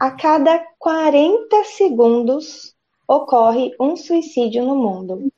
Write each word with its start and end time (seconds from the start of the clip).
a 0.00 0.10
cada 0.10 0.66
40 0.78 1.62
segundos 1.64 2.74
ocorre 3.06 3.76
um 3.78 3.98
suicídio 3.98 4.64
no 4.64 4.74
mundo. 4.74 5.30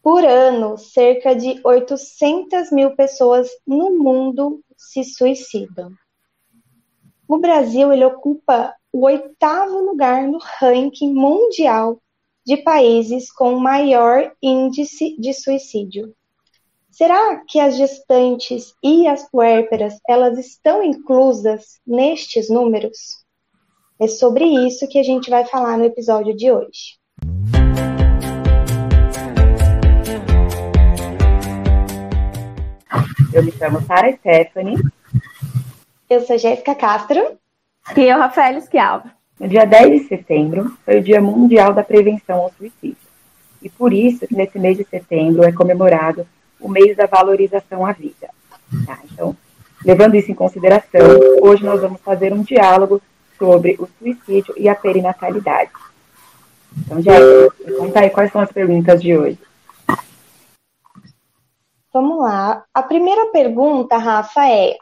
Por 0.00 0.24
ano, 0.24 0.78
cerca 0.78 1.34
de 1.34 1.60
800 1.64 2.70
mil 2.70 2.94
pessoas 2.94 3.48
no 3.66 3.98
mundo 3.98 4.62
se 4.76 5.02
suicidam. 5.02 5.90
O 7.26 7.38
Brasil 7.38 7.92
ele 7.92 8.04
ocupa 8.04 8.72
o 8.92 9.04
oitavo 9.06 9.80
lugar 9.80 10.28
no 10.28 10.38
ranking 10.38 11.12
mundial 11.12 12.00
de 12.46 12.56
países 12.56 13.32
com 13.32 13.58
maior 13.58 14.32
índice 14.40 15.16
de 15.18 15.34
suicídio. 15.34 16.14
Será 16.88 17.44
que 17.48 17.58
as 17.58 17.74
gestantes 17.74 18.72
e 18.80 19.08
as 19.08 19.28
puérperas 19.28 19.98
elas 20.08 20.38
estão 20.38 20.84
inclusas 20.84 21.80
nestes 21.84 22.48
números? 22.48 23.28
É 24.02 24.08
sobre 24.08 24.46
isso 24.46 24.88
que 24.88 24.98
a 24.98 25.02
gente 25.02 25.28
vai 25.28 25.44
falar 25.44 25.76
no 25.76 25.84
episódio 25.84 26.34
de 26.34 26.50
hoje. 26.50 26.96
Eu 33.30 33.44
me 33.44 33.52
chamo 33.52 33.82
Sara 33.82 34.10
Stephanie. 34.16 34.78
Eu 36.08 36.22
sou 36.22 36.38
Jéssica 36.38 36.74
Castro. 36.74 37.20
E 37.94 38.00
eu, 38.00 38.16
Rafael 38.16 38.58
Schiava. 38.62 39.10
No 39.38 39.46
dia 39.46 39.66
10 39.66 40.00
de 40.00 40.08
setembro 40.08 40.74
foi 40.82 41.00
o 41.00 41.02
Dia 41.02 41.20
Mundial 41.20 41.74
da 41.74 41.82
Prevenção 41.82 42.38
ao 42.38 42.52
Suicídio. 42.56 42.96
E 43.60 43.68
por 43.68 43.92
isso 43.92 44.26
que 44.26 44.34
nesse 44.34 44.58
mês 44.58 44.78
de 44.78 44.84
setembro 44.84 45.44
é 45.44 45.52
comemorado 45.52 46.26
o 46.58 46.70
mês 46.70 46.96
da 46.96 47.04
valorização 47.04 47.84
à 47.84 47.92
vida. 47.92 48.30
Tá? 48.86 48.98
Então, 49.12 49.36
levando 49.84 50.14
isso 50.14 50.32
em 50.32 50.34
consideração, 50.34 51.02
hoje 51.42 51.62
nós 51.62 51.82
vamos 51.82 52.00
fazer 52.00 52.32
um 52.32 52.42
diálogo 52.42 53.02
sobre 53.40 53.76
o 53.80 53.88
suicídio 53.98 54.54
e 54.58 54.68
a 54.68 54.74
perinatalidade. 54.74 55.70
Então, 56.78 57.00
Jéssica, 57.00 57.74
conta 57.78 58.00
aí 58.00 58.10
quais 58.10 58.30
são 58.30 58.40
as 58.40 58.52
perguntas 58.52 59.00
de 59.00 59.16
hoje. 59.16 59.38
Vamos 61.92 62.18
lá. 62.18 62.64
A 62.72 62.82
primeira 62.82 63.26
pergunta, 63.32 63.96
Rafa, 63.96 64.46
é: 64.46 64.76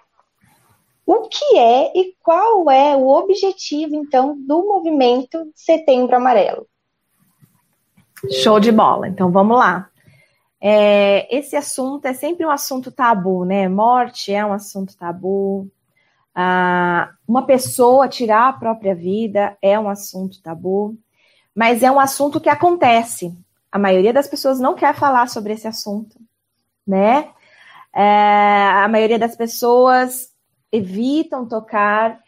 o 1.07 1.29
que 1.29 1.57
é 1.57 1.99
e 1.99 2.15
qual 2.23 2.71
é 2.71 2.95
o 2.97 3.09
objetivo, 3.09 3.95
então, 3.95 4.37
do 4.37 4.67
movimento 4.67 5.51
Setembro 5.55 6.17
Amarelo? 6.17 6.67
Show 8.43 8.59
de 8.61 8.73
bola. 8.73 9.09
Então, 9.09 9.31
vamos 9.31 9.57
lá. 9.57 9.89
É, 10.61 11.35
esse 11.35 11.55
assunto 11.55 12.05
é 12.07 12.13
sempre 12.13 12.45
um 12.45 12.51
assunto 12.51 12.91
tabu, 12.91 13.45
né? 13.45 13.69
Morte 13.69 14.33
é 14.35 14.45
um 14.45 14.53
assunto 14.53 14.97
tabu. 14.97 15.71
Ah, 16.41 17.11
uma 17.27 17.45
pessoa 17.45 18.07
tirar 18.07 18.49
a 18.49 18.53
própria 18.53 18.95
vida 18.95 19.59
é 19.61 19.77
um 19.77 19.89
assunto 19.89 20.41
tabu, 20.41 20.97
mas 21.53 21.83
é 21.83 21.91
um 21.91 21.99
assunto 21.99 22.41
que 22.41 22.49
acontece. 22.49 23.37
A 23.73 23.79
maioria 23.79 24.13
das 24.13 24.29
pessoas 24.29 24.61
não 24.61 24.77
quer 24.77 24.95
falar 24.95 25.29
sobre 25.29 25.55
esse 25.55 25.67
assunto, 25.67 26.17
né? 26.87 27.31
É, 27.93 28.69
a 28.69 28.87
maioria 28.89 29.19
das 29.19 29.35
pessoas 29.35 30.31
evitam 30.71 31.49
tocar 31.49 32.21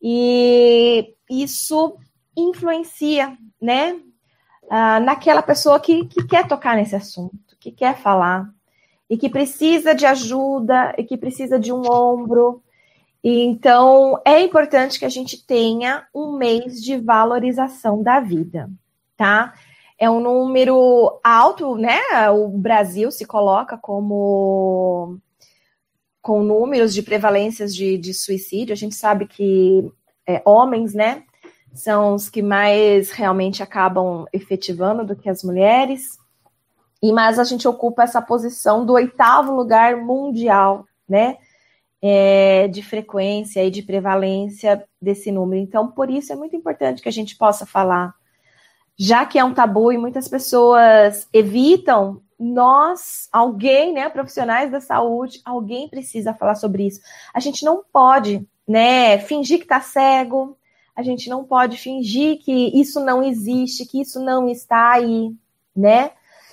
e 0.00 1.14
isso 1.28 1.96
influencia, 2.36 3.36
né? 3.60 3.98
Ah, 4.70 5.00
naquela 5.00 5.42
pessoa 5.42 5.80
que, 5.80 6.04
que 6.06 6.24
quer 6.24 6.46
tocar 6.46 6.76
nesse 6.76 6.94
assunto 6.94 7.46
que 7.66 7.72
quer 7.72 7.96
falar 7.96 8.48
e 9.10 9.16
que 9.16 9.28
precisa 9.28 9.92
de 9.92 10.06
ajuda 10.06 10.94
e 10.96 11.02
que 11.02 11.16
precisa 11.16 11.58
de 11.58 11.72
um 11.72 11.82
ombro. 11.90 12.62
Então, 13.28 14.22
é 14.24 14.40
importante 14.40 15.00
que 15.00 15.04
a 15.04 15.08
gente 15.08 15.44
tenha 15.44 16.06
um 16.14 16.36
mês 16.36 16.80
de 16.80 16.96
valorização 16.96 18.00
da 18.00 18.20
vida, 18.20 18.70
tá? 19.16 19.52
É 19.98 20.08
um 20.08 20.20
número 20.20 21.18
alto, 21.24 21.74
né? 21.74 21.98
O 22.30 22.46
Brasil 22.56 23.10
se 23.10 23.24
coloca 23.24 23.76
como 23.76 25.18
com 26.22 26.40
números 26.40 26.94
de 26.94 27.02
prevalências 27.02 27.74
de, 27.74 27.98
de 27.98 28.14
suicídio. 28.14 28.72
A 28.72 28.76
gente 28.76 28.94
sabe 28.94 29.26
que 29.26 29.90
é, 30.24 30.40
homens, 30.44 30.94
né, 30.94 31.24
são 31.74 32.14
os 32.14 32.30
que 32.30 32.42
mais 32.42 33.10
realmente 33.10 33.60
acabam 33.60 34.24
efetivando 34.32 35.04
do 35.04 35.16
que 35.16 35.28
as 35.28 35.42
mulheres. 35.42 36.16
E 37.02 37.12
mas 37.12 37.40
a 37.40 37.44
gente 37.44 37.66
ocupa 37.66 38.04
essa 38.04 38.22
posição 38.22 38.86
do 38.86 38.92
oitavo 38.92 39.52
lugar 39.52 39.96
mundial, 39.96 40.86
né? 41.08 41.38
É, 42.08 42.68
de 42.68 42.82
frequência 42.82 43.64
e 43.64 43.70
de 43.70 43.82
prevalência 43.82 44.84
desse 45.02 45.32
número. 45.32 45.60
Então, 45.60 45.90
por 45.90 46.08
isso 46.08 46.32
é 46.32 46.36
muito 46.36 46.54
importante 46.54 47.02
que 47.02 47.08
a 47.08 47.12
gente 47.12 47.36
possa 47.36 47.66
falar. 47.66 48.14
Já 48.96 49.26
que 49.26 49.40
é 49.40 49.44
um 49.44 49.52
tabu 49.52 49.90
e 49.90 49.98
muitas 49.98 50.28
pessoas 50.28 51.26
evitam, 51.32 52.22
nós, 52.38 53.28
alguém, 53.32 53.92
né, 53.92 54.08
profissionais 54.08 54.70
da 54.70 54.80
saúde, 54.80 55.40
alguém 55.44 55.88
precisa 55.88 56.32
falar 56.32 56.54
sobre 56.54 56.86
isso. 56.86 57.00
A 57.34 57.40
gente 57.40 57.64
não 57.64 57.82
pode, 57.92 58.46
né, 58.68 59.18
fingir 59.18 59.58
que 59.58 59.64
está 59.64 59.80
cego, 59.80 60.56
a 60.94 61.02
gente 61.02 61.28
não 61.28 61.44
pode 61.44 61.76
fingir 61.76 62.38
que 62.38 62.78
isso 62.78 63.00
não 63.00 63.20
existe, 63.22 63.84
que 63.84 64.00
isso 64.00 64.22
não 64.22 64.48
está 64.48 64.92
aí, 64.92 65.34
né? 65.74 66.12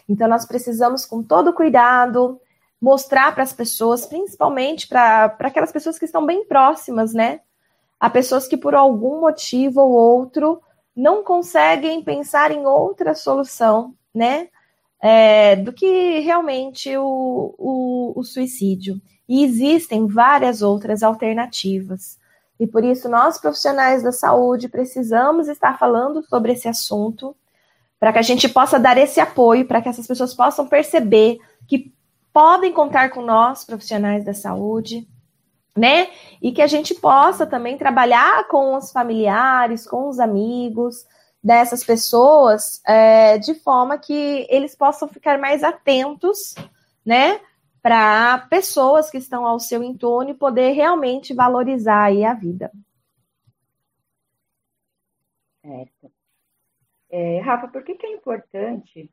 Então, 0.10 0.28
nós 0.28 0.46
precisamos, 0.46 1.06
com 1.06 1.22
todo 1.22 1.54
cuidado, 1.54 2.42
mostrar 2.84 3.34
para 3.34 3.44
as 3.44 3.54
pessoas, 3.54 4.06
principalmente 4.06 4.90
para 4.90 5.34
aquelas 5.40 5.72
pessoas 5.72 5.98
que 5.98 6.04
estão 6.04 6.26
bem 6.26 6.44
próximas, 6.44 7.14
né? 7.14 7.40
A 7.98 8.10
pessoas 8.10 8.46
que, 8.46 8.58
por 8.58 8.76
algum 8.76 9.22
motivo 9.22 9.80
ou 9.80 9.92
outro, 9.92 10.62
não 10.94 11.24
conseguem 11.24 12.04
pensar 12.04 12.52
em 12.52 12.66
outra 12.66 13.16
solução, 13.16 13.96
né? 14.14 14.50
É, 15.02 15.56
do 15.56 15.72
que 15.72 16.20
realmente 16.20 16.94
o, 16.98 17.56
o, 17.58 18.20
o 18.20 18.24
suicídio. 18.26 19.02
E 19.30 19.46
existem 19.46 20.06
várias 20.06 20.62
outras 20.62 21.04
alternativas. 21.04 22.20
E 22.60 22.68
por 22.68 22.84
isso, 22.84 23.08
nós 23.08 23.38
profissionais 23.38 24.04
da 24.04 24.12
saúde 24.12 24.68
precisamos 24.68 25.48
estar 25.48 25.80
falando 25.80 26.22
sobre 26.24 26.52
esse 26.52 26.68
assunto 26.68 27.34
para 27.98 28.12
que 28.12 28.20
a 28.20 28.24
gente 28.24 28.50
possa 28.50 28.78
dar 28.78 28.98
esse 28.98 29.22
apoio, 29.22 29.66
para 29.66 29.82
que 29.82 29.88
essas 29.88 30.06
pessoas 30.06 30.34
possam 30.34 30.68
perceber 30.68 31.38
que 31.66 31.94
podem 32.34 32.74
contar 32.74 33.12
com 33.12 33.22
nós, 33.22 33.64
profissionais 33.64 34.26
da 34.26 34.34
saúde, 34.34 35.08
né? 35.78 36.10
E 36.42 36.52
que 36.52 36.62
a 36.62 36.68
gente 36.68 36.96
possa 36.96 37.46
também 37.46 37.78
trabalhar 37.78 38.48
com 38.48 38.76
os 38.76 38.92
familiares, 38.92 39.88
com 39.88 40.10
os 40.10 40.20
amigos 40.20 41.06
dessas 41.44 41.84
pessoas, 41.84 42.82
é, 42.88 43.38
de 43.38 43.54
forma 43.54 43.98
que 43.98 44.48
eles 44.50 44.76
possam 44.76 45.08
ficar 45.08 45.38
mais 45.38 45.64
atentos, 45.64 46.56
né? 47.06 47.40
Para 47.82 48.40
pessoas 48.50 49.10
que 49.12 49.18
estão 49.18 49.46
ao 49.46 49.60
seu 49.60 49.84
entorno 49.84 50.32
e 50.32 50.36
poder 50.36 50.72
realmente 50.72 51.34
valorizar 51.34 52.06
aí 52.06 52.26
a 52.26 52.34
vida. 52.34 52.72
Certo. 55.62 56.12
É, 57.10 57.40
Rafa, 57.42 57.68
por 57.68 57.84
que, 57.84 57.96
que 57.96 58.06
é 58.06 58.12
importante 58.14 59.10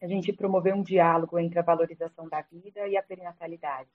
a 0.00 0.06
gente 0.06 0.32
promover 0.32 0.74
um 0.74 0.82
diálogo 0.82 1.38
entre 1.38 1.58
a 1.58 1.62
valorização 1.62 2.28
da 2.28 2.42
vida 2.42 2.88
e 2.88 2.96
a 2.96 3.02
perinatalidade? 3.02 3.88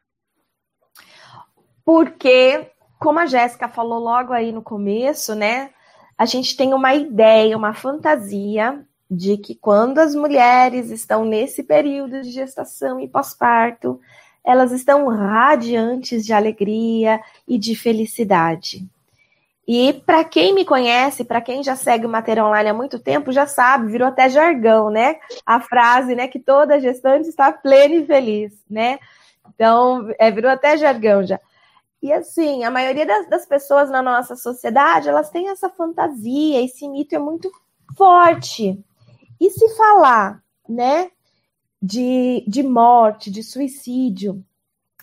Porque, 1.84 2.72
como 3.00 3.20
a 3.20 3.26
Jéssica 3.26 3.68
falou 3.68 4.00
logo 4.00 4.34
aí 4.34 4.52
no 4.52 4.62
começo, 4.62 5.36
né? 5.36 5.72
A 6.18 6.26
gente 6.26 6.56
tem 6.56 6.74
uma 6.74 6.94
ideia, 6.96 7.58
uma 7.58 7.74
fantasia 7.74 8.86
de 9.10 9.38
que 9.38 9.54
quando 9.54 10.00
as 10.00 10.16
mulheres 10.16 10.90
estão 10.90 11.26
nesse 11.26 11.64
período 11.64 12.22
de 12.22 12.32
gestação 12.32 13.00
e 13.00 13.08
pós-parto, 13.08 14.00
elas 14.44 14.72
estão 14.72 15.08
radiantes 15.08 16.26
de 16.26 16.34
alegria 16.34 17.20
e 17.48 17.58
de 17.58 17.76
felicidade. 17.76 18.88
E 19.68 19.94
para 20.06 20.24
quem 20.24 20.54
me 20.54 20.64
conhece, 20.64 21.24
para 21.24 21.42
quem 21.42 21.64
já 21.64 21.76
segue 21.76 22.06
o 22.06 22.10
Matéria 22.10 22.46
Online 22.46 22.70
há 22.70 22.74
muito 22.74 23.00
tempo, 23.00 23.32
já 23.32 23.48
sabe, 23.48 23.92
virou 23.92 24.08
até 24.08 24.30
jargão, 24.30 24.92
né? 24.92 25.16
A 25.44 25.60
frase, 25.60 26.14
né, 26.14 26.28
que 26.28 26.40
toda 26.40 26.80
gestante 26.80 27.28
está 27.28 27.52
plena 27.52 27.96
e 27.96 28.06
feliz, 28.06 28.54
né? 28.70 29.00
Então, 29.54 30.08
é, 30.20 30.30
virou 30.30 30.52
até 30.52 30.78
jargão 30.78 31.26
já. 31.26 31.40
E 32.02 32.14
assim, 32.14 32.64
a 32.64 32.70
maioria 32.70 33.06
das, 33.06 33.28
das 33.28 33.46
pessoas 33.48 33.90
na 33.90 34.04
nossa 34.04 34.36
sociedade, 34.36 35.10
elas 35.10 35.32
têm 35.32 35.50
essa 35.50 35.70
fantasia, 35.70 36.64
esse 36.64 36.88
mito 36.88 37.16
é 37.16 37.20
muito 37.20 37.52
forte. 37.98 38.80
E 39.42 39.50
se 39.50 39.76
falar, 39.76 40.44
né, 40.70 41.10
de, 41.82 42.46
de 42.48 42.62
morte, 42.62 43.32
de 43.32 43.42
suicídio, 43.42 44.44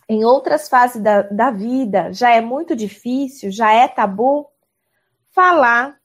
em 0.09 0.25
outras 0.25 0.69
fases 0.69 1.03
da, 1.03 1.23
da 1.23 1.51
vida 1.51 2.13
já 2.13 2.31
é 2.31 2.41
muito 2.41 2.77
difícil, 2.77 3.51
já 3.51 3.73
é 3.73 3.89
tabu, 3.89 4.52
falar 5.33 5.97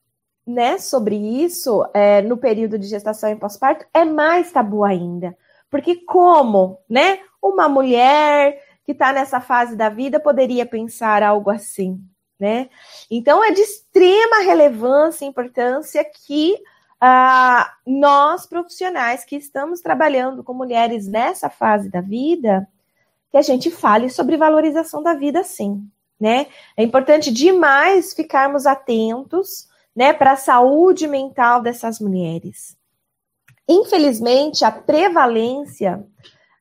né, 0.45 0.77
sobre 0.77 1.15
isso 1.15 1.85
é, 1.93 2.21
no 2.21 2.37
período 2.37 2.79
de 2.79 2.87
gestação 2.87 3.29
e 3.29 3.35
pós-parto 3.35 3.85
é 3.93 4.05
mais 4.05 4.51
tabu 4.51 4.83
ainda. 4.83 5.37
Porque 5.69 5.97
como, 6.05 6.79
né, 6.89 7.19
uma 7.41 7.67
mulher 7.67 8.63
que 8.85 8.93
está 8.93 9.11
nessa 9.11 9.41
fase 9.41 9.75
da 9.75 9.89
vida 9.89 10.19
poderia 10.19 10.65
pensar 10.65 11.21
algo 11.21 11.49
assim, 11.49 11.99
né? 12.39 12.69
Então 13.11 13.43
é 13.43 13.51
de 13.51 13.59
extrema 13.59 14.43
relevância 14.45 15.25
e 15.25 15.27
importância 15.27 16.05
que 16.25 16.53
uh, 17.03 17.65
nós 17.85 18.45
profissionais 18.45 19.25
que 19.25 19.35
estamos 19.35 19.81
trabalhando 19.81 20.41
com 20.41 20.53
mulheres 20.53 21.05
nessa 21.05 21.49
fase 21.49 21.89
da 21.89 21.99
vida, 21.99 22.65
que 23.29 23.37
a 23.37 23.41
gente 23.41 23.69
fale 23.69 24.09
sobre 24.09 24.37
valorização 24.37 25.03
da 25.03 25.13
vida, 25.13 25.43
sim, 25.43 25.85
né? 26.19 26.47
É 26.75 26.83
importante 26.83 27.31
demais 27.31 28.13
ficarmos 28.13 28.65
atentos, 28.65 29.67
né, 29.95 30.13
para 30.13 30.33
a 30.33 30.37
saúde 30.37 31.07
mental 31.07 31.61
dessas 31.61 31.99
mulheres. 31.99 32.77
Infelizmente, 33.67 34.63
a 34.63 34.71
prevalência 34.71 36.05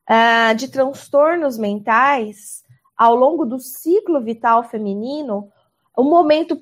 uh, 0.09 0.55
de 0.55 0.67
transtornos 0.67 1.57
mentais 1.57 2.63
ao 2.97 3.15
longo 3.15 3.45
do 3.45 3.59
ciclo 3.59 4.19
vital 4.21 4.63
feminino 4.63 5.51
o 5.95 6.03
momento 6.03 6.61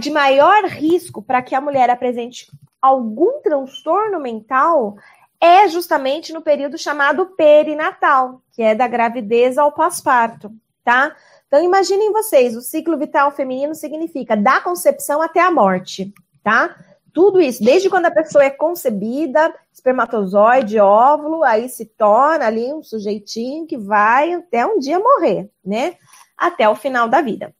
de 0.00 0.10
maior 0.10 0.64
risco 0.64 1.22
para 1.22 1.40
que 1.40 1.54
a 1.54 1.60
mulher 1.60 1.88
apresente 1.88 2.50
algum 2.80 3.40
transtorno 3.40 4.18
mental 4.18 4.96
é 5.40 5.68
justamente 5.68 6.32
no 6.32 6.42
período 6.42 6.76
chamado 6.76 7.26
perinatal, 7.36 8.42
que 8.52 8.60
é 8.62 8.74
da 8.74 8.88
gravidez 8.88 9.56
ao 9.56 9.70
pós-parto, 9.70 10.52
tá? 10.84 11.14
Então 11.52 11.62
imaginem 11.62 12.10
vocês, 12.10 12.56
o 12.56 12.62
ciclo 12.62 12.96
vital 12.96 13.30
feminino 13.30 13.74
significa 13.74 14.34
da 14.34 14.58
concepção 14.58 15.20
até 15.20 15.38
a 15.38 15.50
morte, 15.50 16.10
tá? 16.42 16.74
Tudo 17.12 17.42
isso, 17.42 17.62
desde 17.62 17.90
quando 17.90 18.06
a 18.06 18.10
pessoa 18.10 18.42
é 18.42 18.48
concebida, 18.48 19.54
espermatozoide, 19.70 20.78
óvulo, 20.78 21.44
aí 21.44 21.68
se 21.68 21.84
torna 21.84 22.46
ali 22.46 22.72
um 22.72 22.82
sujeitinho 22.82 23.66
que 23.66 23.76
vai 23.76 24.32
até 24.32 24.64
um 24.64 24.78
dia 24.78 24.98
morrer, 24.98 25.50
né? 25.62 25.96
Até 26.38 26.66
o 26.70 26.74
final 26.74 27.06
da 27.06 27.20
vida. 27.20 27.54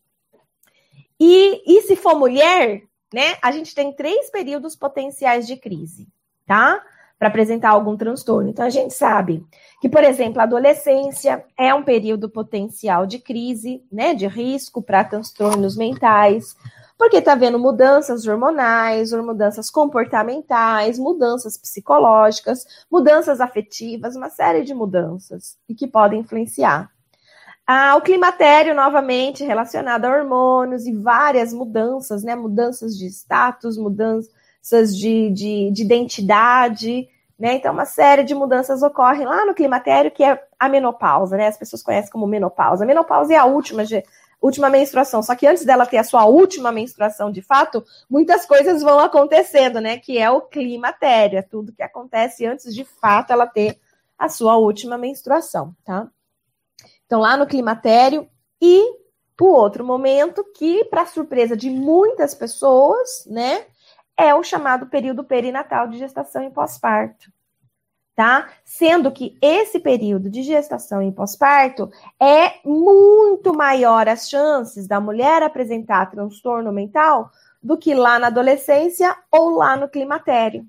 E, 1.21 1.63
e 1.67 1.83
se 1.83 1.95
for 1.95 2.19
mulher, 2.19 2.85
né, 3.13 3.37
a 3.43 3.53
gente 3.53 3.75
tem 3.75 3.93
três 3.93 4.31
períodos 4.31 4.75
potenciais 4.75 5.47
de 5.47 5.59
crise, 5.59 6.09
tá? 6.47 6.83
Para 7.23 7.29
apresentar 7.29 7.71
algum 7.71 7.97
transtorno. 7.97 8.51
Então, 8.51 8.65
a 8.65 8.69
gente 8.69 8.93
sabe 8.93 9.47
que, 9.81 9.89
por 9.89 10.03
exemplo, 10.03 10.41
a 10.41 10.43
adolescência 10.43 11.45
é 11.57 11.73
um 11.73 11.85
período 11.85 12.29
potencial 12.29 13.07
de 13.07 13.21
crise, 13.21 13.81
né, 13.93 14.13
de 14.13 14.27
risco 14.27 14.83
para 14.83 15.05
transtornos 15.05 15.77
mentais, 15.77 16.57
porque 16.99 17.19
está 17.19 17.37
vendo 17.37 17.61
mudanças 17.61 18.27
hormonais, 18.27 19.13
mudanças 19.13 19.71
comportamentais, 19.71 20.99
mudanças 20.99 21.57
psicológicas, 21.57 22.67
mudanças 22.91 23.41
afetivas, 23.41 24.17
uma 24.17 24.29
série 24.29 24.65
de 24.65 24.75
mudanças 24.75 25.57
e 25.69 25.77
que 25.77 25.87
podem 25.87 26.23
influenciar. 26.23 26.91
Ah, 27.65 27.95
o 27.95 28.01
climatério, 28.01 28.75
novamente, 28.75 29.45
relacionado 29.45 30.07
a 30.07 30.11
hormônios 30.11 30.89
e 30.89 30.93
várias 30.93 31.53
mudanças, 31.53 32.25
né? 32.25 32.35
Mudanças 32.35 32.99
de 32.99 33.07
status, 33.07 33.79
mudanças 33.79 34.29
de, 34.71 35.31
de, 35.31 35.71
de 35.71 35.83
identidade, 35.83 37.09
né? 37.39 37.55
Então, 37.55 37.73
uma 37.73 37.85
série 37.85 38.23
de 38.23 38.35
mudanças 38.35 38.83
ocorrem 38.83 39.27
lá 39.27 39.45
no 39.45 39.55
climatério, 39.55 40.11
que 40.11 40.23
é 40.23 40.41
a 40.59 40.69
menopausa, 40.69 41.37
né? 41.37 41.49
As 41.49 41.57
pessoas 41.57 41.83
conhecem 41.83 42.11
como 42.11 42.27
menopausa. 42.27 42.85
A 42.85 42.87
menopausa 42.87 43.35
é 43.35 43.37
a 43.37 43.45
última, 43.45 43.83
última 44.41 44.71
menstruação, 44.71 45.23
só 45.23 45.35
que 45.35 45.47
antes 45.47 45.65
dela 45.65 45.85
ter 45.85 45.99
a 45.99 46.05
sua 46.05 46.25
última 46.25 46.71
menstruação 46.71 47.31
de 47.33 47.43
fato, 47.43 47.85
muitas 48.09 48.47
coisas 48.47 48.83
vão 48.83 48.99
acontecendo, 48.99 49.81
né? 49.81 49.99
Que 49.99 50.19
é 50.19 50.31
o 50.31 50.43
climatério, 50.43 51.39
é 51.39 51.43
tudo 51.43 51.73
que 51.73 51.83
acontece 51.83 52.47
antes 52.47 52.73
de 52.75 52.85
fato 52.85 53.33
ela 53.33 53.47
ter 53.47 53.79
a 54.17 54.29
sua 54.29 54.57
última 54.57 54.97
menstruação, 54.97 55.75
tá? 55.85 56.09
Então, 57.07 57.21
lá 57.21 57.37
no 57.37 57.47
climatério. 57.47 58.29
E 58.61 59.03
o 59.41 59.47
outro 59.47 59.85
momento, 59.85 60.45
que, 60.55 60.85
para 60.85 61.05
surpresa 61.05 61.57
de 61.57 61.69
muitas 61.69 62.33
pessoas, 62.33 63.27
né, 63.27 63.67
é 64.17 64.35
o 64.35 64.43
chamado 64.43 64.87
período 64.87 65.25
perinatal 65.25 65.89
de 65.89 65.99
gestação 65.99 66.45
e 66.45 66.51
pós-parto. 66.51 67.33
Tá? 68.15 68.51
Sendo 68.63 69.11
que 69.11 69.39
esse 69.41 69.81
período 69.81 70.29
de 70.29 70.43
gestação 70.43 71.03
e 71.03 71.11
pós-parto 71.11 71.91
é 72.21 72.61
muito 72.63 73.55
maior 73.55 74.07
as 74.07 74.29
chances 74.29 74.87
da 74.87 75.01
mulher 75.01 75.43
apresentar 75.43 76.11
transtorno 76.11 76.71
mental 76.71 77.31
do 77.63 77.79
que 77.79 77.95
lá 77.95 78.19
na 78.19 78.27
adolescência 78.27 79.17
ou 79.31 79.51
lá 79.51 79.77
no 79.77 79.89
climatério. 79.89 80.67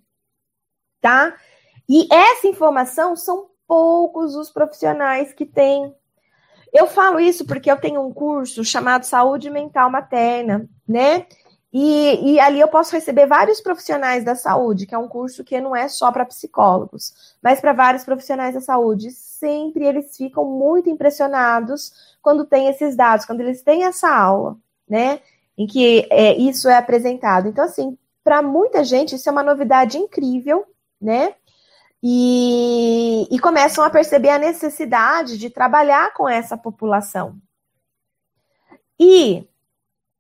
Tá? 1.02 1.36
E 1.90 2.08
essa 2.14 2.48
informação 2.48 3.14
são 3.16 3.50
poucos 3.68 4.36
os 4.36 4.50
profissionais 4.50 5.34
que 5.34 5.46
têm 5.46 5.94
eu 6.74 6.88
falo 6.88 7.20
isso 7.20 7.46
porque 7.46 7.70
eu 7.70 7.78
tenho 7.78 8.02
um 8.02 8.12
curso 8.12 8.66
chamado 8.66 9.06
Saúde 9.06 9.48
Mental 9.48 9.92
Materna, 9.92 10.68
né? 10.88 11.28
E, 11.74 12.34
e, 12.34 12.40
ali 12.40 12.60
eu 12.60 12.68
posso 12.68 12.94
receber 12.94 13.26
vários 13.26 13.60
profissionais 13.60 14.24
da 14.24 14.36
saúde, 14.36 14.86
que 14.86 14.94
é 14.94 14.98
um 14.98 15.08
curso 15.08 15.44
que 15.44 15.60
não 15.60 15.76
é 15.76 15.88
só 15.88 16.12
para 16.12 16.24
psicólogos, 16.24 17.36
mas 17.42 17.60
para 17.60 17.74
vários 17.74 18.04
profissionais 18.04 18.54
da 18.54 18.62
saúde. 18.62 19.10
Sempre 19.10 19.86
eles 19.86 20.16
ficam 20.16 20.46
muito 20.46 20.90
impressionados 20.90 22.16
quando 22.22 22.46
tem 22.46 22.68
esses 22.68 22.96
dados, 22.96 23.26
quando 23.26 23.42
eles 23.42 23.64
têm 23.64 23.86
essa 23.86 24.08
aula, 24.08 24.56
né? 24.88 25.20
Em 25.58 25.66
que 25.66 26.08
é, 26.12 26.38
isso 26.38 26.70
é 26.70 26.78
apresentado. 26.78 27.48
Então, 27.48 27.66
assim, 27.66 27.98
para 28.24 28.42
muita 28.44 28.84
gente 28.84 29.16
isso 29.16 29.28
é 29.28 29.32
uma 29.32 29.44
novidade 29.44 29.98
incrível, 29.98 30.66
né? 31.02 31.34
e, 32.06 33.26
e 33.32 33.40
começam 33.40 33.82
a 33.82 33.90
perceber 33.90 34.30
a 34.30 34.38
necessidade 34.38 35.38
de 35.38 35.50
trabalhar 35.50 36.14
com 36.14 36.28
essa 36.28 36.58
população. 36.58 37.38
E 39.00 39.48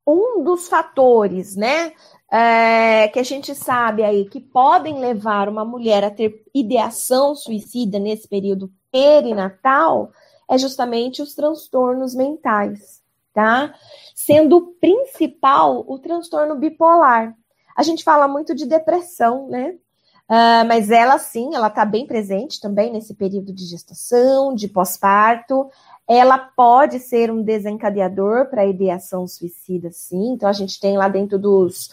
um 0.05 0.43
dos 0.43 0.67
fatores, 0.67 1.55
né, 1.55 1.93
é, 2.31 3.07
que 3.09 3.19
a 3.19 3.23
gente 3.23 3.53
sabe 3.53 4.03
aí 4.03 4.25
que 4.25 4.39
podem 4.39 4.99
levar 4.99 5.47
uma 5.47 5.63
mulher 5.63 6.03
a 6.03 6.11
ter 6.11 6.43
ideação 6.53 7.35
suicida 7.35 7.99
nesse 7.99 8.27
período 8.27 8.71
perinatal 8.91 10.11
é 10.49 10.57
justamente 10.57 11.21
os 11.21 11.33
transtornos 11.33 12.15
mentais, 12.15 13.01
tá? 13.33 13.73
Sendo 14.15 14.57
o 14.57 14.67
principal 14.73 15.83
o 15.87 15.97
transtorno 15.99 16.55
bipolar. 16.55 17.35
A 17.75 17.83
gente 17.83 18.03
fala 18.03 18.27
muito 18.27 18.53
de 18.53 18.65
depressão, 18.65 19.47
né? 19.47 19.75
Uh, 20.29 20.65
mas 20.67 20.89
ela 20.89 21.17
sim, 21.19 21.53
ela 21.53 21.67
está 21.67 21.83
bem 21.83 22.07
presente 22.07 22.59
também 22.59 22.91
nesse 22.91 23.13
período 23.13 23.53
de 23.53 23.65
gestação, 23.65 24.55
de 24.55 24.67
pós-parto. 24.67 25.69
Ela 26.07 26.37
pode 26.37 26.99
ser 26.99 27.31
um 27.31 27.41
desencadeador 27.41 28.49
para 28.49 28.65
ideação 28.65 29.27
suicida, 29.27 29.89
sim. 29.91 30.33
Então 30.33 30.49
a 30.49 30.53
gente 30.53 30.79
tem 30.79 30.97
lá 30.97 31.07
dentro 31.07 31.39
dos, 31.39 31.89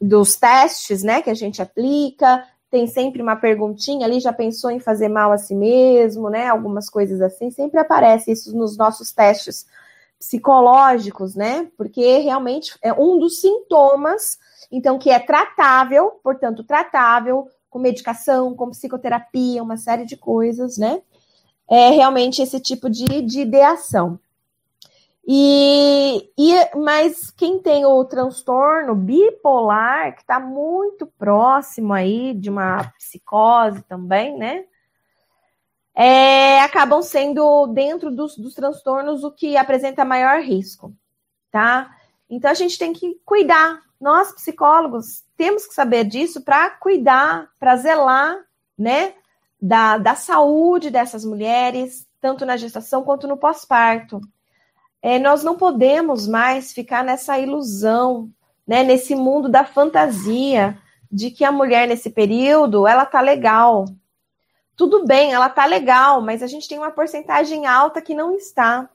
dos 0.00 0.36
testes, 0.36 1.02
né, 1.02 1.22
que 1.22 1.30
a 1.30 1.34
gente 1.34 1.62
aplica, 1.62 2.44
tem 2.70 2.86
sempre 2.86 3.22
uma 3.22 3.36
perguntinha 3.36 4.06
ali, 4.06 4.20
já 4.20 4.32
pensou 4.32 4.70
em 4.70 4.80
fazer 4.80 5.08
mal 5.08 5.32
a 5.32 5.38
si 5.38 5.54
mesmo, 5.54 6.28
né? 6.28 6.48
Algumas 6.48 6.90
coisas 6.90 7.20
assim, 7.20 7.50
sempre 7.50 7.80
aparece 7.80 8.30
isso 8.30 8.54
nos 8.54 8.76
nossos 8.76 9.10
testes 9.10 9.66
psicológicos, 10.18 11.34
né? 11.34 11.68
Porque 11.76 12.18
realmente 12.18 12.76
é 12.82 12.92
um 12.92 13.18
dos 13.18 13.40
sintomas, 13.40 14.38
então, 14.70 14.98
que 14.98 15.08
é 15.10 15.18
tratável, 15.18 16.20
portanto, 16.22 16.62
tratável 16.62 17.48
com 17.70 17.78
medicação, 17.78 18.54
com 18.54 18.70
psicoterapia, 18.70 19.62
uma 19.62 19.76
série 19.76 20.04
de 20.04 20.16
coisas, 20.16 20.76
né? 20.76 21.00
É 21.70 21.90
realmente 21.90 22.40
esse 22.40 22.58
tipo 22.60 22.88
de, 22.88 23.22
de 23.22 23.40
ideação. 23.40 24.18
E, 25.30 26.30
e, 26.38 26.76
mas 26.76 27.30
quem 27.30 27.58
tem 27.58 27.84
o 27.84 28.02
transtorno 28.06 28.94
bipolar, 28.94 30.14
que 30.14 30.22
está 30.22 30.40
muito 30.40 31.06
próximo 31.06 31.92
aí 31.92 32.32
de 32.32 32.48
uma 32.48 32.90
psicose 32.96 33.82
também, 33.82 34.38
né? 34.38 34.64
É, 35.94 36.62
acabam 36.62 37.02
sendo 37.02 37.66
dentro 37.66 38.10
dos, 38.10 38.38
dos 38.38 38.54
transtornos 38.54 39.22
o 39.22 39.30
que 39.30 39.54
apresenta 39.56 40.02
maior 40.02 40.40
risco, 40.40 40.94
tá? 41.50 41.94
Então 42.30 42.50
a 42.50 42.54
gente 42.54 42.78
tem 42.78 42.94
que 42.94 43.20
cuidar. 43.22 43.82
Nós, 44.00 44.32
psicólogos, 44.32 45.24
temos 45.36 45.66
que 45.66 45.74
saber 45.74 46.04
disso 46.04 46.40
para 46.42 46.70
cuidar, 46.70 47.50
para 47.58 47.76
zelar, 47.76 48.38
né, 48.78 49.12
da, 49.60 49.98
da 49.98 50.14
saúde 50.14 50.90
dessas 50.90 51.24
mulheres, 51.24 52.06
tanto 52.20 52.46
na 52.46 52.56
gestação 52.56 53.02
quanto 53.02 53.26
no 53.26 53.36
pós-parto. 53.36 54.20
É, 55.02 55.18
nós 55.18 55.42
não 55.42 55.56
podemos 55.56 56.26
mais 56.26 56.72
ficar 56.72 57.04
nessa 57.04 57.38
ilusão, 57.38 58.30
né, 58.66 58.82
nesse 58.82 59.14
mundo 59.14 59.48
da 59.48 59.64
fantasia 59.64 60.78
de 61.10 61.30
que 61.30 61.44
a 61.44 61.52
mulher 61.52 61.88
nesse 61.88 62.10
período 62.10 62.86
ela 62.86 63.06
tá 63.06 63.20
legal. 63.20 63.84
Tudo 64.76 65.04
bem, 65.04 65.32
ela 65.32 65.48
tá 65.48 65.64
legal, 65.64 66.20
mas 66.20 66.42
a 66.42 66.46
gente 66.46 66.68
tem 66.68 66.78
uma 66.78 66.90
porcentagem 66.90 67.66
alta 67.66 68.00
que 68.00 68.14
não 68.14 68.36
está. 68.36 68.88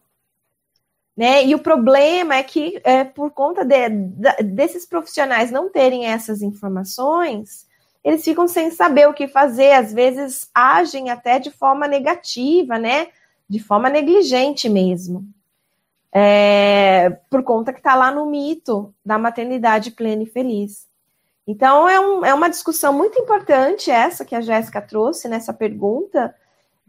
Né? 1.15 1.45
E 1.45 1.53
o 1.53 1.59
problema 1.59 2.35
é 2.35 2.43
que, 2.43 2.81
é, 2.83 3.03
por 3.03 3.31
conta 3.31 3.63
de, 3.63 3.89
de, 3.89 4.43
desses 4.43 4.85
profissionais 4.85 5.51
não 5.51 5.69
terem 5.69 6.05
essas 6.05 6.41
informações, 6.41 7.67
eles 8.03 8.23
ficam 8.23 8.47
sem 8.47 8.69
saber 8.71 9.07
o 9.07 9.13
que 9.13 9.27
fazer, 9.27 9.73
às 9.73 9.93
vezes 9.93 10.49
agem 10.53 11.09
até 11.09 11.39
de 11.39 11.51
forma 11.51 11.87
negativa, 11.87 12.77
né? 12.77 13.07
De 13.49 13.59
forma 13.59 13.89
negligente 13.89 14.67
mesmo. 14.69 15.25
é, 16.13 17.09
por 17.29 17.41
conta 17.43 17.73
que 17.73 17.79
está 17.79 17.95
lá 17.95 18.11
no 18.11 18.27
mito 18.27 18.93
da 19.03 19.17
maternidade 19.17 19.89
plena 19.91 20.21
e 20.21 20.27
feliz. 20.27 20.87
Então, 21.45 21.89
é, 21.89 21.99
um, 21.99 22.23
é 22.23 22.33
uma 22.33 22.49
discussão 22.49 22.93
muito 22.93 23.19
importante 23.19 23.89
essa 23.89 24.23
que 24.23 24.35
a 24.35 24.41
Jéssica 24.41 24.79
trouxe 24.79 25.27
nessa 25.27 25.51
pergunta. 25.51 26.33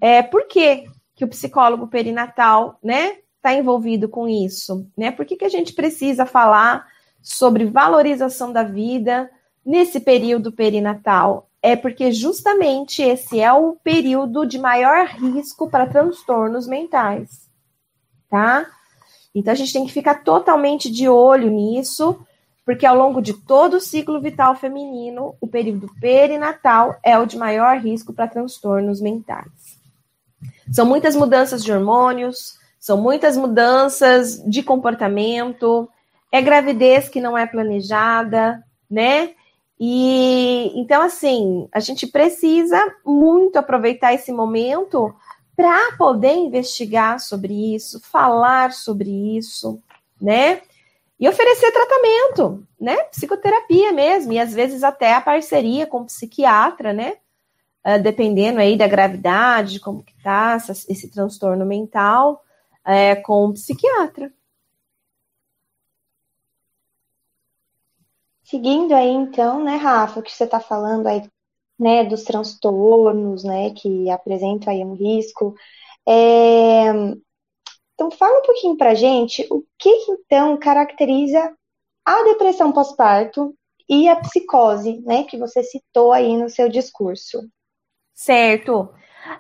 É, 0.00 0.22
por 0.22 0.46
que, 0.46 0.84
que 1.14 1.24
o 1.24 1.28
psicólogo 1.28 1.88
perinatal 1.88 2.78
né, 2.82 3.16
está 3.36 3.54
envolvido 3.54 4.08
com 4.08 4.28
isso? 4.28 4.86
Né? 4.96 5.10
Por 5.10 5.24
que, 5.24 5.36
que 5.36 5.44
a 5.44 5.48
gente 5.48 5.72
precisa 5.72 6.26
falar 6.26 6.86
sobre 7.22 7.64
valorização 7.64 8.52
da 8.52 8.62
vida 8.62 9.30
nesse 9.64 10.00
período 10.00 10.52
perinatal? 10.52 11.48
É 11.62 11.74
porque 11.74 12.12
justamente 12.12 13.02
esse 13.02 13.40
é 13.40 13.52
o 13.52 13.76
período 13.82 14.44
de 14.44 14.58
maior 14.58 15.06
risco 15.06 15.68
para 15.68 15.86
transtornos 15.86 16.66
mentais, 16.66 17.48
tá? 18.28 18.66
Então 19.34 19.52
a 19.52 19.56
gente 19.56 19.72
tem 19.72 19.86
que 19.86 19.92
ficar 19.92 20.22
totalmente 20.22 20.90
de 20.90 21.08
olho 21.08 21.50
nisso, 21.50 22.18
porque 22.64 22.86
ao 22.86 22.96
longo 22.96 23.20
de 23.20 23.34
todo 23.34 23.78
o 23.78 23.80
ciclo 23.80 24.20
vital 24.20 24.54
feminino, 24.54 25.34
o 25.40 25.46
período 25.46 25.88
perinatal 26.00 26.96
é 27.02 27.18
o 27.18 27.26
de 27.26 27.36
maior 27.36 27.78
risco 27.78 28.12
para 28.12 28.28
transtornos 28.28 29.00
mentais. 29.00 29.50
São 30.72 30.86
muitas 30.86 31.16
mudanças 31.16 31.64
de 31.64 31.72
hormônios, 31.72 32.58
são 32.78 33.00
muitas 33.00 33.36
mudanças 33.36 34.42
de 34.46 34.62
comportamento, 34.62 35.88
é 36.30 36.40
gravidez 36.42 37.08
que 37.08 37.20
não 37.20 37.36
é 37.36 37.46
planejada, 37.46 38.62
né? 38.90 39.30
E 39.78 40.72
então, 40.78 41.02
assim, 41.02 41.68
a 41.72 41.80
gente 41.80 42.06
precisa 42.06 42.78
muito 43.04 43.56
aproveitar 43.56 44.14
esse 44.14 44.32
momento 44.32 45.14
para 45.56 45.92
poder 45.96 46.34
investigar 46.34 47.20
sobre 47.20 47.74
isso, 47.74 48.00
falar 48.00 48.72
sobre 48.72 49.10
isso, 49.36 49.80
né? 50.20 50.62
E 51.18 51.28
oferecer 51.28 51.70
tratamento, 51.70 52.66
né? 52.80 52.96
Psicoterapia 53.04 53.92
mesmo, 53.92 54.32
e 54.32 54.38
às 54.38 54.52
vezes 54.52 54.82
até 54.82 55.14
a 55.14 55.20
parceria 55.20 55.86
com 55.86 55.98
o 55.98 56.06
psiquiatra, 56.06 56.92
né? 56.92 57.14
Uh, 57.86 58.02
dependendo 58.02 58.60
aí 58.60 58.76
da 58.76 58.88
gravidade, 58.88 59.78
como 59.78 60.02
que 60.02 60.14
tá 60.22 60.54
essa, 60.54 60.72
esse 60.72 61.10
transtorno 61.10 61.66
mental, 61.66 62.42
é, 62.84 63.14
com 63.16 63.46
o 63.46 63.52
psiquiatra. 63.52 64.32
Seguindo 68.44 68.92
aí, 68.92 69.10
então, 69.10 69.64
né, 69.64 69.76
Rafa, 69.76 70.20
o 70.20 70.22
que 70.22 70.30
você 70.30 70.44
está 70.44 70.60
falando 70.60 71.06
aí, 71.06 71.22
né, 71.78 72.04
dos 72.04 72.24
transtornos, 72.24 73.42
né, 73.42 73.70
que 73.70 74.10
apresentam 74.10 74.72
aí 74.72 74.84
um 74.84 74.92
risco. 74.92 75.54
É... 76.06 76.90
Então, 77.94 78.10
fala 78.10 78.40
um 78.40 78.42
pouquinho 78.42 78.76
pra 78.76 78.94
gente 78.94 79.46
o 79.50 79.64
que, 79.78 79.90
então, 80.10 80.58
caracteriza 80.58 81.56
a 82.04 82.22
depressão 82.24 82.70
pós-parto 82.70 83.54
e 83.88 84.08
a 84.08 84.16
psicose, 84.16 85.00
né, 85.00 85.24
que 85.24 85.38
você 85.38 85.62
citou 85.62 86.12
aí 86.12 86.36
no 86.36 86.50
seu 86.50 86.68
discurso. 86.68 87.40
Certo. 88.12 88.92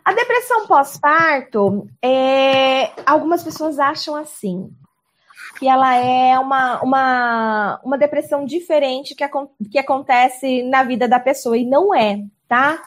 A 0.02 0.14
depressão 0.14 0.66
pós-parto, 0.66 1.86
é... 2.02 2.90
algumas 3.04 3.42
pessoas 3.42 3.78
acham 3.78 4.14
assim, 4.14 4.70
que 5.58 5.68
ela 5.68 5.94
é 5.94 6.38
uma, 6.38 6.82
uma, 6.82 7.80
uma 7.84 7.98
depressão 7.98 8.44
diferente 8.44 9.14
que, 9.14 9.24
que 9.70 9.78
acontece 9.78 10.62
na 10.64 10.82
vida 10.82 11.08
da 11.08 11.20
pessoa, 11.20 11.56
e 11.56 11.64
não 11.64 11.94
é, 11.94 12.22
tá? 12.48 12.82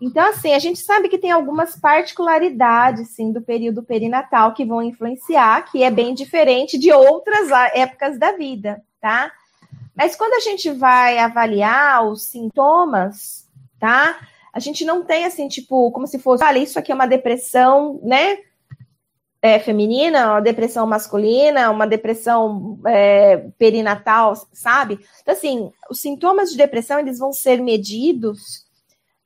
Então, 0.00 0.28
assim, 0.28 0.52
a 0.52 0.58
gente 0.58 0.80
sabe 0.80 1.08
que 1.08 1.18
tem 1.18 1.30
algumas 1.30 1.76
particularidades, 1.78 3.10
sim, 3.10 3.32
do 3.32 3.40
período 3.40 3.82
perinatal 3.82 4.52
que 4.52 4.64
vão 4.64 4.82
influenciar, 4.82 5.70
que 5.70 5.82
é 5.82 5.90
bem 5.90 6.14
diferente 6.14 6.78
de 6.78 6.92
outras 6.92 7.50
épocas 7.74 8.18
da 8.18 8.32
vida, 8.32 8.82
tá? 9.00 9.30
Mas 9.94 10.16
quando 10.16 10.34
a 10.34 10.40
gente 10.40 10.70
vai 10.70 11.18
avaliar 11.18 12.06
os 12.06 12.24
sintomas, 12.24 13.48
tá? 13.78 14.18
A 14.52 14.58
gente 14.58 14.84
não 14.84 15.04
tem 15.04 15.24
assim, 15.24 15.48
tipo, 15.48 15.90
como 15.92 16.06
se 16.06 16.18
fosse, 16.18 16.44
olha, 16.44 16.58
isso 16.58 16.78
aqui 16.78 16.92
é 16.92 16.94
uma 16.94 17.06
depressão, 17.06 18.00
né? 18.02 18.38
É, 19.42 19.58
feminina, 19.58 20.34
uma 20.34 20.40
depressão 20.40 20.86
masculina, 20.86 21.68
uma 21.68 21.84
depressão 21.84 22.78
é, 22.86 23.48
perinatal, 23.58 24.34
sabe? 24.52 25.00
Então, 25.20 25.34
assim, 25.34 25.72
os 25.90 26.00
sintomas 26.00 26.50
de 26.50 26.56
depressão, 26.56 27.00
eles 27.00 27.18
vão 27.18 27.32
ser 27.32 27.60
medidos 27.60 28.64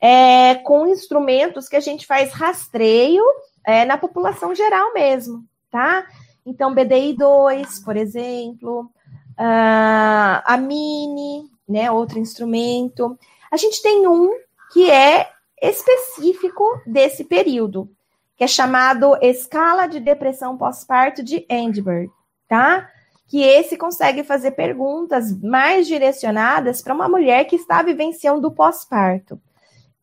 é, 0.00 0.54
com 0.54 0.86
instrumentos 0.86 1.68
que 1.68 1.76
a 1.76 1.80
gente 1.80 2.06
faz 2.06 2.32
rastreio 2.32 3.22
é, 3.66 3.84
na 3.84 3.98
população 3.98 4.54
geral 4.54 4.94
mesmo, 4.94 5.44
tá? 5.70 6.06
Então, 6.46 6.74
BDI2, 6.74 7.84
por 7.84 7.96
exemplo, 7.96 8.90
a 9.36 10.56
MINI, 10.56 11.50
né, 11.68 11.90
outro 11.90 12.18
instrumento. 12.18 13.18
A 13.50 13.56
gente 13.56 13.82
tem 13.82 14.06
um 14.06 14.30
que 14.72 14.90
é 14.90 15.28
específico 15.60 16.64
desse 16.86 17.24
período, 17.24 17.90
que 18.36 18.44
é 18.44 18.46
chamado 18.46 19.16
Escala 19.22 19.86
de 19.86 19.98
Depressão 19.98 20.56
Pós-Parto 20.56 21.22
de 21.22 21.46
Endberg, 21.48 22.10
tá? 22.48 22.90
Que 23.26 23.42
esse 23.42 23.76
consegue 23.76 24.22
fazer 24.22 24.52
perguntas 24.52 25.32
mais 25.42 25.86
direcionadas 25.86 26.82
para 26.82 26.94
uma 26.94 27.08
mulher 27.08 27.46
que 27.46 27.56
está 27.56 27.82
vivenciando 27.82 28.48
o 28.48 28.52
pós-parto. 28.52 29.40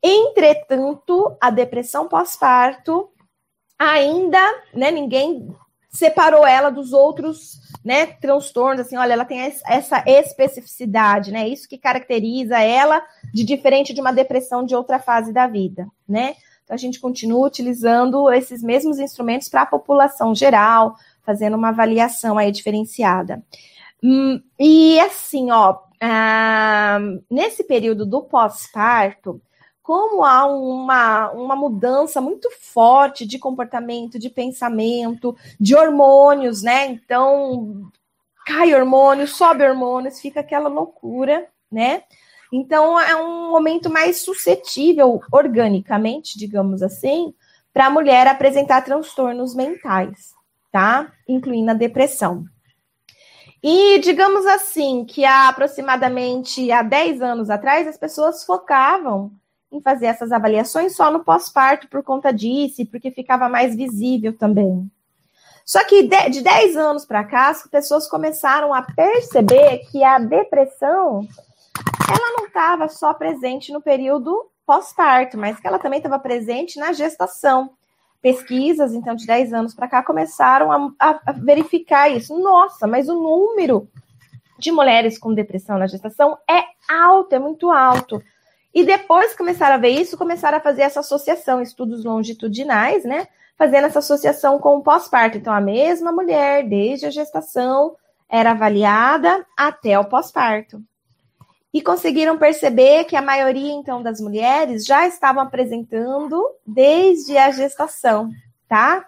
Entretanto, 0.01 1.37
a 1.39 1.49
depressão 1.49 2.07
pós-parto 2.09 3.09
ainda, 3.79 4.41
né, 4.73 4.91
ninguém 4.91 5.47
separou 5.89 6.45
ela 6.45 6.69
dos 6.69 6.91
outros, 6.91 7.59
né, 7.85 8.07
transtornos, 8.07 8.81
assim, 8.81 8.97
olha, 8.97 9.13
ela 9.13 9.25
tem 9.25 9.39
essa 9.39 10.03
especificidade, 10.07 11.31
né, 11.31 11.47
isso 11.47 11.69
que 11.69 11.77
caracteriza 11.77 12.59
ela 12.59 13.01
de 13.33 13.43
diferente 13.43 13.93
de 13.93 14.01
uma 14.01 14.11
depressão 14.11 14.65
de 14.65 14.75
outra 14.75 14.99
fase 14.99 15.31
da 15.31 15.47
vida, 15.47 15.87
né? 16.07 16.35
Então, 16.63 16.75
a 16.75 16.77
gente 16.77 16.99
continua 16.99 17.47
utilizando 17.47 18.31
esses 18.31 18.63
mesmos 18.63 18.99
instrumentos 18.99 19.49
para 19.49 19.63
a 19.63 19.65
população 19.65 20.33
geral, 20.33 20.95
fazendo 21.23 21.55
uma 21.55 21.69
avaliação 21.69 22.37
aí 22.37 22.51
diferenciada. 22.51 23.43
Hum, 24.01 24.41
e 24.59 24.99
assim, 24.99 25.51
ó, 25.51 25.79
ah, 26.01 26.99
nesse 27.29 27.63
período 27.63 28.05
do 28.05 28.23
pós-parto, 28.23 29.41
como 29.81 30.23
há 30.23 30.45
uma, 30.45 31.31
uma 31.31 31.55
mudança 31.55 32.21
muito 32.21 32.49
forte 32.51 33.25
de 33.25 33.37
comportamento, 33.37 34.17
de 34.17 34.29
pensamento, 34.29 35.35
de 35.59 35.75
hormônios, 35.75 36.63
né? 36.63 36.87
Então, 36.87 37.91
cai 38.45 38.73
hormônio, 38.73 39.27
sobe 39.27 39.63
hormônios, 39.63 40.21
fica 40.21 40.39
aquela 40.39 40.69
loucura, 40.69 41.47
né? 41.69 42.03
Então, 42.55 42.99
é 42.99 43.15
um 43.15 43.49
momento 43.49 43.89
mais 43.89 44.21
suscetível, 44.21 45.19
organicamente, 45.31 46.37
digamos 46.37 46.83
assim, 46.83 47.33
para 47.73 47.87
a 47.87 47.89
mulher 47.89 48.27
apresentar 48.27 48.83
transtornos 48.83 49.55
mentais, 49.55 50.35
tá? 50.71 51.11
Incluindo 51.27 51.71
a 51.71 51.73
depressão. 51.73 52.45
E 53.63 53.97
digamos 53.97 54.45
assim, 54.45 55.03
que 55.03 55.25
há 55.25 55.49
aproximadamente 55.49 56.71
há 56.71 56.83
10 56.83 57.23
anos 57.23 57.49
atrás, 57.49 57.87
as 57.87 57.97
pessoas 57.97 58.45
focavam 58.45 59.31
em 59.71 59.81
fazer 59.81 60.05
essas 60.05 60.31
avaliações 60.31 60.95
só 60.95 61.09
no 61.09 61.23
pós-parto 61.23 61.89
por 61.89 62.03
conta 62.03 62.31
disso, 62.31 62.85
porque 62.85 63.09
ficava 63.09 63.49
mais 63.49 63.75
visível 63.75 64.31
também. 64.37 64.91
Só 65.65 65.83
que 65.85 66.03
de, 66.03 66.29
de 66.29 66.41
10 66.41 66.77
anos 66.77 67.03
para 67.03 67.23
cá, 67.23 67.49
as 67.49 67.65
pessoas 67.65 68.07
começaram 68.07 68.71
a 68.75 68.83
perceber 68.83 69.79
que 69.89 70.03
a 70.03 70.19
depressão 70.19 71.27
ela 72.09 72.37
não 72.37 72.45
estava 72.47 72.87
só 72.87 73.13
presente 73.13 73.71
no 73.71 73.81
período 73.81 74.49
pós-parto, 74.65 75.37
mas 75.37 75.59
que 75.59 75.67
ela 75.67 75.79
também 75.79 75.97
estava 75.97 76.19
presente 76.19 76.79
na 76.79 76.93
gestação. 76.93 77.71
Pesquisas, 78.21 78.93
então, 78.93 79.15
de 79.15 79.25
10 79.25 79.53
anos 79.53 79.73
para 79.73 79.87
cá, 79.87 80.01
começaram 80.01 80.71
a, 80.71 80.93
a, 80.99 81.31
verificar 81.33 82.09
isso. 82.09 82.37
Nossa, 82.39 82.87
mas 82.87 83.09
o 83.09 83.15
número 83.15 83.89
de 84.57 84.71
mulheres 84.71 85.17
com 85.17 85.33
depressão 85.33 85.77
na 85.77 85.87
gestação 85.87 86.37
é 86.49 86.63
alto, 86.89 87.35
é 87.35 87.39
muito 87.39 87.69
alto. 87.69 88.23
E 88.73 88.85
depois 88.85 89.35
começaram 89.35 89.75
a 89.75 89.79
ver 89.79 89.89
isso, 89.89 90.17
começaram 90.17 90.57
a 90.57 90.61
fazer 90.61 90.83
essa 90.83 91.01
associação, 91.01 91.61
estudos 91.61 92.05
longitudinais, 92.05 93.03
né? 93.03 93.27
Fazendo 93.57 93.87
essa 93.87 93.99
associação 93.99 94.57
com 94.57 94.77
o 94.77 94.83
pós-parto. 94.83 95.37
Então, 95.37 95.53
a 95.53 95.61
mesma 95.61 96.11
mulher, 96.11 96.67
desde 96.67 97.05
a 97.05 97.11
gestação, 97.11 97.95
era 98.29 98.51
avaliada 98.51 99.45
até 99.57 99.99
o 99.99 100.05
pós-parto 100.05 100.81
e 101.73 101.81
conseguiram 101.81 102.37
perceber 102.37 103.05
que 103.05 103.15
a 103.15 103.21
maioria, 103.21 103.73
então, 103.73 104.03
das 104.03 104.21
mulheres 104.21 104.85
já 104.85 105.07
estavam 105.07 105.41
apresentando 105.41 106.39
desde 106.65 107.35
a 107.35 107.49
gestação, 107.49 108.29
tá? 108.69 109.03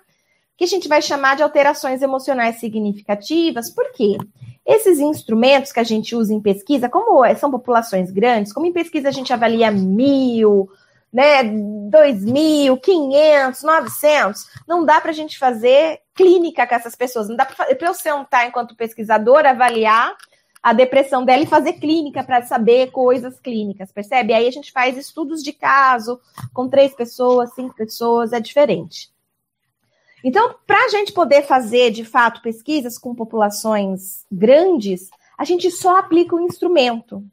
Que 0.57 0.63
a 0.63 0.67
gente 0.67 0.87
vai 0.87 1.01
chamar 1.01 1.35
de 1.35 1.43
alterações 1.43 2.01
emocionais 2.01 2.59
significativas, 2.59 3.69
por 3.69 3.91
quê? 3.91 4.17
Esses 4.65 4.99
instrumentos 4.99 5.71
que 5.71 5.79
a 5.79 5.83
gente 5.83 6.15
usa 6.15 6.33
em 6.33 6.41
pesquisa, 6.41 6.89
como 6.89 7.23
é, 7.23 7.35
são 7.35 7.51
populações 7.51 8.09
grandes, 8.09 8.51
como 8.51 8.65
em 8.65 8.73
pesquisa 8.73 9.09
a 9.09 9.11
gente 9.11 9.31
avalia 9.31 9.69
mil, 9.69 10.67
né, 11.13 11.43
2.000, 11.43 12.79
500, 12.81 13.61
900. 13.61 14.47
Não 14.67 14.83
dá 14.83 14.99
para 14.99 15.11
a 15.11 15.13
gente 15.13 15.37
fazer 15.37 15.99
clínica 16.15 16.65
com 16.65 16.73
essas 16.73 16.95
pessoas. 16.95 17.29
Não 17.29 17.35
dá 17.35 17.45
para 17.45 17.67
eu 17.79 17.93
sentar 17.93 18.47
enquanto 18.47 18.75
pesquisador, 18.75 19.45
avaliar 19.45 20.15
a 20.65 20.73
depressão 20.73 21.23
dela 21.23 21.43
e 21.43 21.45
fazer 21.45 21.73
clínica 21.73 22.23
para 22.23 22.41
saber 22.41 22.89
coisas 22.89 23.39
clínicas, 23.39 23.91
percebe? 23.91 24.33
Aí 24.33 24.47
a 24.47 24.51
gente 24.51 24.71
faz 24.71 24.97
estudos 24.97 25.43
de 25.43 25.53
caso 25.53 26.19
com 26.51 26.67
três 26.67 26.91
pessoas, 26.95 27.53
cinco 27.53 27.75
pessoas, 27.75 28.33
é 28.33 28.39
diferente. 28.39 29.11
Então, 30.23 30.55
para 30.65 30.85
a 30.85 30.89
gente 30.89 31.13
poder 31.13 31.43
fazer, 31.43 31.91
de 31.91 32.03
fato, 32.03 32.41
pesquisas 32.41 32.97
com 32.97 33.13
populações 33.13 34.25
grandes, 34.31 35.11
a 35.37 35.43
gente 35.43 35.69
só 35.69 35.99
aplica 35.99 36.35
o 36.35 36.41
instrumento. 36.41 37.23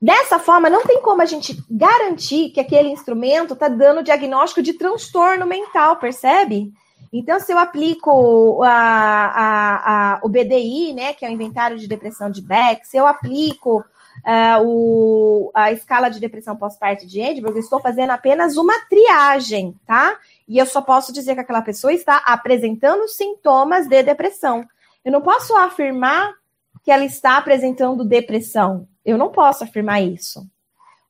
Dessa 0.00 0.40
forma, 0.40 0.68
não 0.68 0.84
tem 0.84 1.00
como 1.00 1.22
a 1.22 1.26
gente 1.26 1.56
garantir 1.70 2.50
que 2.50 2.58
aquele 2.58 2.88
instrumento 2.88 3.54
está 3.54 3.68
dando 3.68 4.02
diagnóstico 4.02 4.60
de 4.60 4.72
transtorno 4.72 5.46
mental, 5.46 5.94
percebe? 5.94 6.72
Então, 7.12 7.38
se 7.38 7.52
eu 7.52 7.58
aplico 7.58 8.62
a, 8.62 8.70
a, 8.70 10.14
a, 10.14 10.20
o 10.22 10.28
BDI, 10.30 10.94
né, 10.94 11.12
que 11.12 11.26
é 11.26 11.28
o 11.28 11.32
inventário 11.32 11.78
de 11.78 11.86
depressão 11.86 12.30
de 12.30 12.40
Beck, 12.40 12.86
se 12.86 12.96
eu 12.96 13.06
aplico 13.06 13.84
uh, 14.20 14.64
o, 14.64 15.50
a 15.54 15.70
escala 15.72 16.08
de 16.08 16.18
depressão 16.18 16.56
pós-parto 16.56 17.06
de 17.06 17.20
Edinburgh, 17.20 17.56
eu 17.56 17.60
estou 17.60 17.80
fazendo 17.80 18.10
apenas 18.10 18.56
uma 18.56 18.74
triagem, 18.88 19.74
tá? 19.86 20.18
E 20.48 20.56
eu 20.56 20.64
só 20.64 20.80
posso 20.80 21.12
dizer 21.12 21.34
que 21.34 21.40
aquela 21.40 21.60
pessoa 21.60 21.92
está 21.92 22.16
apresentando 22.16 23.06
sintomas 23.08 23.86
de 23.86 24.02
depressão. 24.02 24.66
Eu 25.04 25.12
não 25.12 25.20
posso 25.20 25.54
afirmar 25.54 26.32
que 26.82 26.90
ela 26.90 27.04
está 27.04 27.36
apresentando 27.36 28.04
depressão. 28.04 28.88
Eu 29.04 29.18
não 29.18 29.30
posso 29.30 29.64
afirmar 29.64 30.02
isso. 30.02 30.46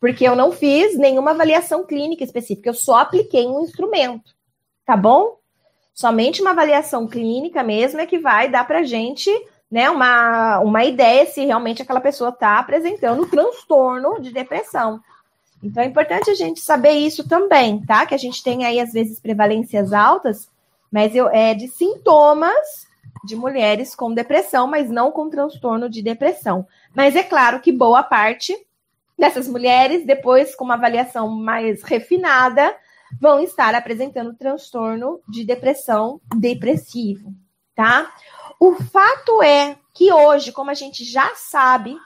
Porque 0.01 0.27
eu 0.27 0.35
não 0.35 0.51
fiz 0.51 0.99
nenhuma 0.99 1.31
avaliação 1.31 1.87
clínica 1.87 2.25
específica, 2.25 2.71
eu 2.71 2.75
só 2.75 2.97
apliquei 2.97 3.47
um 3.47 3.63
instrumento. 3.63 4.35
Tá 4.85 4.97
bom? 4.97 5.42
Somente 5.95 6.41
uma 6.41 6.51
avaliação 6.51 7.07
clínica 7.07 7.63
mesmo 7.63 8.01
é 8.01 8.07
que 8.07 8.19
vai 8.19 8.49
dar 8.49 8.67
para 8.67 8.83
gente 8.83 9.31
né, 9.71 9.89
uma, 9.89 10.59
uma 10.61 10.85
ideia 10.85 11.25
se 11.27 11.45
realmente 11.45 11.81
aquela 11.81 12.01
pessoa 12.01 12.31
está 12.31 12.59
apresentando 12.59 13.27
transtorno 13.27 14.21
de 14.21 14.31
depressão. 14.31 15.01
Então 15.63 15.83
é 15.83 15.87
importante 15.87 16.31
a 16.31 16.35
gente 16.35 16.61
saber 16.61 16.93
isso 16.93 17.27
também, 17.27 17.81
tá? 17.81 18.05
Que 18.05 18.15
a 18.15 18.19
gente 18.19 18.43
tem 18.43 18.65
aí, 18.67 18.81
às 18.81 18.93
vezes, 18.93 19.21
prevalências 19.21 19.93
altas, 19.93 20.51
mas 20.91 21.15
eu, 21.15 21.29
é 21.29 21.55
de 21.55 21.69
sintomas 21.69 22.87
de 23.25 23.37
mulheres 23.37 23.95
com 23.95 24.13
depressão, 24.13 24.67
mas 24.67 24.91
não 24.91 25.13
com 25.13 25.31
transtorno 25.31 25.89
de 25.89 26.03
depressão. 26.03 26.67
Mas 26.95 27.15
é 27.15 27.23
claro 27.23 27.61
que 27.61 27.71
boa 27.71 28.03
parte 28.03 28.55
dessas 29.17 29.47
mulheres, 29.47 30.05
depois 30.05 30.55
com 30.55 30.65
uma 30.65 30.75
avaliação 30.75 31.29
mais 31.29 31.83
refinada, 31.83 32.75
vão 33.21 33.41
estar 33.41 33.75
apresentando 33.75 34.35
transtorno 34.35 35.21
de 35.29 35.45
depressão 35.45 36.21
depressivo, 36.37 37.35
tá? 37.75 38.13
O 38.59 38.75
fato 38.75 39.43
é 39.43 39.77
que 39.95 40.13
hoje, 40.13 40.53
como 40.53 40.71
a 40.71 40.75
gente 40.75 41.05
já 41.05 41.35
sabe, 41.35 41.97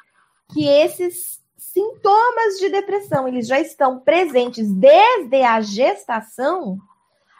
que 0.52 0.66
esses 0.66 1.40
sintomas 1.56 2.58
de 2.58 2.68
depressão, 2.70 3.28
eles 3.28 3.46
já 3.46 3.60
estão 3.60 4.00
presentes 4.00 4.72
desde 4.72 5.42
a 5.42 5.60
gestação, 5.60 6.78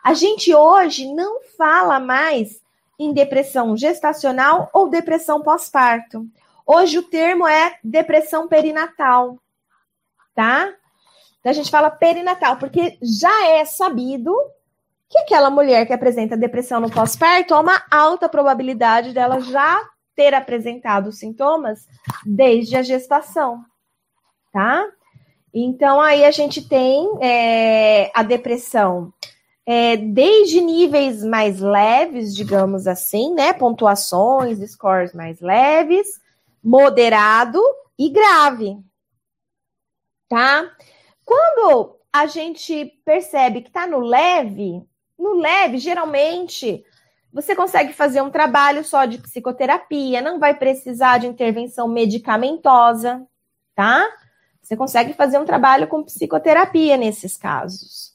a 0.04 0.14
gente 0.14 0.54
hoje 0.54 1.12
não 1.12 1.40
fala 1.56 1.99
mais 1.99 2.61
em 2.99 3.12
depressão 3.12 3.76
gestacional 3.76 4.70
ou 4.73 4.88
depressão 4.88 5.42
pós-parto. 5.42 6.26
Hoje 6.66 6.99
o 6.99 7.02
termo 7.02 7.46
é 7.46 7.78
depressão 7.82 8.49
perinatal, 8.49 9.38
tá? 10.35 10.73
A 11.48 11.52
gente 11.52 11.70
fala 11.70 11.90
perinatal, 11.90 12.56
porque 12.56 12.98
já 13.02 13.48
é 13.48 13.64
sabido 13.64 14.34
que 15.08 15.18
aquela 15.18 15.50
mulher 15.50 15.86
que 15.86 15.92
apresenta 15.92 16.36
depressão 16.36 16.80
no 16.80 16.90
pós-parto 16.90 17.54
há 17.54 17.60
uma 17.60 17.82
alta 17.90 18.28
probabilidade 18.28 19.12
dela 19.12 19.40
já 19.40 19.80
ter 20.14 20.34
apresentado 20.34 21.12
sintomas 21.12 21.86
desde 22.24 22.76
a 22.76 22.82
gestação, 22.82 23.62
tá? 24.52 24.84
Então, 25.54 26.00
aí 26.00 26.24
a 26.24 26.30
gente 26.30 26.66
tem 26.66 27.08
é, 27.20 28.10
a 28.14 28.23
depressão 28.23 29.12
é, 29.64 29.97
desde 29.97 30.60
níveis 30.60 31.25
mais 31.25 31.60
leves, 31.60 32.34
digamos 32.34 32.86
assim, 32.86 33.34
né? 33.34 33.52
Pontuações, 33.52 34.58
scores 34.71 35.12
mais 35.12 35.40
leves, 35.40 36.06
moderado 36.62 37.60
e 37.99 38.10
grave, 38.10 38.78
tá? 40.28 40.71
Quando 41.26 41.99
a 42.12 42.26
gente 42.26 42.86
percebe 43.04 43.60
que 43.60 43.69
está 43.69 43.86
no 43.86 43.99
leve, 43.99 44.80
no 45.19 45.34
leve, 45.34 45.76
geralmente, 45.76 46.84
você 47.32 47.54
consegue 47.54 47.93
fazer 47.93 48.23
um 48.23 48.30
trabalho 48.30 48.84
só 48.84 49.04
de 49.04 49.19
psicoterapia, 49.19 50.23
não 50.23 50.39
vai 50.39 50.54
precisar 50.54 51.19
de 51.19 51.26
intervenção 51.26 51.89
medicamentosa, 51.89 53.26
tá? 53.75 54.08
Você 54.62 54.76
consegue 54.76 55.12
fazer 55.15 55.39
um 55.39 55.45
trabalho 55.45 55.89
com 55.89 56.04
psicoterapia 56.04 56.97
nesses 56.97 57.36
casos. 57.36 58.15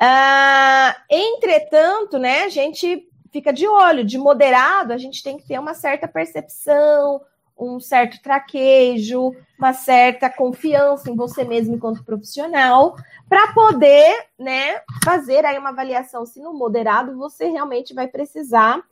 Uh, 0.00 1.00
entretanto, 1.08 2.18
né, 2.18 2.44
a 2.44 2.48
gente 2.48 3.08
fica 3.30 3.52
de 3.52 3.68
olho, 3.68 4.04
de 4.04 4.18
moderado, 4.18 4.92
a 4.92 4.98
gente 4.98 5.22
tem 5.22 5.36
que 5.36 5.46
ter 5.46 5.58
uma 5.58 5.74
certa 5.74 6.08
percepção, 6.08 7.20
um 7.58 7.78
certo 7.78 8.20
traquejo, 8.22 9.34
uma 9.58 9.72
certa 9.72 10.28
confiança 10.28 11.10
em 11.10 11.16
você 11.16 11.44
mesmo 11.44 11.74
enquanto 11.74 12.04
profissional, 12.04 12.96
para 13.28 13.52
poder, 13.52 14.26
né, 14.38 14.80
fazer 15.04 15.44
aí 15.44 15.58
uma 15.58 15.70
avaliação 15.70 16.26
se 16.26 16.40
no 16.40 16.52
moderado 16.52 17.16
você 17.16 17.46
realmente 17.46 17.94
vai 17.94 18.08
precisar 18.08 18.82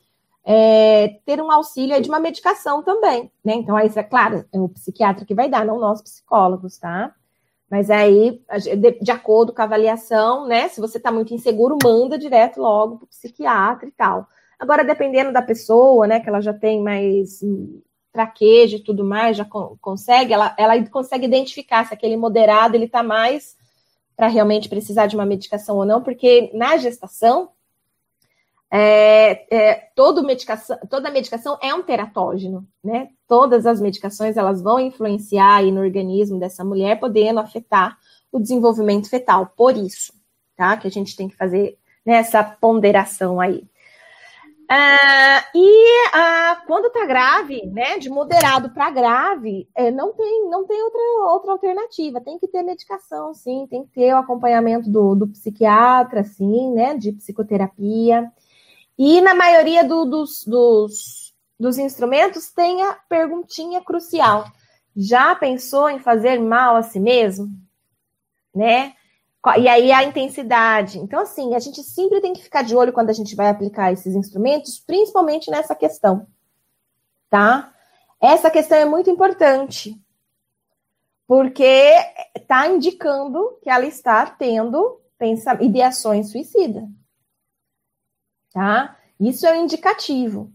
é, 0.45 1.19
ter 1.27 1.41
um 1.41 1.51
auxílio 1.51 2.01
de 2.01 2.09
uma 2.09 2.21
medicação 2.21 2.83
também, 2.83 3.31
né? 3.45 3.55
Então, 3.55 3.77
aí, 3.77 3.91
é 3.95 4.03
claro, 4.03 4.45
é 4.53 4.59
o 4.59 4.69
psiquiatra 4.69 5.25
que 5.25 5.35
vai 5.35 5.49
dar, 5.49 5.67
não 5.67 5.79
nós 5.79 6.01
psicólogos, 6.01 6.79
tá? 6.79 7.15
Mas 7.71 7.91
aí, 7.91 8.43
de, 9.01 9.11
acordo 9.13 9.55
com 9.55 9.63
a 9.63 9.65
avaliação, 9.65 10.47
né? 10.47 10.69
Se 10.69 10.81
você 10.81 10.99
está 10.99 11.13
muito 11.13 11.33
inseguro, 11.33 11.79
manda 11.83 12.19
direto 12.19 12.61
logo 12.61 12.97
para 12.97 13.05
o 13.05 13.09
psiquiatra 13.09 13.87
e 13.89 13.93
tal. 13.93 14.27
Agora, 14.59 14.85
dependendo 14.85 15.33
da 15.33 15.41
pessoa, 15.41 16.07
né, 16.07 16.21
que 16.21 16.29
ela 16.29 16.41
já 16.41 16.53
tem 16.53 16.83
mais 16.83 17.41
traquejo 18.13 18.77
e 18.77 18.83
tudo 18.83 19.05
mais, 19.05 19.37
já 19.37 19.45
consegue, 19.81 20.33
ela, 20.33 20.55
ela 20.59 20.83
consegue 20.89 21.27
identificar 21.27 21.87
se 21.87 21.95
aquele 21.95 22.17
moderado 22.17 22.75
ele 22.75 22.87
está 22.87 23.03
mais 23.03 23.57
para 24.17 24.27
realmente 24.27 24.69
precisar 24.69 25.07
de 25.07 25.17
uma 25.17 25.25
medicação 25.25 25.77
ou 25.77 25.87
não, 25.87 26.03
porque 26.03 26.51
na 26.53 26.77
gestação 26.77 27.51
é, 28.71 29.47
é, 29.55 29.75
toda, 29.97 30.23
medicação, 30.23 30.79
toda 30.89 31.11
medicação 31.11 31.59
é 31.61 31.75
um 31.75 31.83
teratógeno, 31.83 32.67
né? 32.83 33.09
Todas 33.27 33.67
as 33.67 33.81
medicações 33.81 34.37
elas 34.37 34.63
vão 34.63 34.79
influenciar 34.79 35.57
aí 35.57 35.73
no 35.73 35.81
organismo 35.81 36.39
dessa 36.39 36.65
mulher, 36.65 37.01
podendo 37.01 37.41
afetar 37.41 37.99
o 38.31 38.39
desenvolvimento 38.39 39.09
fetal. 39.09 39.53
Por 39.57 39.77
isso, 39.77 40.13
tá? 40.57 40.77
Que 40.77 40.87
a 40.87 40.91
gente 40.91 41.17
tem 41.17 41.29
que 41.29 41.37
fazer 41.37 41.79
nessa 42.05 42.45
ponderação 42.45 43.41
aí. 43.41 43.65
Uh, 44.71 45.43
e 45.53 46.09
uh, 46.11 46.65
quando 46.65 46.87
está 46.87 47.05
grave, 47.05 47.67
né, 47.67 47.99
de 47.99 48.09
moderado 48.09 48.71
para 48.71 48.89
grave, 48.89 49.69
é, 49.75 49.91
não 49.91 50.13
tem, 50.13 50.49
não 50.49 50.65
tem 50.65 50.81
outra, 50.81 51.01
outra 51.33 51.51
alternativa. 51.51 52.21
Tem 52.21 52.39
que 52.39 52.47
ter 52.47 52.63
medicação, 52.63 53.35
sim, 53.35 53.67
tem 53.69 53.83
que 53.83 53.91
ter 53.91 54.15
o 54.15 54.19
acompanhamento 54.19 54.89
do, 54.89 55.17
do 55.17 55.27
psiquiatra, 55.27 56.23
sim, 56.23 56.73
né, 56.73 56.97
de 56.97 57.11
psicoterapia. 57.11 58.31
E 58.97 59.21
na 59.21 59.35
maioria 59.35 59.83
do, 59.83 60.05
dos, 60.05 60.45
dos, 60.45 61.35
dos 61.59 61.77
instrumentos 61.77 62.53
tem 62.53 62.81
a 62.85 62.93
perguntinha 63.09 63.83
crucial. 63.83 64.45
Já 64.95 65.35
pensou 65.35 65.91
em 65.91 65.99
fazer 65.99 66.39
mal 66.39 66.77
a 66.77 66.83
si 66.83 67.01
mesmo? 67.01 67.49
Né? 68.55 68.95
E 69.59 69.69
aí 69.69 69.91
a 69.91 70.05
intensidade. 70.05 70.99
Então, 70.99 71.21
assim, 71.21 71.55
a 71.55 71.59
gente 71.59 71.83
sempre 71.83 72.21
tem 72.21 72.35
que 72.35 72.43
ficar 72.43 72.63
de 72.63 72.77
olho 72.77 72.93
quando 72.93 73.09
a 73.09 73.15
gente 73.15 73.35
vai 73.35 73.49
aplicar 73.49 73.93
esses 73.93 74.15
instrumentos, 74.15 74.79
principalmente 74.79 75.51
nessa 75.51 75.75
questão. 75.75 76.27
Tá? 77.31 77.73
Essa 78.21 78.51
questão 78.51 78.77
é 78.77 78.85
muito 78.85 79.09
importante. 79.09 79.99
Porque 81.27 81.95
está 82.37 82.67
indicando 82.67 83.59
que 83.63 83.71
ela 83.71 83.87
está 83.87 84.27
tendo 84.27 85.01
ideações 85.61 86.31
suicidas. 86.31 86.85
Tá? 88.53 88.97
Isso 89.19 89.47
é 89.47 89.53
um 89.53 89.65
indicativo. 89.65 90.53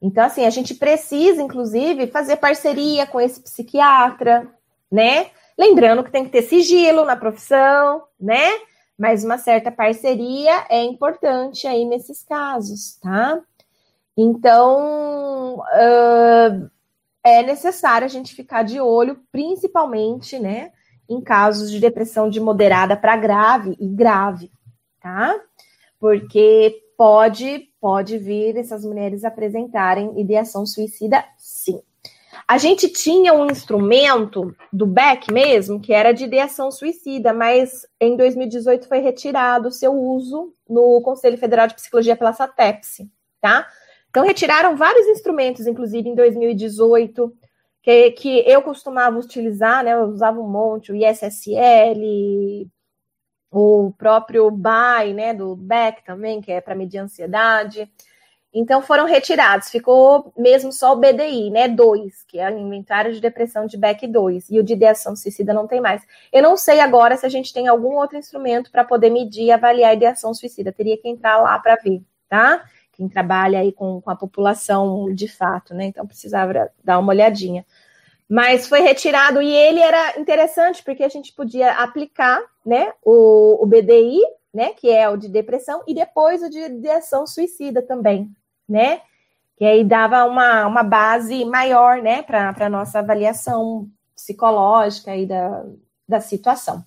Então, 0.00 0.24
assim, 0.24 0.44
a 0.44 0.50
gente 0.50 0.74
precisa, 0.74 1.42
inclusive, 1.42 2.06
fazer 2.08 2.36
parceria 2.36 3.06
com 3.06 3.20
esse 3.20 3.40
psiquiatra, 3.40 4.48
né? 4.90 5.30
Lembrando 5.58 6.04
que 6.04 6.12
tem 6.12 6.24
que 6.24 6.30
ter 6.30 6.42
sigilo 6.42 7.04
na 7.04 7.16
profissão, 7.16 8.04
né? 8.18 8.58
Mas 8.96 9.24
uma 9.24 9.38
certa 9.38 9.70
parceria 9.70 10.66
é 10.68 10.82
importante 10.82 11.66
aí 11.66 11.84
nesses 11.84 12.22
casos, 12.22 12.96
tá? 13.00 13.40
Então, 14.16 15.58
uh, 15.58 16.70
é 17.24 17.42
necessário 17.42 18.04
a 18.04 18.08
gente 18.08 18.34
ficar 18.34 18.62
de 18.62 18.80
olho, 18.80 19.20
principalmente, 19.32 20.38
né? 20.38 20.72
em 21.08 21.20
casos 21.20 21.70
de 21.70 21.80
depressão 21.80 22.28
de 22.28 22.38
moderada 22.38 22.96
para 22.96 23.16
grave 23.16 23.74
e 23.80 23.88
grave, 23.88 24.50
tá? 25.00 25.34
Porque 25.98 26.82
pode, 26.96 27.70
pode 27.80 28.18
vir 28.18 28.56
essas 28.56 28.84
mulheres 28.84 29.24
apresentarem 29.24 30.20
ideação 30.20 30.66
suicida, 30.66 31.24
sim. 31.38 31.80
A 32.48 32.56
gente 32.56 32.88
tinha 32.88 33.34
um 33.34 33.50
instrumento 33.50 34.56
do 34.72 34.86
Beck 34.86 35.30
mesmo, 35.30 35.78
que 35.78 35.92
era 35.92 36.12
de 36.12 36.24
ideação 36.24 36.70
suicida, 36.70 37.34
mas 37.34 37.86
em 38.00 38.16
2018 38.16 38.88
foi 38.88 39.00
retirado 39.00 39.68
o 39.68 39.72
seu 39.72 39.92
uso 39.92 40.54
no 40.66 41.02
Conselho 41.02 41.36
Federal 41.36 41.66
de 41.66 41.74
Psicologia 41.74 42.16
pela 42.16 42.32
SATEPS, 42.32 43.06
tá? 43.38 43.68
Então 44.08 44.24
retiraram 44.24 44.76
vários 44.76 45.06
instrumentos, 45.08 45.66
inclusive 45.66 46.08
em 46.08 46.14
2018, 46.14 47.36
que, 47.82 48.10
que 48.12 48.38
eu 48.46 48.62
costumava 48.62 49.18
utilizar, 49.18 49.84
né? 49.84 49.92
Eu 49.92 50.04
usava 50.04 50.40
um 50.40 50.48
monte, 50.48 50.90
o 50.90 50.96
ISSL, 50.96 52.66
o 53.50 53.92
próprio 53.98 54.50
BAI, 54.50 55.12
né, 55.12 55.34
do 55.34 55.54
Beck 55.54 56.02
também, 56.02 56.40
que 56.40 56.50
é 56.50 56.62
para 56.62 56.74
medir 56.74 56.98
ansiedade. 56.98 57.90
Então 58.52 58.80
foram 58.80 59.04
retirados, 59.04 59.68
ficou 59.68 60.32
mesmo 60.36 60.72
só 60.72 60.94
o 60.94 60.96
BDI, 60.96 61.50
né, 61.50 61.68
2, 61.68 62.24
que 62.24 62.38
é 62.38 62.50
o 62.50 62.58
inventário 62.58 63.12
de 63.12 63.20
depressão 63.20 63.66
de 63.66 63.76
Beck 63.76 64.06
2, 64.06 64.48
e 64.50 64.58
o 64.58 64.62
de 64.62 64.72
ideação 64.72 65.14
suicida 65.14 65.52
não 65.52 65.66
tem 65.66 65.80
mais. 65.80 66.02
Eu 66.32 66.42
não 66.42 66.56
sei 66.56 66.80
agora 66.80 67.16
se 67.16 67.26
a 67.26 67.28
gente 67.28 67.52
tem 67.52 67.68
algum 67.68 67.96
outro 67.96 68.16
instrumento 68.16 68.70
para 68.70 68.84
poder 68.84 69.10
medir 69.10 69.44
e 69.44 69.52
avaliar 69.52 69.90
a 69.90 69.94
ideação 69.94 70.32
suicida, 70.32 70.72
teria 70.72 70.96
que 70.96 71.08
entrar 71.08 71.36
lá 71.42 71.58
para 71.58 71.76
ver, 71.76 72.00
tá? 72.28 72.64
Quem 72.92 73.06
trabalha 73.08 73.60
aí 73.60 73.70
com, 73.70 74.00
com 74.00 74.10
a 74.10 74.16
população 74.16 75.12
de 75.14 75.28
fato, 75.28 75.74
né? 75.74 75.84
Então 75.84 76.06
precisava 76.06 76.70
dar 76.82 76.98
uma 76.98 77.12
olhadinha. 77.12 77.66
Mas 78.28 78.66
foi 78.66 78.80
retirado 78.80 79.40
e 79.40 79.50
ele 79.50 79.80
era 79.80 80.18
interessante 80.18 80.82
porque 80.82 81.02
a 81.02 81.08
gente 81.08 81.32
podia 81.32 81.72
aplicar, 81.72 82.40
né, 82.64 82.92
o, 83.02 83.62
o 83.62 83.66
BDI, 83.66 84.20
né, 84.58 84.70
que 84.70 84.90
é 84.90 85.08
o 85.08 85.16
de 85.16 85.28
depressão, 85.28 85.84
e 85.86 85.94
depois 85.94 86.42
o 86.42 86.50
de 86.50 86.58
ideação 86.58 87.28
suicida 87.28 87.80
também, 87.80 88.28
né? 88.68 89.00
Que 89.56 89.64
aí 89.64 89.84
dava 89.84 90.24
uma, 90.24 90.66
uma 90.66 90.82
base 90.82 91.44
maior, 91.44 92.02
né, 92.02 92.22
para 92.22 92.52
a 92.58 92.68
nossa 92.68 92.98
avaliação 92.98 93.88
psicológica 94.16 95.12
aí 95.12 95.26
da, 95.26 95.64
da 96.08 96.20
situação. 96.20 96.84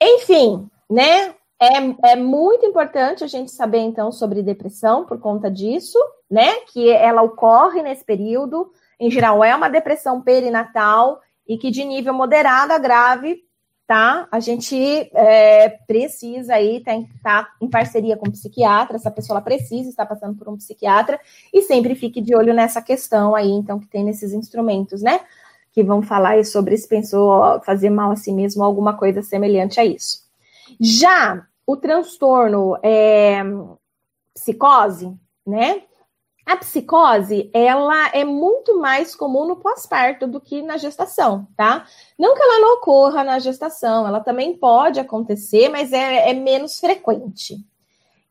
Enfim, 0.00 0.68
né? 0.90 1.32
É, 1.60 2.10
é 2.10 2.16
muito 2.16 2.66
importante 2.66 3.22
a 3.22 3.28
gente 3.28 3.52
saber, 3.52 3.78
então, 3.78 4.10
sobre 4.10 4.42
depressão 4.42 5.06
por 5.06 5.20
conta 5.20 5.48
disso, 5.48 5.96
né? 6.28 6.56
Que 6.72 6.90
ela 6.90 7.22
ocorre 7.22 7.82
nesse 7.82 8.04
período 8.04 8.72
em 8.98 9.10
geral, 9.10 9.44
é 9.44 9.54
uma 9.54 9.68
depressão 9.68 10.20
perinatal 10.20 11.20
e 11.46 11.56
que 11.56 11.70
de 11.70 11.84
nível 11.84 12.12
moderado 12.12 12.72
a 12.72 12.78
grave, 12.78 13.44
tá? 13.86 14.26
A 14.30 14.40
gente 14.40 14.76
é, 15.14 15.68
precisa 15.86 16.54
aí 16.54 16.78
estar 16.78 17.02
tá, 17.22 17.52
em 17.60 17.68
parceria 17.68 18.16
com 18.16 18.28
o 18.28 18.32
psiquiatra, 18.32 18.96
essa 18.96 19.10
pessoa 19.10 19.40
precisa 19.40 19.90
estar 19.90 20.06
passando 20.06 20.36
por 20.36 20.48
um 20.48 20.56
psiquiatra 20.56 21.20
e 21.52 21.62
sempre 21.62 21.94
fique 21.94 22.20
de 22.20 22.34
olho 22.34 22.54
nessa 22.54 22.80
questão 22.80 23.34
aí, 23.34 23.50
então, 23.50 23.78
que 23.78 23.86
tem 23.86 24.04
nesses 24.04 24.32
instrumentos, 24.32 25.02
né? 25.02 25.20
Que 25.72 25.82
vão 25.82 26.02
falar 26.02 26.44
sobre 26.44 26.76
se 26.76 26.88
pensou 26.88 27.60
fazer 27.62 27.90
mal 27.90 28.12
a 28.12 28.16
si 28.16 28.32
mesmo, 28.32 28.62
alguma 28.62 28.96
coisa 28.96 29.22
semelhante 29.22 29.80
a 29.80 29.84
isso. 29.84 30.22
Já 30.80 31.46
o 31.66 31.76
transtorno 31.76 32.78
é, 32.82 33.42
psicose, 34.34 35.12
né? 35.46 35.82
A 36.44 36.56
psicose, 36.56 37.50
ela 37.54 38.08
é 38.08 38.24
muito 38.24 38.78
mais 38.78 39.14
comum 39.14 39.46
no 39.46 39.56
pós-parto 39.56 40.26
do 40.26 40.40
que 40.40 40.60
na 40.60 40.76
gestação, 40.76 41.46
tá? 41.56 41.86
Não 42.18 42.34
que 42.34 42.42
ela 42.42 42.58
não 42.58 42.74
ocorra 42.74 43.22
na 43.22 43.38
gestação, 43.38 44.06
ela 44.06 44.20
também 44.20 44.56
pode 44.56 44.98
acontecer, 44.98 45.68
mas 45.68 45.92
é, 45.92 46.30
é 46.30 46.32
menos 46.32 46.80
frequente. 46.80 47.56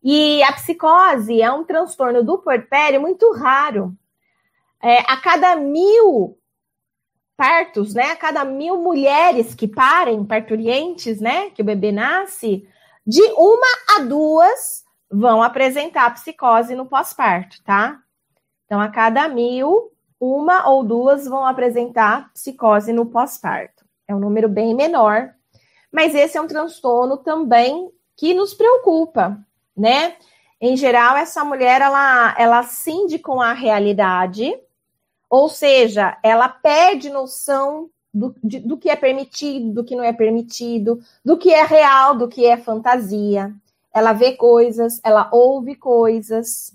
E 0.04 0.44
a 0.44 0.52
psicose 0.54 1.42
é 1.42 1.52
um 1.52 1.64
transtorno 1.64 2.24
do 2.24 2.38
puerpério 2.40 3.00
muito 3.00 3.32
raro. 3.32 3.94
É, 4.84 5.00
a 5.02 5.16
cada 5.18 5.56
mil 5.56 6.38
partos, 7.38 7.94
né? 7.94 8.12
A 8.12 8.16
cada 8.16 8.44
mil 8.44 8.78
mulheres 8.78 9.56
que 9.56 9.68
parem, 9.68 10.26
parturientes, 10.26 11.22
né? 11.22 11.50
Que 11.52 11.62
o 11.62 11.66
bebê 11.66 11.92
nasce, 11.92 12.68
de 13.06 13.24
uma 13.38 13.68
a 13.96 14.00
duas 14.04 14.84
vão 15.12 15.44
apresentar 15.44 16.14
psicose 16.14 16.74
no 16.74 16.86
pós-parto, 16.86 17.62
tá? 17.64 18.00
Então, 18.66 18.80
a 18.80 18.88
cada 18.88 19.28
mil, 19.28 19.92
uma 20.20 20.70
ou 20.70 20.84
duas 20.84 21.28
vão 21.28 21.46
apresentar 21.46 22.32
psicose 22.34 22.94
no 22.94 23.06
pós-parto. 23.06 23.84
É 24.08 24.16
um 24.16 24.20
número 24.20 24.48
bem 24.48 24.74
menor, 24.74 25.34
mas 25.92 26.16
esse 26.16 26.38
é 26.38 26.42
um 26.42 26.48
transtorno 26.48 27.18
também 27.18 27.92
que 28.16 28.34
nos 28.34 28.54
preocupa, 28.54 29.38
né? 29.76 30.16
Em 30.60 30.78
geral, 30.78 31.18
essa 31.18 31.44
mulher 31.44 31.82
ela, 31.82 32.36
ela 32.38 32.64
cinde 32.64 33.20
com 33.20 33.42
a 33.42 33.52
realidade, 33.52 34.54
ou 35.30 35.50
seja, 35.50 36.18
ela 36.24 36.48
perde 36.48 37.10
noção 37.10 37.90
do, 38.14 38.36
de, 38.44 38.60
do 38.60 38.78
que 38.78 38.90
é 38.90 38.96
permitido, 38.96 39.74
do 39.74 39.84
que 39.84 39.96
não 39.96 40.04
é 40.04 40.14
permitido, 40.14 41.02
do 41.26 41.38
que 41.38 41.52
é 41.52 41.64
real, 41.64 42.16
do 42.16 42.28
que 42.28 42.46
é 42.46 42.58
fantasia 42.58 43.54
ela 43.94 44.14
vê 44.14 44.34
coisas, 44.34 45.00
ela 45.04 45.30
ouve 45.32 45.76
coisas, 45.76 46.74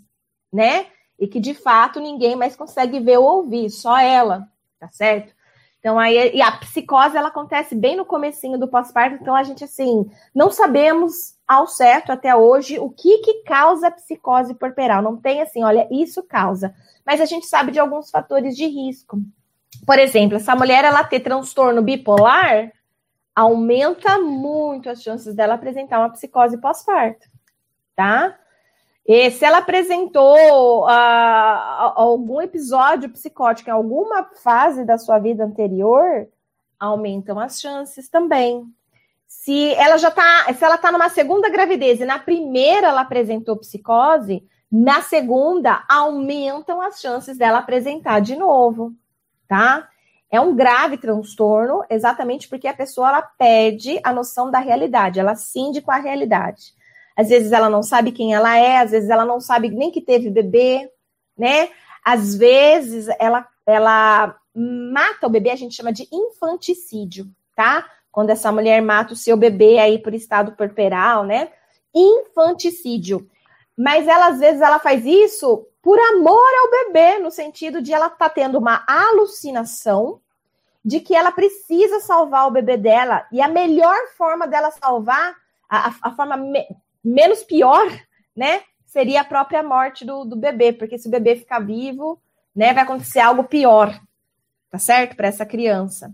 né? 0.52 0.86
E 1.18 1.26
que 1.26 1.40
de 1.40 1.54
fato 1.54 2.00
ninguém 2.00 2.36
mais 2.36 2.54
consegue 2.54 3.00
ver 3.00 3.18
ou 3.18 3.38
ouvir, 3.38 3.70
só 3.70 3.98
ela, 3.98 4.48
tá 4.78 4.88
certo? 4.88 5.34
Então 5.78 5.98
aí 5.98 6.34
e 6.34 6.42
a 6.42 6.52
psicose 6.52 7.16
ela 7.16 7.28
acontece 7.28 7.74
bem 7.74 7.96
no 7.96 8.04
comecinho 8.04 8.58
do 8.58 8.68
pós-parto, 8.68 9.18
então 9.20 9.34
a 9.34 9.42
gente 9.42 9.64
assim, 9.64 10.10
não 10.34 10.50
sabemos 10.50 11.36
ao 11.46 11.66
certo 11.66 12.10
até 12.10 12.34
hoje 12.34 12.78
o 12.78 12.90
que 12.90 13.18
que 13.18 13.42
causa 13.44 13.90
psicose 13.90 14.54
puerperal. 14.54 15.00
Não 15.00 15.16
tem 15.16 15.40
assim, 15.40 15.62
olha, 15.62 15.86
isso 15.90 16.22
causa. 16.22 16.74
Mas 17.04 17.20
a 17.20 17.24
gente 17.24 17.46
sabe 17.46 17.70
de 17.70 17.78
alguns 17.78 18.10
fatores 18.10 18.56
de 18.56 18.66
risco. 18.66 19.18
Por 19.86 19.98
exemplo, 19.98 20.36
essa 20.36 20.56
mulher 20.56 20.84
ela 20.84 21.04
ter 21.04 21.20
transtorno 21.20 21.82
bipolar, 21.82 22.72
aumenta 23.36 24.18
muito 24.18 24.88
as 24.88 25.02
chances 25.02 25.34
dela 25.34 25.54
apresentar 25.54 25.98
uma 25.98 26.08
psicose 26.08 26.58
pós-parto, 26.58 27.28
tá? 27.94 28.34
E 29.06 29.30
se 29.30 29.44
ela 29.44 29.58
apresentou 29.58 30.84
uh, 30.84 31.92
algum 31.94 32.40
episódio 32.40 33.10
psicótico 33.10 33.68
em 33.68 33.72
alguma 33.72 34.24
fase 34.42 34.84
da 34.84 34.96
sua 34.96 35.18
vida 35.18 35.44
anterior, 35.44 36.26
aumentam 36.80 37.38
as 37.38 37.60
chances 37.60 38.08
também. 38.08 38.64
Se 39.28 39.74
ela 39.74 39.98
já 39.98 40.10
tá, 40.10 40.52
se 40.52 40.64
ela 40.64 40.78
tá 40.78 40.90
numa 40.90 41.08
segunda 41.08 41.50
gravidez 41.50 42.00
e 42.00 42.06
na 42.06 42.18
primeira 42.18 42.88
ela 42.88 43.02
apresentou 43.02 43.56
psicose, 43.58 44.42
na 44.72 45.02
segunda 45.02 45.84
aumentam 45.88 46.80
as 46.80 47.00
chances 47.00 47.36
dela 47.36 47.58
apresentar 47.58 48.20
de 48.20 48.34
novo, 48.34 48.92
tá? 49.46 49.88
É 50.30 50.40
um 50.40 50.56
grave 50.56 50.98
transtorno, 50.98 51.84
exatamente 51.88 52.48
porque 52.48 52.66
a 52.66 52.74
pessoa 52.74 53.08
ela 53.08 53.22
perde 53.22 54.00
a 54.02 54.12
noção 54.12 54.50
da 54.50 54.58
realidade, 54.58 55.20
ela 55.20 55.36
cinde 55.36 55.80
com 55.80 55.92
a 55.92 55.98
realidade. 55.98 56.74
Às 57.16 57.28
vezes 57.28 57.52
ela 57.52 57.70
não 57.70 57.82
sabe 57.82 58.12
quem 58.12 58.34
ela 58.34 58.58
é, 58.58 58.78
às 58.78 58.90
vezes 58.90 59.08
ela 59.08 59.24
não 59.24 59.40
sabe 59.40 59.70
nem 59.70 59.90
que 59.90 60.00
teve 60.00 60.28
bebê, 60.28 60.90
né? 61.38 61.70
Às 62.04 62.34
vezes 62.34 63.08
ela, 63.18 63.46
ela 63.64 64.36
mata 64.54 65.26
o 65.26 65.30
bebê, 65.30 65.50
a 65.50 65.56
gente 65.56 65.74
chama 65.74 65.92
de 65.92 66.08
infanticídio, 66.12 67.26
tá? 67.54 67.86
Quando 68.10 68.30
essa 68.30 68.50
mulher 68.50 68.80
mata 68.82 69.12
o 69.12 69.16
seu 69.16 69.36
bebê 69.36 69.78
aí 69.78 69.98
por 69.98 70.14
estado 70.14 70.52
puerperal, 70.52 71.24
né? 71.24 71.50
Infanticídio. 71.94 73.28
Mas 73.76 74.08
ela, 74.08 74.28
às 74.28 74.38
vezes, 74.38 74.60
ela 74.60 74.78
faz 74.78 75.04
isso 75.04 75.66
por 75.86 76.00
amor 76.00 76.50
ao 76.64 76.70
bebê, 76.84 77.20
no 77.20 77.30
sentido 77.30 77.80
de 77.80 77.94
ela 77.94 78.10
tá 78.10 78.28
tendo 78.28 78.58
uma 78.58 78.82
alucinação 78.88 80.20
de 80.84 80.98
que 80.98 81.14
ela 81.14 81.30
precisa 81.30 82.00
salvar 82.00 82.48
o 82.48 82.50
bebê 82.50 82.76
dela. 82.76 83.24
E 83.30 83.40
a 83.40 83.46
melhor 83.46 83.96
forma 84.18 84.48
dela 84.48 84.72
salvar, 84.72 85.36
a, 85.70 85.94
a 86.02 86.10
forma 86.10 86.36
me, 86.36 86.66
menos 87.04 87.44
pior, 87.44 87.86
né? 88.34 88.62
Seria 88.84 89.20
a 89.20 89.24
própria 89.24 89.62
morte 89.62 90.04
do, 90.04 90.24
do 90.24 90.34
bebê, 90.34 90.72
porque 90.72 90.98
se 90.98 91.06
o 91.06 91.10
bebê 91.10 91.36
ficar 91.36 91.60
vivo, 91.60 92.20
né, 92.52 92.74
vai 92.74 92.82
acontecer 92.82 93.20
algo 93.20 93.44
pior, 93.44 93.96
tá 94.68 94.80
certo? 94.80 95.14
Para 95.14 95.28
essa 95.28 95.46
criança. 95.46 96.12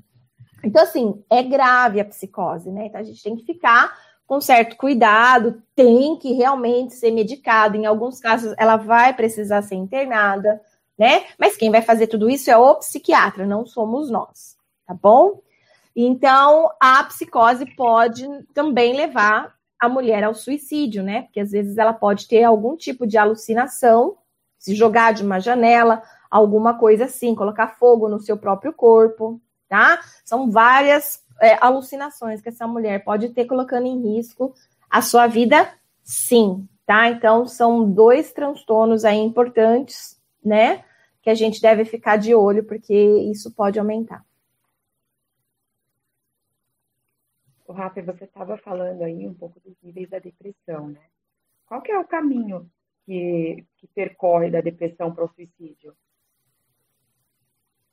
Então, 0.63 0.83
assim, 0.83 1.25
é 1.31 1.43
grave 1.43 1.99
a 1.99 2.05
psicose, 2.05 2.71
né? 2.71 2.89
Então 2.89 3.01
a 3.01 3.05
gente 3.05 3.23
tem 3.23 3.35
que 3.37 3.47
ficar 3.47 3.91
com 4.27 4.41
certo 4.41 4.77
cuidado, 4.77 5.63
tem 5.75 6.17
que 6.17 6.33
realmente 6.33 6.95
ser 6.95 7.11
medicado. 7.11 7.77
Em 7.77 7.87
alguns 7.87 8.19
casos, 8.21 8.55
ela 8.57 8.77
vai 8.77 9.15
precisar 9.15 9.63
ser 9.63 9.75
internada, 9.75 10.61
né? 10.99 11.25
Mas 11.39 11.57
quem 11.57 11.71
vai 11.71 11.83
fazer 11.83 12.07
tudo 12.07 12.31
isso 12.31 12.51
é 12.51 12.57
o 12.57 12.77
psiquiatra, 12.77 13.47
não 13.47 13.67
somos 13.67 14.11
nós, 14.11 14.57
tá 14.87 14.95
bom? 14.95 15.41
Então, 15.95 16.71
a 16.81 17.05
psicose 17.05 17.67
pode 17.77 18.27
também 18.55 18.95
levar 18.95 19.55
a 19.79 19.89
mulher 19.89 20.25
ao 20.25 20.35
suicídio, 20.35 21.03
né? 21.03 21.23
Porque 21.23 21.41
às 21.41 21.51
vezes 21.51 21.77
ela 21.77 21.93
pode 21.93 22.29
ter 22.29 22.45
algum 22.45 22.77
tipo 22.77 23.07
de 23.07 23.19
alucinação, 23.19 24.17
se 24.59 24.75
jogar 24.75 25.13
de 25.13 25.25
uma 25.25 25.41
janela, 25.41 26.03
alguma 26.31 26.79
coisa 26.79 27.05
assim, 27.05 27.35
colocar 27.35 27.67
fogo 27.67 28.09
no 28.09 28.21
seu 28.21 28.37
próprio 28.39 28.73
corpo, 28.73 29.41
tá? 29.69 30.01
São 30.25 30.51
várias 30.51 31.22
é, 31.41 31.57
alucinações 31.61 32.41
que 32.41 32.49
essa 32.49 32.67
mulher 32.67 33.05
pode 33.05 33.31
ter 33.31 33.47
colocando 33.47 33.87
em 33.87 34.17
risco 34.17 34.55
a 34.89 35.01
sua 35.01 35.27
vida, 35.27 35.73
sim, 36.03 36.69
tá? 36.87 37.09
Então, 37.09 37.47
são 37.47 37.91
dois 37.91 38.33
transtornos 38.33 39.05
aí 39.05 39.19
importantes, 39.19 40.21
né? 40.45 40.85
Que 41.23 41.31
a 41.31 41.35
gente 41.35 41.61
deve 41.61 41.85
ficar 41.85 42.17
de 42.17 42.35
olho, 42.35 42.65
porque 42.65 42.95
isso 43.31 43.55
pode 43.55 43.79
aumentar. 43.79 44.25
O 47.67 47.73
Rafa, 47.73 48.03
você 48.03 48.25
estava 48.25 48.59
falando 48.59 49.03
aí 49.03 49.27
um 49.27 49.33
pouco 49.33 49.59
dos 49.61 49.75
níveis 49.83 50.11
da 50.11 50.19
depressão, 50.19 50.89
né? 50.89 51.01
Qual 51.65 51.81
que 51.81 51.91
é 51.91 51.99
o 51.99 52.07
caminho 52.07 52.71
que, 53.07 53.65
que 53.79 53.87
percorre 53.89 54.51
da 54.51 54.61
depressão 54.61 55.15
para 55.15 55.25
o 55.25 55.29
suicídio? 55.29 55.97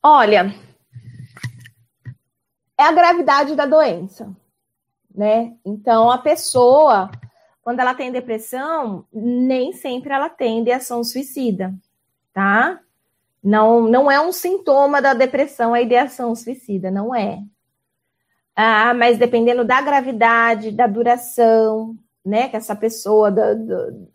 Olha, 0.04 0.54
é 2.80 2.84
a 2.84 2.94
gravidade 2.94 3.56
da 3.56 3.66
doença, 3.66 4.34
né? 5.14 5.54
Então, 5.66 6.10
a 6.10 6.18
pessoa, 6.18 7.12
quando 7.62 7.82
ela 7.82 7.94
tem 7.94 8.10
depressão, 8.10 9.06
nem 9.12 9.74
sempre 9.74 10.14
ela 10.14 10.30
tem 10.30 10.62
ideação 10.62 11.04
suicida, 11.04 11.76
tá? 12.34 12.80
Não, 13.44 13.82
não 13.82 14.10
é 14.10 14.22
um 14.22 14.32
sintoma 14.32 15.02
da 15.02 15.14
depressão 15.14 15.74
a 15.74 15.82
ideação 15.82 16.34
suicida, 16.34 16.90
não 16.90 17.14
é. 17.14 17.44
Ah, 18.56 18.94
mas 18.94 19.18
dependendo 19.18 19.66
da 19.66 19.82
gravidade, 19.82 20.72
da 20.72 20.88
duração, 20.88 21.98
né, 22.26 22.48
que 22.48 22.56
essa 22.56 22.76
pessoa, 22.78 23.30
do, 23.30 23.56
do, 23.56 24.08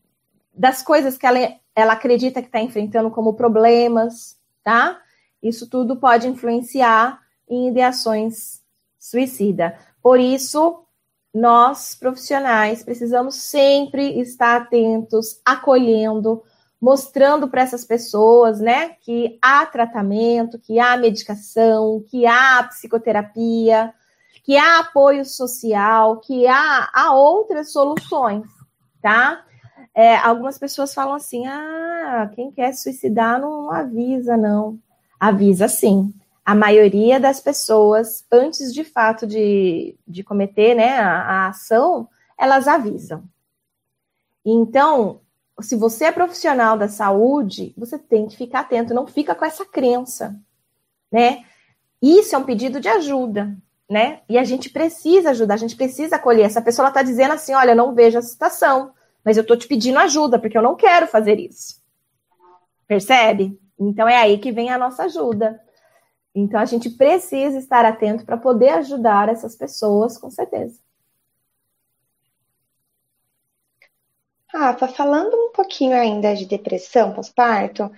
das 0.55 0.83
coisas 0.83 1.19
que 1.19 1.27
ela, 1.27 1.39
ela 1.77 1.93
acredita 1.93 2.41
que 2.41 2.49
está 2.49 2.61
enfrentando 2.61 3.11
como 3.11 3.35
problemas, 3.35 4.39
tá? 4.63 5.03
Isso 5.43 5.69
tudo 5.69 5.97
pode 5.97 6.27
influenciar 6.27 7.24
em 7.49 7.69
ideações 7.69 8.63
suicida. 8.99 9.79
Por 10.03 10.19
isso, 10.19 10.85
nós 11.33 11.95
profissionais 11.95 12.83
precisamos 12.83 13.35
sempre 13.37 14.21
estar 14.21 14.61
atentos, 14.61 15.41
acolhendo, 15.45 16.43
mostrando 16.81 17.49
para 17.49 17.63
essas 17.63 17.85
pessoas, 17.85 18.61
né, 18.61 18.91
que 19.01 19.39
há 19.43 19.65
tratamento, 19.67 20.59
que 20.59 20.79
há 20.79 20.97
medicação, 20.97 22.05
que 22.09 22.27
há 22.27 22.63
psicoterapia, 22.65 23.93
que 24.45 24.57
há 24.57 24.81
apoio 24.81 25.25
social, 25.25 26.21
que 26.21 26.47
há, 26.47 26.91
há 26.93 27.15
outras 27.15 27.73
soluções, 27.73 28.45
tá? 29.01 29.43
É, 29.95 30.17
algumas 30.17 30.59
pessoas 30.59 30.93
falam 30.93 31.15
assim: 31.15 31.47
ah, 31.47 32.31
quem 32.35 32.51
quer 32.51 32.75
suicidar 32.75 33.41
não 33.41 33.71
avisa, 33.71 34.37
não. 34.37 34.79
Avisa 35.19 35.69
sim. 35.69 36.13
A 36.45 36.55
maioria 36.55 37.19
das 37.19 37.41
pessoas, 37.41 38.25
antes 38.31 38.73
de 38.73 38.85
fato 38.85 39.27
de, 39.27 39.97
de 40.07 40.23
cometer 40.23 40.75
né, 40.75 40.99
a, 40.99 41.21
a 41.21 41.49
ação, 41.49 42.09
elas 42.37 42.69
avisam. 42.69 43.25
Então, 44.45 45.21
se 45.61 45.75
você 45.75 46.07
é 46.07 46.13
profissional 46.13 46.77
da 46.77 46.89
saúde, 46.89 47.73
você 47.77 47.99
tem 47.99 48.27
que 48.27 48.37
ficar 48.37 48.61
atento, 48.61 48.93
não 48.93 49.07
fica 49.07 49.35
com 49.35 49.45
essa 49.45 49.65
crença, 49.65 50.39
né? 51.11 51.45
Isso 52.03 52.35
é 52.35 52.39
um 52.39 52.45
pedido 52.45 52.79
de 52.81 52.89
ajuda 52.89 53.57
né? 53.89 54.21
E 54.29 54.39
a 54.39 54.45
gente 54.45 54.71
precisa 54.71 55.31
ajudar, 55.31 55.55
a 55.55 55.59
gente 55.59 55.77
precisa 55.77 56.17
acolher. 56.17 56.47
Essa 56.47 56.63
pessoa 56.63 56.89
está 56.89 57.03
dizendo 57.03 57.35
assim: 57.35 57.55
olha, 57.55 57.75
não 57.75 57.95
vejo 57.95 58.19
a 58.19 58.23
situação, 58.23 58.93
mas 59.25 59.37
eu 59.37 59.43
estou 59.43 59.57
te 59.57 59.67
pedindo 59.67 59.99
ajuda, 59.99 60.39
porque 60.39 60.57
eu 60.57 60.63
não 60.63 60.75
quero 60.75 61.07
fazer 61.07 61.39
isso. 61.39 61.83
Percebe? 62.87 63.59
Então 63.79 64.09
é 64.09 64.17
aí 64.17 64.39
que 64.39 64.53
vem 64.53 64.71
a 64.71 64.79
nossa 64.79 65.05
ajuda. 65.05 65.61
Então 66.35 66.59
a 66.59 66.65
gente 66.65 66.91
precisa 66.91 67.59
estar 67.59 67.85
atento 67.85 68.25
para 68.25 68.37
poder 68.37 68.71
ajudar 68.71 69.29
essas 69.29 69.55
pessoas, 69.55 70.19
com 70.19 70.31
certeza. 70.31 70.79
Rafa, 74.53 74.89
falando 74.89 75.35
um 75.35 75.53
pouquinho 75.53 75.97
ainda 75.97 76.35
de 76.35 76.47
depressão 76.47 77.13
pós-parto, 77.13 77.91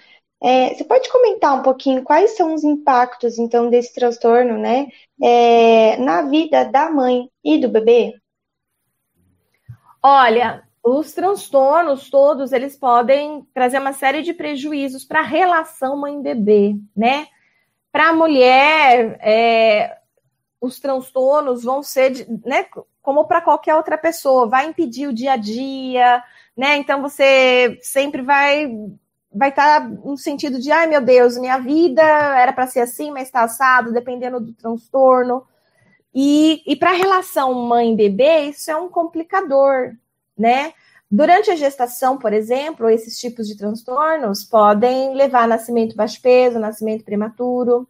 é, 0.42 0.74
você 0.74 0.84
pode 0.84 1.10
comentar 1.10 1.58
um 1.58 1.62
pouquinho 1.62 2.02
quais 2.02 2.36
são 2.36 2.54
os 2.54 2.62
impactos, 2.64 3.38
então, 3.38 3.70
desse 3.70 3.94
transtorno, 3.94 4.58
né, 4.58 4.88
é, 5.22 5.96
na 5.98 6.22
vida 6.22 6.64
da 6.64 6.90
mãe 6.90 7.30
e 7.44 7.58
do 7.58 7.68
bebê? 7.68 8.14
Olha, 10.02 10.62
os 10.84 11.12
transtornos 11.12 12.08
todos, 12.08 12.52
eles 12.52 12.78
podem 12.78 13.46
trazer 13.52 13.78
uma 13.78 13.92
série 13.92 14.22
de 14.22 14.32
prejuízos 14.32 15.04
para 15.04 15.20
a 15.20 15.24
relação 15.24 15.96
mãe-bebê, 15.96 16.76
né? 16.96 17.26
Para 17.96 18.10
a 18.10 18.12
mulher, 18.12 19.18
é, 19.22 19.96
os 20.60 20.78
transtornos 20.78 21.64
vão 21.64 21.82
ser, 21.82 22.10
de, 22.10 22.26
né, 22.44 22.66
como 23.00 23.24
para 23.24 23.40
qualquer 23.40 23.74
outra 23.74 23.96
pessoa, 23.96 24.46
vai 24.46 24.66
impedir 24.66 25.08
o 25.08 25.14
dia 25.14 25.32
a 25.32 25.36
dia, 25.38 26.22
né? 26.54 26.76
Então 26.76 27.00
você 27.00 27.78
sempre 27.80 28.20
vai 28.20 28.70
vai 29.32 29.48
estar 29.48 29.80
tá 29.80 29.88
no 29.88 30.14
sentido 30.18 30.60
de, 30.60 30.70
ai 30.70 30.86
meu 30.86 31.00
Deus, 31.00 31.38
minha 31.38 31.56
vida 31.56 32.02
era 32.02 32.52
para 32.52 32.66
ser 32.66 32.80
assim, 32.80 33.10
mas 33.10 33.28
está 33.28 33.44
assado, 33.44 33.94
dependendo 33.94 34.40
do 34.40 34.52
transtorno. 34.52 35.46
E, 36.14 36.62
e 36.66 36.76
para 36.76 36.90
a 36.90 36.96
relação 36.96 37.54
mãe-bebê, 37.54 38.50
isso 38.50 38.70
é 38.70 38.76
um 38.76 38.90
complicador, 38.90 39.96
né? 40.36 40.74
Durante 41.10 41.50
a 41.50 41.56
gestação, 41.56 42.18
por 42.18 42.32
exemplo, 42.32 42.88
esses 42.88 43.18
tipos 43.18 43.46
de 43.46 43.56
transtornos 43.56 44.44
podem 44.44 45.14
levar 45.14 45.44
a 45.44 45.46
nascimento 45.46 45.96
baixo 45.96 46.20
peso, 46.20 46.58
nascimento 46.58 47.04
prematuro. 47.04 47.88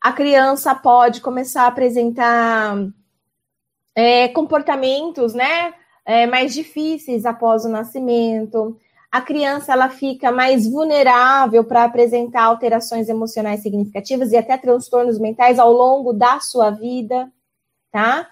A 0.00 0.12
criança 0.12 0.74
pode 0.74 1.20
começar 1.20 1.64
a 1.64 1.68
apresentar 1.68 2.76
é, 3.94 4.28
comportamentos, 4.28 5.34
né, 5.34 5.74
é, 6.04 6.26
mais 6.26 6.52
difíceis 6.52 7.24
após 7.24 7.64
o 7.64 7.68
nascimento 7.68 8.78
a 9.10 9.20
criança 9.20 9.72
ela 9.72 9.88
fica 9.88 10.30
mais 10.30 10.70
vulnerável 10.70 11.64
para 11.64 11.82
apresentar 11.82 12.44
alterações 12.44 13.08
emocionais 13.08 13.60
significativas 13.60 14.30
e 14.30 14.36
até 14.36 14.56
transtornos 14.56 15.18
mentais 15.18 15.58
ao 15.58 15.72
longo 15.72 16.12
da 16.12 16.38
sua 16.38 16.70
vida, 16.70 17.30
tá? 17.90 18.28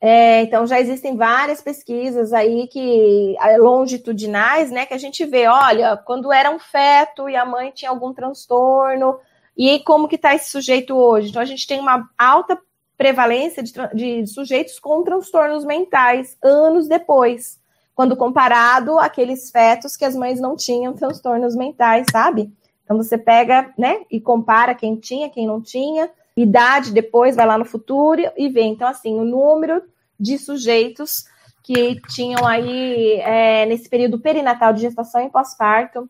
É, 0.00 0.42
então 0.42 0.66
já 0.66 0.80
existem 0.80 1.16
várias 1.16 1.60
pesquisas 1.60 2.32
aí 2.32 2.68
que 2.68 3.36
longitudinais, 3.58 4.70
né, 4.70 4.86
que 4.86 4.94
a 4.94 4.98
gente 4.98 5.24
vê, 5.24 5.48
olha, 5.48 5.96
quando 5.96 6.32
era 6.32 6.50
um 6.50 6.58
feto 6.58 7.28
e 7.28 7.34
a 7.34 7.44
mãe 7.44 7.72
tinha 7.72 7.90
algum 7.90 8.14
transtorno, 8.14 9.18
e 9.56 9.80
como 9.80 10.06
que 10.06 10.14
está 10.14 10.34
esse 10.34 10.50
sujeito 10.50 10.94
hoje? 10.96 11.30
Então 11.30 11.42
a 11.42 11.44
gente 11.44 11.66
tem 11.66 11.80
uma 11.80 12.08
alta 12.16 12.56
prevalência 12.96 13.60
de, 13.62 13.72
de 13.94 14.26
sujeitos 14.28 14.78
com 14.78 15.02
transtornos 15.02 15.64
mentais 15.64 16.36
anos 16.42 16.86
depois 16.86 17.58
quando 17.98 18.16
comparado 18.16 18.96
àqueles 19.00 19.50
fetos 19.50 19.96
que 19.96 20.04
as 20.04 20.14
mães 20.14 20.38
não 20.38 20.54
tinham 20.54 20.92
transtornos 20.94 21.56
mentais, 21.56 22.06
sabe? 22.12 22.48
Então 22.84 22.96
você 22.96 23.18
pega, 23.18 23.74
né, 23.76 24.02
e 24.08 24.20
compara 24.20 24.72
quem 24.72 24.94
tinha, 24.94 25.28
quem 25.28 25.48
não 25.48 25.60
tinha, 25.60 26.08
idade 26.38 26.92
depois, 26.92 27.36
vai 27.36 27.46
lá 27.46 27.58
no 27.58 27.64
futuro 27.64 28.22
e 28.36 28.48
vê. 28.48 28.62
Então, 28.62 28.88
assim, 28.88 29.18
o 29.18 29.24
número 29.24 29.82
de 30.18 30.38
sujeitos 30.38 31.24
que 31.62 32.00
tinham 32.08 32.46
aí, 32.46 33.20
é, 33.20 33.66
nesse 33.66 33.88
período 33.88 34.18
perinatal 34.18 34.72
de 34.72 34.80
gestação 34.80 35.20
e 35.22 35.30
pós-parto, 35.30 36.08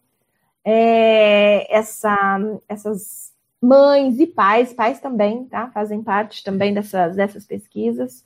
é, 0.65 1.67
essa, 1.75 2.39
essas 2.69 3.33
mães 3.61 4.21
e 4.21 4.27
pais, 4.27 4.73
pais 4.73 5.01
também, 5.01 5.45
tá? 5.47 5.69
Fazem 5.73 6.03
parte 6.03 6.45
também 6.45 6.73
dessas, 6.73 7.17
dessas 7.17 7.45
pesquisas, 7.45 8.25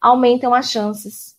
aumentam 0.00 0.52
as 0.52 0.70
chances 0.70 1.36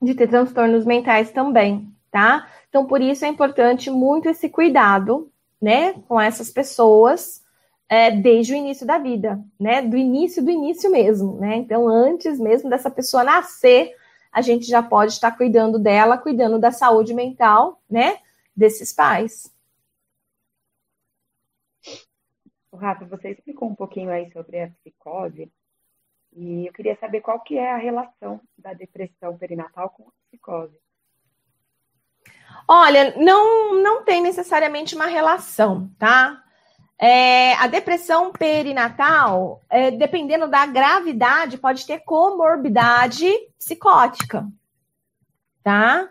de 0.00 0.14
ter 0.14 0.28
transtornos 0.28 0.86
mentais 0.86 1.30
também, 1.30 1.92
tá? 2.10 2.48
Então, 2.68 2.86
por 2.86 3.02
isso 3.02 3.24
é 3.24 3.28
importante 3.28 3.90
muito 3.90 4.28
esse 4.28 4.48
cuidado, 4.48 5.30
né, 5.60 5.92
com 6.08 6.18
essas 6.18 6.50
pessoas 6.50 7.42
é, 7.90 8.08
desde 8.12 8.52
o 8.52 8.56
início 8.56 8.86
da 8.86 8.98
vida, 8.98 9.44
né? 9.58 9.82
Do 9.82 9.96
início 9.96 10.44
do 10.44 10.50
início 10.50 10.88
mesmo, 10.88 11.36
né? 11.40 11.56
Então, 11.56 11.88
antes 11.88 12.38
mesmo 12.38 12.70
dessa 12.70 12.88
pessoa 12.88 13.24
nascer, 13.24 13.96
a 14.30 14.40
gente 14.40 14.64
já 14.66 14.80
pode 14.80 15.12
estar 15.12 15.32
cuidando 15.32 15.76
dela, 15.76 16.16
cuidando 16.16 16.56
da 16.56 16.70
saúde 16.70 17.12
mental, 17.12 17.82
né? 17.90 18.18
Desses 18.54 18.92
pais. 18.92 19.52
Rafa, 22.72 23.04
você 23.04 23.30
explicou 23.30 23.68
um 23.68 23.74
pouquinho 23.74 24.10
aí 24.10 24.30
sobre 24.32 24.62
a 24.62 24.70
psicose, 24.70 25.52
e 26.32 26.66
eu 26.66 26.72
queria 26.72 26.96
saber 26.96 27.20
qual 27.20 27.40
que 27.40 27.58
é 27.58 27.72
a 27.72 27.76
relação 27.76 28.40
da 28.56 28.72
depressão 28.72 29.36
perinatal 29.36 29.90
com 29.90 30.04
a 30.04 30.12
psicose. 30.28 30.78
Olha, 32.68 33.16
não, 33.18 33.82
não 33.82 34.04
tem 34.04 34.22
necessariamente 34.22 34.94
uma 34.94 35.06
relação, 35.06 35.90
tá? 35.98 36.42
É, 37.02 37.54
a 37.54 37.66
depressão 37.66 38.30
perinatal, 38.30 39.62
é, 39.70 39.90
dependendo 39.90 40.46
da 40.46 40.66
gravidade, 40.66 41.56
pode 41.56 41.86
ter 41.86 42.00
comorbidade 42.00 43.26
psicótica, 43.58 44.46
tá? 45.64 46.10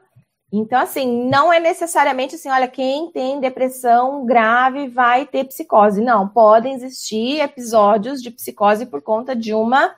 Então, 0.52 0.82
assim, 0.82 1.30
não 1.30 1.54
é 1.54 1.60
necessariamente 1.60 2.34
assim, 2.34 2.50
olha, 2.50 2.68
quem 2.68 3.12
tem 3.12 3.40
depressão 3.40 4.26
grave 4.26 4.88
vai 4.88 5.28
ter 5.28 5.44
psicose. 5.44 6.02
Não, 6.02 6.28
podem 6.28 6.74
existir 6.74 7.40
episódios 7.40 8.20
de 8.20 8.32
psicose 8.32 8.88
por 8.88 9.02
conta 9.02 9.36
de 9.36 9.54
uma 9.54 9.94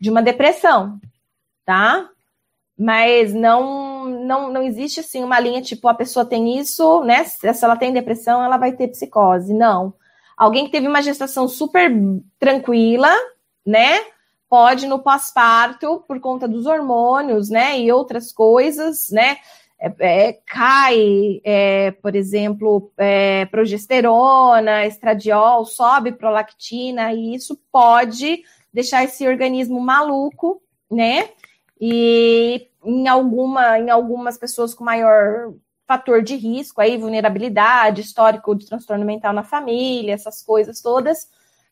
de 0.00 0.10
uma 0.10 0.20
depressão, 0.20 0.98
tá? 1.64 2.10
Mas 2.76 3.32
não, 3.32 4.04
não, 4.04 4.52
não 4.52 4.62
existe 4.62 4.98
assim 4.98 5.22
uma 5.22 5.38
linha 5.38 5.62
tipo 5.62 5.86
a 5.86 5.94
pessoa 5.94 6.26
tem 6.26 6.58
isso, 6.58 7.04
né? 7.04 7.22
Se 7.24 7.64
ela 7.64 7.76
tem 7.76 7.92
depressão, 7.92 8.42
ela 8.42 8.56
vai 8.56 8.72
ter 8.72 8.88
psicose. 8.88 9.54
Não. 9.54 9.94
Alguém 10.36 10.66
que 10.66 10.72
teve 10.72 10.88
uma 10.88 11.02
gestação 11.02 11.46
super 11.48 11.90
tranquila, 12.38 13.10
né? 13.64 14.00
Pode 14.48 14.86
no 14.86 14.98
pós-parto, 14.98 16.04
por 16.06 16.20
conta 16.20 16.46
dos 16.46 16.66
hormônios, 16.66 17.50
né? 17.50 17.78
E 17.78 17.90
outras 17.92 18.32
coisas, 18.32 19.10
né? 19.10 19.36
É, 19.78 19.92
é, 19.98 20.32
cai, 20.46 21.40
é, 21.44 21.90
por 21.90 22.14
exemplo, 22.14 22.92
é, 22.96 23.44
progesterona, 23.46 24.86
estradiol, 24.86 25.64
sobe 25.64 26.12
prolactina, 26.12 27.12
e 27.12 27.34
isso 27.34 27.58
pode 27.70 28.42
deixar 28.72 29.04
esse 29.04 29.26
organismo 29.26 29.80
maluco, 29.80 30.62
né? 30.90 31.30
E 31.80 32.68
em, 32.84 33.08
alguma, 33.08 33.78
em 33.78 33.90
algumas 33.90 34.38
pessoas 34.38 34.74
com 34.74 34.84
maior 34.84 35.52
fator 35.86 36.22
de 36.22 36.34
risco, 36.34 36.80
aí, 36.80 36.96
vulnerabilidade, 36.96 38.00
histórico 38.00 38.54
de 38.54 38.66
transtorno 38.66 39.04
mental 39.04 39.32
na 39.32 39.42
família, 39.42 40.14
essas 40.14 40.42
coisas 40.42 40.80
todas, 40.80 41.28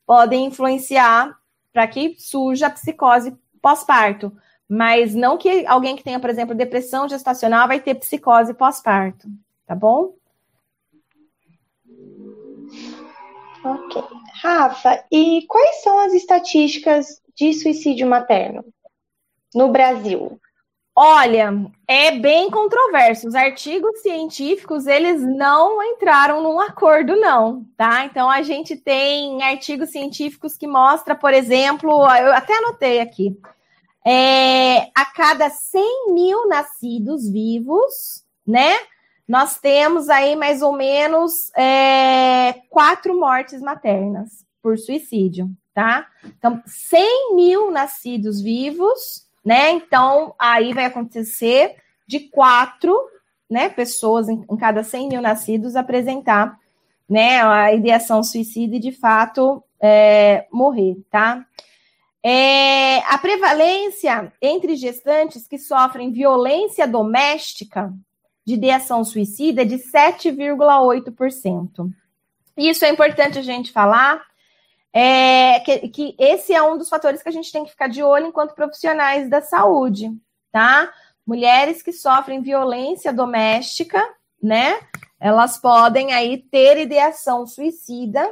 podem 0.07 0.47
influenciar 0.47 1.37
para 1.73 1.87
que 1.87 2.17
surja 2.19 2.67
a 2.67 2.71
psicose 2.71 3.37
pós-parto. 3.61 4.33
Mas 4.69 5.15
não 5.15 5.37
que 5.37 5.67
alguém 5.67 5.97
que 5.97 6.05
tenha, 6.05 6.21
por 6.21 6.31
exemplo, 6.31 6.55
depressão 6.55 7.09
gestacional 7.09 7.69
vai 7.69 7.81
ter 7.81 7.95
psicose 7.95 8.55
pós-parto, 8.55 9.29
tá 9.67 9.75
bom? 9.75 10.15
Ok. 13.65 14.03
Rafa, 14.43 15.05
e 15.11 15.47
quais 15.47 15.83
são 15.83 16.01
as 16.01 16.13
estatísticas 16.15 17.23
de 17.37 17.53
suicídio 17.55 18.09
materno 18.09 18.65
no 19.55 19.69
Brasil? 19.69 20.41
Olha, 20.95 21.51
é 21.89 22.19
bem 22.19 22.51
controverso. 22.51 23.27
Os 23.27 23.35
artigos 23.35 24.03
científicos, 24.03 24.87
eles 24.87 25.23
não 25.23 25.83
entraram 25.83 26.43
num 26.43 26.61
acordo, 26.61 27.17
não, 27.17 27.65
tá? 27.79 28.05
Então, 28.05 28.29
a 28.31 28.43
gente 28.43 28.77
tem 28.77 29.43
artigos 29.43 29.91
científicos 29.91 30.57
que 30.57 30.67
mostra, 30.67 31.15
por 31.15 31.33
exemplo, 31.33 31.91
eu 31.91 32.35
até 32.35 32.59
anotei 32.59 33.01
aqui, 33.01 33.35
é, 34.05 34.91
a 34.95 35.05
cada 35.15 35.49
100 35.49 36.13
mil 36.13 36.47
nascidos 36.47 37.27
vivos, 37.31 38.23
né? 38.47 38.77
Nós 39.27 39.59
temos 39.59 40.11
aí 40.11 40.37
mais 40.37 40.61
ou 40.61 40.75
menos 40.75 41.51
é, 41.57 42.53
quatro 42.69 43.19
mortes 43.19 43.63
maternas 43.63 44.45
por 44.63 44.77
suicídio, 44.77 45.49
tá? 45.73 46.07
Então, 46.23 46.63
100 46.67 47.35
mil 47.35 47.71
nascidos 47.71 48.43
vivos, 48.43 49.27
né? 49.45 49.73
Então, 49.73 50.35
aí 50.39 50.73
vai 50.73 50.85
acontecer 50.85 51.75
de 52.07 52.21
quatro 52.21 52.97
né, 53.51 53.69
pessoas 53.69 54.29
em, 54.29 54.45
em 54.51 54.57
cada 54.57 54.83
100 54.83 55.09
mil 55.09 55.21
nascidos 55.21 55.77
apresentar 55.77 56.59
né, 57.09 57.43
a 57.43 57.73
ideação 57.73 58.23
suicida 58.23 58.77
e, 58.77 58.81
de 58.81 58.93
fato, 58.93 59.63
é, 59.81 60.47
morrer, 60.51 60.97
tá? 61.11 61.45
É, 62.25 62.99
a 62.99 63.19
prevalência 63.19 64.33
entre 64.41 64.77
gestantes 64.77 65.49
que 65.49 65.59
sofrem 65.59 66.13
violência 66.13 66.87
doméstica 66.87 67.93
de 68.45 68.55
ideação 68.55 69.05
suicida 69.05 69.63
é 69.63 69.65
de 69.65 69.77
7,8%. 69.77 71.91
Isso 72.57 72.85
é 72.85 72.91
importante 72.91 73.39
a 73.39 73.43
gente 73.43 73.71
falar, 73.73 74.23
é, 74.93 75.61
que, 75.61 75.89
que, 75.89 76.17
esse 76.19 76.55
é 76.55 76.63
um 76.63 76.77
dos 76.77 76.89
fatores 76.89 77.23
que 77.23 77.29
a 77.29 77.33
gente 77.33 77.51
tem 77.51 77.65
que 77.65 77.71
ficar 77.71 77.89
de 77.89 78.03
olho 78.03 78.27
enquanto 78.27 78.55
profissionais 78.55 79.31
da 79.31 79.41
saúde, 79.41 80.11
tá? 80.51 80.93
Mulheres 81.27 81.83
que 81.83 81.93
sofrem 81.93 82.43
violência 82.43 83.13
doméstica, 83.13 84.03
né? 84.43 84.79
Elas 85.19 85.57
podem 85.57 86.13
aí 86.13 86.39
ter 86.39 86.79
ideação 86.79 87.47
suicida 87.47 88.29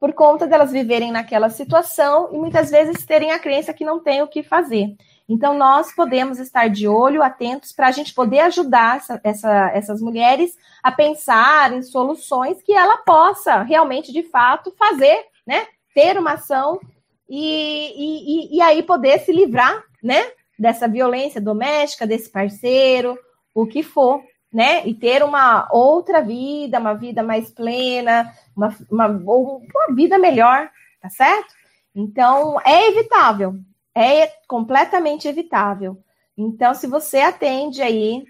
por 0.00 0.12
conta 0.14 0.48
delas 0.48 0.72
viverem 0.72 1.12
naquela 1.12 1.48
situação 1.48 2.30
e 2.32 2.36
muitas 2.36 2.70
vezes 2.70 3.06
terem 3.06 3.30
a 3.30 3.38
crença 3.38 3.72
que 3.72 3.84
não 3.84 4.00
tem 4.00 4.20
o 4.20 4.26
que 4.26 4.42
fazer. 4.42 4.96
Então, 5.28 5.56
nós 5.56 5.94
podemos 5.94 6.40
estar 6.40 6.68
de 6.68 6.88
olho, 6.88 7.22
atentos, 7.22 7.70
para 7.70 7.86
a 7.86 7.92
gente 7.92 8.12
poder 8.12 8.40
ajudar 8.40 8.96
essa, 8.96 9.20
essa, 9.22 9.70
essas 9.72 10.02
mulheres 10.02 10.56
a 10.82 10.90
pensar 10.90 11.72
em 11.72 11.82
soluções 11.82 12.60
que 12.62 12.72
ela 12.72 12.96
possa 12.98 13.62
realmente, 13.62 14.12
de 14.12 14.24
fato, 14.24 14.74
fazer, 14.76 15.24
né? 15.46 15.66
Ter 15.94 16.18
uma 16.18 16.32
ação 16.32 16.80
e, 17.28 18.50
e, 18.52 18.56
e 18.56 18.60
aí 18.60 18.82
poder 18.82 19.20
se 19.20 19.32
livrar, 19.32 19.82
né? 20.02 20.22
Dessa 20.58 20.86
violência 20.86 21.40
doméstica, 21.40 22.06
desse 22.06 22.30
parceiro, 22.30 23.18
o 23.54 23.66
que 23.66 23.82
for, 23.82 24.22
né? 24.52 24.86
E 24.86 24.94
ter 24.94 25.22
uma 25.22 25.68
outra 25.72 26.20
vida, 26.20 26.78
uma 26.78 26.94
vida 26.94 27.22
mais 27.22 27.50
plena, 27.50 28.32
uma, 28.54 28.76
uma, 28.90 29.06
uma 29.06 29.94
vida 29.94 30.18
melhor, 30.18 30.70
tá 31.00 31.08
certo? 31.08 31.54
Então, 31.94 32.60
é 32.64 32.88
evitável, 32.88 33.54
é 33.94 34.26
completamente 34.46 35.26
evitável. 35.26 35.98
Então, 36.36 36.74
se 36.74 36.86
você 36.86 37.20
atende 37.20 37.82
aí 37.82 38.24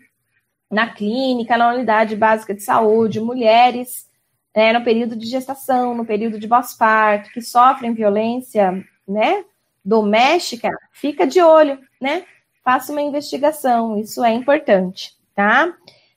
na 0.70 0.92
clínica, 0.92 1.56
na 1.56 1.72
unidade 1.72 2.16
básica 2.16 2.54
de 2.54 2.62
saúde, 2.62 3.20
mulheres 3.20 4.06
né, 4.54 4.72
no 4.72 4.84
período 4.84 5.16
de 5.16 5.26
gestação, 5.26 5.94
no 5.94 6.04
período 6.04 6.38
de 6.38 6.46
pós-parto, 6.48 7.30
que 7.30 7.40
sofrem 7.40 7.94
violência, 7.94 8.84
né, 9.06 9.44
doméstica, 9.84 10.70
fica 10.92 11.26
de 11.26 11.40
olho, 11.40 11.78
né? 12.00 12.24
Faça 12.64 12.92
uma 12.92 13.02
investigação, 13.02 13.98
isso 13.98 14.22
é 14.22 14.32
importante, 14.32 15.16
tá? 15.34 15.74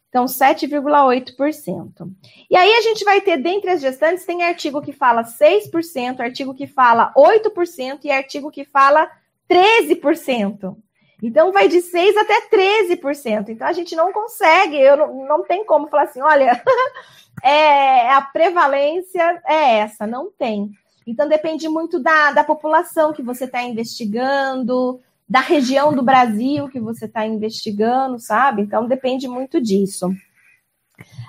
Então, 0.09 0.25
7,8%. 0.25 2.09
E 2.49 2.55
aí 2.55 2.73
a 2.73 2.81
gente 2.81 3.03
vai 3.03 3.19
ter, 3.19 3.37
dentre 3.37 3.71
as 3.71 3.81
gestantes, 3.81 4.25
tem 4.25 4.43
artigo 4.43 4.81
que 4.81 4.93
fala 4.93 5.23
6%, 5.23 6.21
artigo 6.21 6.53
que 6.53 6.67
fala 6.67 7.11
8% 7.17 8.01
e 8.05 8.11
artigo 8.11 8.51
que 8.51 8.63
fala 8.63 9.11
13%. 9.49 10.77
Então, 11.21 11.51
vai 11.51 11.67
de 11.67 11.77
6% 11.77 12.17
até 12.17 12.49
13%. 12.49 13.49
Então, 13.49 13.67
a 13.67 13.73
gente 13.73 13.95
não 13.95 14.11
consegue, 14.11 14.77
eu 14.77 14.97
não, 14.97 15.27
não 15.27 15.43
tem 15.43 15.65
como 15.65 15.87
falar 15.87 16.03
assim, 16.03 16.21
olha, 16.21 16.61
é, 17.43 18.09
a 18.11 18.21
prevalência 18.21 19.41
é 19.45 19.79
essa, 19.79 20.05
não 20.05 20.31
tem. 20.31 20.71
Então, 21.07 21.27
depende 21.27 21.69
muito 21.69 21.99
da, 21.99 22.31
da 22.31 22.43
população 22.43 23.13
que 23.13 23.21
você 23.21 23.45
está 23.45 23.61
investigando, 23.61 24.99
da 25.27 25.39
região 25.39 25.93
do 25.93 26.03
Brasil 26.03 26.69
que 26.69 26.79
você 26.79 27.05
está 27.05 27.25
investigando, 27.25 28.19
sabe? 28.19 28.61
Então, 28.61 28.87
depende 28.87 29.27
muito 29.27 29.61
disso. 29.61 30.09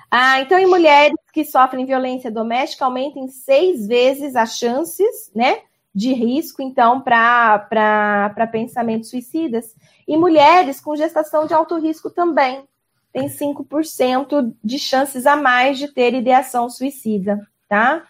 Ah, 0.09 0.39
então, 0.39 0.57
em 0.57 0.65
mulheres 0.65 1.17
que 1.33 1.43
sofrem 1.43 1.85
violência 1.85 2.31
doméstica, 2.31 2.85
aumentem 2.85 3.27
seis 3.27 3.85
vezes 3.87 4.35
as 4.35 4.57
chances, 4.57 5.31
né, 5.35 5.61
de 5.97 6.13
risco, 6.13 6.61
então, 6.61 7.01
para 7.01 8.49
pensamentos 8.51 9.09
suicidas. 9.09 9.75
E 10.07 10.15
mulheres 10.15 10.79
com 10.79 10.95
gestação 10.95 11.47
de 11.47 11.55
alto 11.55 11.75
risco 11.79 12.11
também, 12.11 12.63
tem 13.11 13.27
5% 13.27 14.53
de 14.63 14.77
chances 14.77 15.25
a 15.25 15.35
mais 15.35 15.79
de 15.79 15.87
ter 15.87 16.13
ideação 16.13 16.69
suicida, 16.69 17.41
tá? 17.67 18.05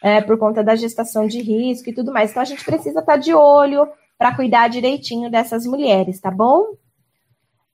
É, 0.00 0.20
por 0.20 0.38
conta 0.38 0.62
da 0.62 0.76
gestação 0.76 1.26
de 1.26 1.40
risco 1.40 1.90
e 1.90 1.92
tudo 1.92 2.12
mais. 2.12 2.30
Então, 2.30 2.40
a 2.40 2.46
gente 2.46 2.64
precisa 2.64 3.00
estar 3.00 3.14
tá 3.14 3.16
de 3.16 3.34
olho 3.34 3.88
para 4.16 4.36
cuidar 4.36 4.68
direitinho 4.68 5.28
dessas 5.28 5.66
mulheres, 5.66 6.20
tá 6.20 6.30
bom? 6.30 6.76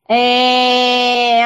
É... 0.08 1.44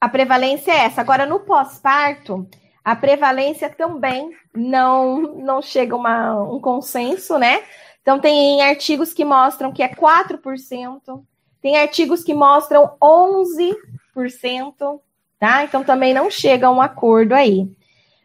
A 0.00 0.08
prevalência 0.08 0.70
é 0.70 0.84
essa. 0.84 1.00
Agora, 1.00 1.26
no 1.26 1.40
pós-parto, 1.40 2.48
a 2.90 2.96
prevalência 2.96 3.68
também 3.68 4.34
não, 4.54 5.20
não 5.34 5.60
chega 5.60 5.94
a 5.94 6.42
um 6.42 6.58
consenso, 6.58 7.38
né? 7.38 7.62
Então, 8.00 8.18
tem 8.18 8.62
artigos 8.62 9.12
que 9.12 9.26
mostram 9.26 9.70
que 9.70 9.82
é 9.82 9.88
4%, 9.88 11.22
tem 11.60 11.76
artigos 11.76 12.24
que 12.24 12.32
mostram 12.32 12.96
11%, 12.98 15.00
tá? 15.38 15.64
Então 15.64 15.84
também 15.84 16.14
não 16.14 16.30
chega 16.30 16.68
a 16.68 16.70
um 16.70 16.80
acordo 16.80 17.34
aí. 17.34 17.70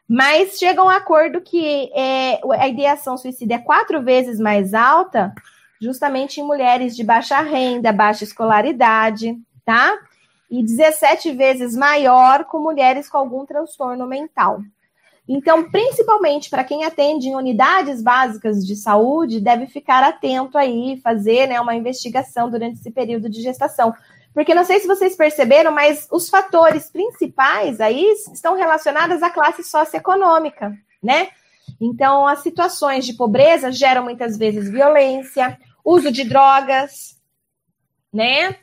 Mas 0.08 0.58
chega 0.58 0.80
a 0.80 0.86
um 0.86 0.90
acordo 0.90 1.42
que 1.42 1.92
é, 1.94 2.40
a 2.58 2.66
ideação 2.66 3.18
suicida 3.18 3.56
é 3.56 3.60
quatro 3.60 4.02
vezes 4.02 4.40
mais 4.40 4.74
alta, 4.74 5.34
justamente 5.82 6.40
em 6.40 6.46
mulheres 6.46 6.96
de 6.96 7.04
baixa 7.04 7.42
renda, 7.42 7.92
baixa 7.92 8.24
escolaridade, 8.24 9.38
tá? 9.66 10.00
E 10.54 10.62
17 10.62 11.32
vezes 11.32 11.76
maior 11.76 12.46
com 12.46 12.60
mulheres 12.60 13.10
com 13.10 13.18
algum 13.18 13.44
transtorno 13.44 14.06
mental. 14.06 14.62
Então, 15.28 15.72
principalmente 15.72 16.48
para 16.48 16.64
quem 16.64 16.86
atende 16.86 17.28
em 17.28 17.36
unidades 17.36 18.04
básicas 18.04 18.64
de 18.64 18.76
saúde, 18.76 19.42
deve 19.42 19.66
ficar 19.66 20.04
atento 20.04 20.56
aí, 20.56 21.02
fazer 21.04 21.48
né, 21.48 21.60
uma 21.60 21.74
investigação 21.74 22.52
durante 22.52 22.80
esse 22.80 22.92
período 22.92 23.28
de 23.32 23.42
gestação. 23.42 23.96
Porque 24.32 24.54
não 24.54 24.64
sei 24.64 24.80
se 24.80 24.86
vocês 24.86 25.16
perceberam, 25.16 25.72
mas 25.72 26.08
os 26.12 26.30
fatores 26.30 26.88
principais 26.88 27.82
aí 27.82 28.06
estão 28.32 28.56
relacionados 28.56 29.24
à 29.24 29.32
classe 29.32 29.64
socioeconômica, 29.64 30.72
né? 31.02 31.30
Então, 31.82 32.28
as 32.28 32.44
situações 32.44 33.08
de 33.08 33.14
pobreza 33.14 33.72
geram 33.72 34.04
muitas 34.04 34.38
vezes 34.38 34.70
violência, 34.70 35.58
uso 35.84 36.12
de 36.12 36.24
drogas, 36.24 37.20
né? 38.14 38.56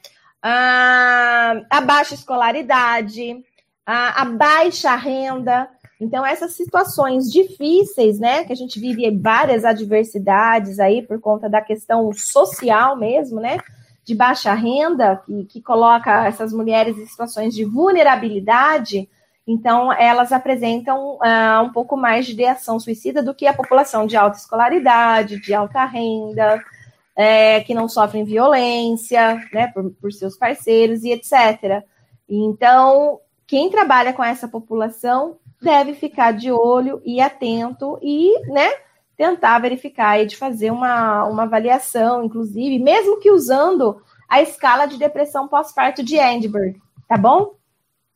Ah, 0.42 1.62
a 1.68 1.80
baixa 1.80 2.14
escolaridade, 2.14 3.44
a, 3.84 4.22
a 4.22 4.24
baixa 4.24 4.94
renda. 4.96 5.68
Então, 6.00 6.24
essas 6.24 6.52
situações 6.52 7.30
difíceis, 7.30 8.18
né, 8.18 8.44
que 8.44 8.52
a 8.52 8.56
gente 8.56 8.80
vive 8.80 9.10
várias 9.18 9.64
adversidades 9.64 10.78
aí 10.80 11.02
por 11.02 11.20
conta 11.20 11.48
da 11.48 11.60
questão 11.60 12.10
social 12.12 12.96
mesmo, 12.96 13.38
né, 13.38 13.58
de 14.02 14.14
baixa 14.14 14.54
renda, 14.54 15.22
que, 15.26 15.44
que 15.44 15.62
coloca 15.62 16.26
essas 16.26 16.52
mulheres 16.52 16.96
em 16.96 17.06
situações 17.06 17.54
de 17.54 17.64
vulnerabilidade, 17.64 19.08
então 19.46 19.92
elas 19.92 20.32
apresentam 20.32 21.16
uh, 21.16 21.62
um 21.64 21.70
pouco 21.70 21.96
mais 21.96 22.24
de 22.24 22.32
ideação 22.32 22.78
suicida 22.78 23.22
do 23.22 23.34
que 23.34 23.46
a 23.46 23.52
população 23.52 24.06
de 24.06 24.16
alta 24.16 24.38
escolaridade, 24.38 25.40
de 25.40 25.52
alta 25.52 25.84
renda, 25.84 26.62
é, 27.20 27.60
que 27.60 27.74
não 27.74 27.86
sofrem 27.86 28.24
violência, 28.24 29.46
né, 29.52 29.66
por, 29.74 29.90
por 30.00 30.10
seus 30.10 30.38
parceiros 30.38 31.04
e 31.04 31.10
etc. 31.10 31.84
Então, 32.26 33.20
quem 33.46 33.68
trabalha 33.68 34.14
com 34.14 34.24
essa 34.24 34.48
população 34.48 35.36
deve 35.60 35.92
ficar 35.92 36.32
de 36.32 36.50
olho 36.50 37.02
e 37.04 37.20
atento 37.20 37.98
e, 38.00 38.40
né, 38.50 38.70
tentar 39.18 39.58
verificar 39.58 40.18
e 40.18 40.24
de 40.24 40.34
fazer 40.34 40.70
uma, 40.70 41.26
uma 41.26 41.42
avaliação, 41.42 42.24
inclusive, 42.24 42.78
mesmo 42.78 43.20
que 43.20 43.30
usando 43.30 44.00
a 44.26 44.40
escala 44.40 44.86
de 44.86 44.96
depressão 44.96 45.46
pós-parto 45.46 46.02
de 46.02 46.16
Edinburgh, 46.16 46.80
tá 47.06 47.18
bom? 47.18 47.52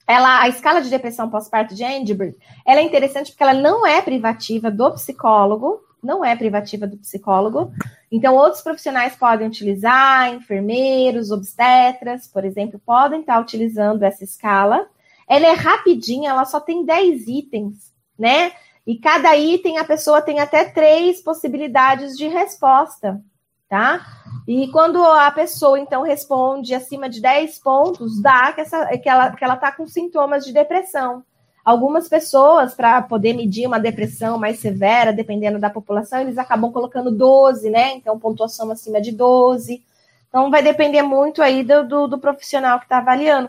Ela, 0.08 0.40
a 0.40 0.48
escala 0.48 0.80
de 0.80 0.88
depressão 0.88 1.28
pós-parto 1.28 1.74
de 1.74 1.84
Edinburgh, 1.84 2.34
ela 2.64 2.80
é 2.80 2.82
interessante 2.82 3.32
porque 3.32 3.42
ela 3.42 3.52
não 3.52 3.86
é 3.86 4.00
privativa 4.00 4.70
do 4.70 4.92
psicólogo, 4.92 5.82
não 6.04 6.24
é 6.24 6.36
privativa 6.36 6.86
do 6.86 6.96
psicólogo. 6.98 7.72
Então, 8.10 8.34
outros 8.36 8.62
profissionais 8.62 9.16
podem 9.16 9.48
utilizar, 9.48 10.32
enfermeiros, 10.32 11.30
obstetras, 11.30 12.28
por 12.28 12.44
exemplo, 12.44 12.80
podem 12.84 13.20
estar 13.20 13.40
utilizando 13.40 14.02
essa 14.02 14.22
escala. 14.22 14.86
Ela 15.28 15.46
é 15.46 15.52
rapidinha, 15.52 16.30
ela 16.30 16.44
só 16.44 16.60
tem 16.60 16.84
10 16.84 17.26
itens, 17.26 17.92
né? 18.18 18.52
E 18.86 18.98
cada 18.98 19.34
item 19.36 19.78
a 19.78 19.84
pessoa 19.84 20.20
tem 20.20 20.40
até 20.40 20.64
três 20.64 21.22
possibilidades 21.22 22.16
de 22.16 22.28
resposta, 22.28 23.20
tá? 23.68 24.04
E 24.46 24.68
quando 24.70 25.02
a 25.02 25.30
pessoa, 25.30 25.80
então, 25.80 26.02
responde 26.02 26.74
acima 26.74 27.08
de 27.08 27.20
10 27.20 27.58
pontos, 27.60 28.20
dá 28.20 28.52
que, 28.52 28.60
essa, 28.60 28.86
que 28.98 29.08
ela 29.08 29.24
está 29.26 29.36
que 29.36 29.44
ela 29.44 29.56
tá 29.56 29.72
com 29.72 29.86
sintomas 29.86 30.44
de 30.44 30.52
depressão. 30.52 31.24
Algumas 31.64 32.08
pessoas, 32.08 32.74
para 32.74 33.00
poder 33.00 33.32
medir 33.32 33.66
uma 33.66 33.80
depressão 33.80 34.38
mais 34.38 34.58
severa, 34.58 35.12
dependendo 35.12 35.58
da 35.58 35.70
população, 35.70 36.20
eles 36.20 36.36
acabam 36.36 36.70
colocando 36.70 37.10
12, 37.10 37.70
né? 37.70 37.94
Então, 37.94 38.18
pontuação 38.18 38.70
acima 38.70 39.00
de 39.00 39.12
12. 39.12 39.82
Então, 40.28 40.50
vai 40.50 40.62
depender 40.62 41.02
muito 41.02 41.40
aí 41.42 41.64
do, 41.64 41.86
do, 41.86 42.06
do 42.06 42.18
profissional 42.18 42.78
que 42.78 42.84
está 42.84 42.98
avaliando 42.98 43.48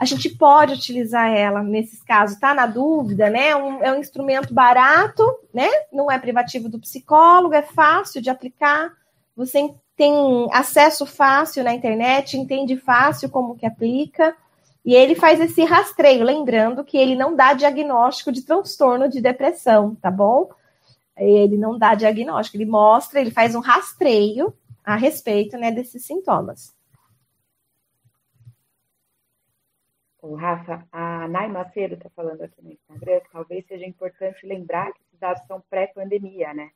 a 0.00 0.06
gente 0.06 0.30
pode 0.30 0.72
utilizar 0.72 1.30
ela 1.30 1.62
nesses 1.62 2.02
casos, 2.02 2.38
tá 2.38 2.54
na 2.54 2.64
dúvida, 2.64 3.28
né? 3.28 3.54
Um, 3.54 3.84
é 3.84 3.92
um 3.92 4.00
instrumento 4.00 4.54
barato, 4.54 5.22
né? 5.52 5.68
Não 5.92 6.10
é 6.10 6.18
privativo 6.18 6.70
do 6.70 6.78
psicólogo, 6.78 7.54
é 7.54 7.60
fácil 7.60 8.22
de 8.22 8.30
aplicar. 8.30 8.90
Você 9.36 9.74
tem 9.94 10.48
acesso 10.52 11.04
fácil 11.04 11.62
na 11.62 11.74
internet, 11.74 12.38
entende 12.38 12.78
fácil 12.78 13.28
como 13.28 13.54
que 13.54 13.66
aplica. 13.66 14.34
E 14.84 14.94
ele 14.94 15.14
faz 15.14 15.40
esse 15.40 15.62
rastreio, 15.64 16.24
lembrando 16.24 16.84
que 16.84 16.96
ele 16.96 17.14
não 17.14 17.36
dá 17.36 17.52
diagnóstico 17.52 18.32
de 18.32 18.42
transtorno 18.42 19.08
de 19.08 19.20
depressão, 19.20 19.94
tá 19.94 20.10
bom? 20.10 20.50
Ele 21.16 21.58
não 21.58 21.78
dá 21.78 21.94
diagnóstico, 21.94 22.56
ele 22.56 22.64
mostra, 22.64 23.20
ele 23.20 23.30
faz 23.30 23.54
um 23.54 23.60
rastreio 23.60 24.54
a 24.82 24.96
respeito 24.96 25.58
né, 25.58 25.70
desses 25.70 26.04
sintomas. 26.04 26.74
O 30.22 30.34
Rafa, 30.34 30.86
a 30.92 31.28
Nay 31.28 31.48
Macedo 31.48 31.94
está 31.94 32.10
falando 32.10 32.42
aqui 32.42 32.62
no 32.62 32.72
Instagram 32.72 33.20
que 33.20 33.32
talvez 33.32 33.66
seja 33.66 33.86
importante 33.86 34.46
lembrar 34.46 34.92
que 34.92 35.00
esses 35.02 35.18
dados 35.18 35.42
são 35.46 35.62
pré-pandemia, 35.68 36.52
né? 36.52 36.70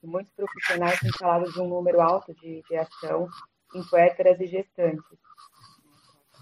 Que 0.00 0.06
muitos 0.06 0.32
profissionais 0.34 0.98
têm 0.98 1.12
falado 1.12 1.50
de 1.52 1.60
um 1.60 1.68
número 1.68 2.00
alto 2.00 2.34
de, 2.34 2.62
de 2.68 2.76
ação 2.76 3.28
em 3.74 3.82
puérperas 3.88 4.40
e 4.40 4.46
gestantes. 4.46 5.27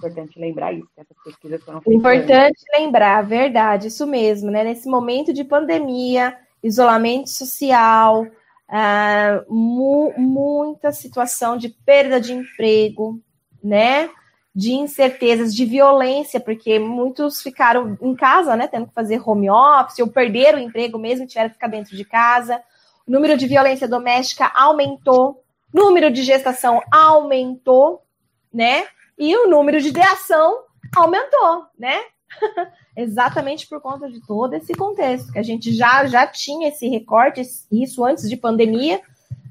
É 0.03 0.09
importante 0.09 0.39
lembrar 0.39 0.73
isso, 0.73 0.89
que 0.95 1.01
essas 1.01 1.17
pesquisas 1.25 1.63
foram 1.63 1.81
feitas. 1.81 1.99
Importante 1.99 2.65
lembrar, 2.79 3.23
verdade, 3.23 3.89
isso 3.89 4.07
mesmo, 4.07 4.51
né? 4.51 4.63
Nesse 4.65 4.89
momento 4.89 5.33
de 5.33 5.43
pandemia, 5.45 6.37
isolamento 6.63 7.31
social, 7.31 8.23
uh, 8.25 9.55
mu 9.55 10.13
muita 10.17 10.93
situação 10.93 11.57
de 11.57 11.69
perda 11.69 12.21
de 12.21 12.33
emprego, 12.33 13.21
né? 13.63 14.11
de 14.57 14.73
incertezas, 14.73 15.55
de 15.55 15.67
violência, 15.67 16.41
porque 16.41 16.79
muitos 16.79 17.43
ficaram 17.43 17.99
em 18.01 18.15
casa, 18.15 18.57
né, 18.57 18.67
tendo 18.67 18.87
que 18.87 18.95
fazer 18.95 19.21
home 19.23 19.51
office, 19.51 19.99
ou 19.99 20.09
perderam 20.09 20.59
o 20.59 20.63
emprego 20.63 20.99
mesmo 20.99 21.27
tiveram 21.27 21.51
que 21.51 21.57
ficar 21.57 21.67
dentro 21.67 21.95
de 21.95 22.03
casa. 22.07 22.59
O 23.07 23.13
número 23.13 23.37
de 23.37 23.47
violência 23.47 23.87
doméstica 23.87 24.51
aumentou, 24.55 25.45
número 25.75 26.11
de 26.11 26.23
gestação 26.23 26.81
aumentou, 26.91 28.03
né? 28.51 28.85
E 29.19 29.37
o 29.37 29.49
número 29.49 29.81
de 29.81 29.89
ideação 29.89 30.65
aumentou, 30.95 31.67
né? 31.79 32.01
Exatamente 32.97 33.67
por 33.69 33.81
conta 33.81 34.11
de 34.11 34.21
todo 34.27 34.55
esse 34.55 34.75
contexto, 34.75 35.33
que 35.33 35.39
a 35.39 35.43
gente 35.43 35.73
já, 35.73 36.07
já 36.07 36.27
tinha 36.27 36.69
esse 36.69 36.89
recorte, 36.89 37.43
isso 37.71 38.05
antes 38.05 38.29
de 38.29 38.37
pandemia, 38.37 39.01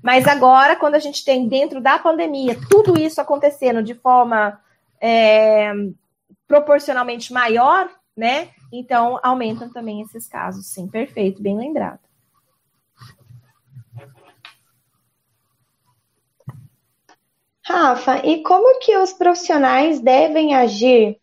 mas 0.05 0.27
agora, 0.27 0.75
quando 0.75 0.93
a 0.93 0.99
gente 0.99 1.25
tem 1.25 1.47
dentro 1.47 1.81
da 1.81 1.97
pandemia 1.97 2.55
tudo 2.69 2.99
isso 2.99 3.19
acontecendo 3.19 3.81
de 3.81 3.95
forma 3.95 4.59
é, 5.01 5.73
proporcionalmente 6.47 7.33
maior, 7.33 7.89
né? 8.15 8.49
Então 8.71 9.19
aumentam 9.23 9.67
também 9.69 10.01
esses 10.01 10.27
casos. 10.27 10.67
Sim, 10.67 10.87
perfeito, 10.87 11.41
bem 11.41 11.57
lembrado. 11.57 12.04
Rafa, 17.65 18.21
e 18.23 18.43
como 18.43 18.79
que 18.79 18.95
os 18.95 19.11
profissionais 19.11 19.99
devem 19.99 20.55
agir, 20.55 21.17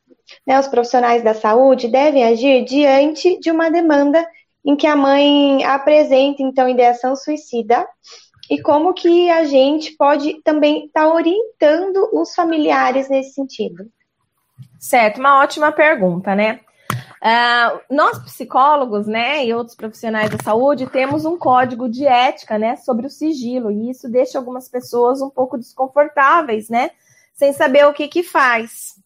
né, 0.47 0.59
os 0.59 0.66
profissionais 0.66 1.22
da 1.22 1.34
saúde 1.34 1.88
devem 1.88 2.24
agir 2.24 2.64
diante 2.64 3.38
de 3.38 3.51
uma 3.51 3.70
demanda 3.70 4.26
em 4.64 4.74
que 4.74 4.86
a 4.86 4.97
mãe 4.97 5.64
apresenta, 5.64 6.43
então, 6.43 6.68
ideação 6.68 7.14
suicida 7.14 7.86
e 8.51 8.61
como 8.61 8.93
que 8.93 9.30
a 9.30 9.45
gente 9.45 9.93
pode 9.97 10.43
também 10.43 10.86
estar 10.86 11.03
tá 11.03 11.14
orientando 11.14 12.11
os 12.12 12.34
familiares 12.34 13.09
nesse 13.09 13.34
sentido? 13.34 13.86
Certo, 14.78 15.18
uma 15.20 15.40
ótima 15.40 15.70
pergunta, 15.70 16.34
né? 16.34 16.61
Uh, 17.23 17.81
nós 17.89 18.18
psicólogos, 18.18 19.07
né, 19.07 19.47
e 19.47 19.55
outros 19.55 19.77
profissionais 19.77 20.29
da 20.29 20.43
saúde 20.43 20.89
temos 20.89 21.25
um 21.25 21.39
código 21.39 21.89
de 21.89 22.05
ética, 22.05 22.59
né, 22.59 22.75
sobre 22.75 23.07
o 23.07 23.11
sigilo 23.11 23.70
e 23.70 23.91
isso 23.91 24.11
deixa 24.11 24.39
algumas 24.39 24.68
pessoas 24.68 25.23
um 25.23 25.31
pouco 25.31 25.57
desconfortáveis, 25.57 26.68
né, 26.68 26.91
sem 27.33 27.53
saber 27.53 27.87
o 27.87 27.93
que 27.93 28.09
que 28.09 28.25
faz. 28.25 28.97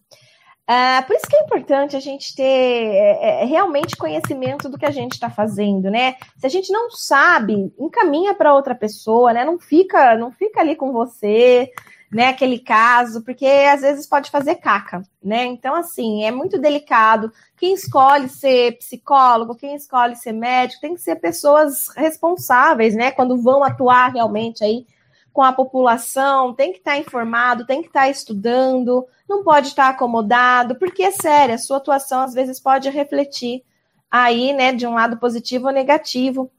Uh, 0.68 1.06
por 1.06 1.14
isso 1.14 1.26
que 1.28 1.36
é 1.36 1.42
importante 1.42 1.94
a 1.94 2.00
gente 2.00 2.34
ter 2.34 2.42
é, 2.42 3.42
é, 3.42 3.44
realmente 3.44 3.94
conhecimento 3.94 4.68
do 4.68 4.78
que 4.78 4.86
a 4.86 4.90
gente 4.90 5.12
está 5.12 5.30
fazendo, 5.30 5.88
né? 5.90 6.16
Se 6.38 6.44
a 6.44 6.48
gente 6.48 6.72
não 6.72 6.90
sabe, 6.90 7.72
encaminha 7.78 8.34
para 8.34 8.52
outra 8.52 8.74
pessoa, 8.74 9.32
né? 9.32 9.44
Não 9.44 9.60
fica, 9.60 10.16
não 10.16 10.32
fica 10.32 10.60
ali 10.60 10.74
com 10.74 10.90
você, 10.90 11.70
né? 12.10 12.28
Aquele 12.28 12.58
caso, 12.58 13.22
porque 13.22 13.46
às 13.46 13.80
vezes 13.80 14.06
pode 14.06 14.30
fazer 14.30 14.56
caca, 14.56 15.02
né? 15.22 15.44
Então, 15.44 15.74
assim, 15.74 16.24
é 16.24 16.30
muito 16.30 16.58
delicado. 16.58 17.32
Quem 17.56 17.74
escolhe 17.74 18.28
ser 18.28 18.78
psicólogo, 18.78 19.56
quem 19.56 19.74
escolhe 19.74 20.16
ser 20.16 20.32
médico, 20.32 20.80
tem 20.80 20.94
que 20.94 21.00
ser 21.00 21.16
pessoas 21.16 21.88
responsáveis, 21.96 22.94
né? 22.94 23.10
Quando 23.10 23.40
vão 23.40 23.64
atuar 23.64 24.12
realmente 24.12 24.62
aí 24.62 24.86
com 25.32 25.42
a 25.42 25.52
população, 25.52 26.54
tem 26.54 26.72
que 26.72 26.78
estar 26.78 26.96
informado, 26.96 27.66
tem 27.66 27.82
que 27.82 27.88
estar 27.88 28.08
estudando, 28.08 29.06
não 29.28 29.44
pode 29.44 29.68
estar 29.68 29.90
acomodado, 29.90 30.76
porque 30.76 31.02
é 31.02 31.10
sério, 31.10 31.54
a 31.54 31.58
sua 31.58 31.76
atuação 31.76 32.22
às 32.22 32.32
vezes 32.32 32.58
pode 32.58 32.88
refletir 32.88 33.62
aí, 34.10 34.54
né, 34.54 34.72
de 34.72 34.86
um 34.86 34.94
lado 34.94 35.18
positivo 35.18 35.66
ou 35.66 35.72
negativo 35.72 36.50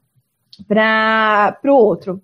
para 0.68 1.58
o 1.64 1.70
outro. 1.70 2.22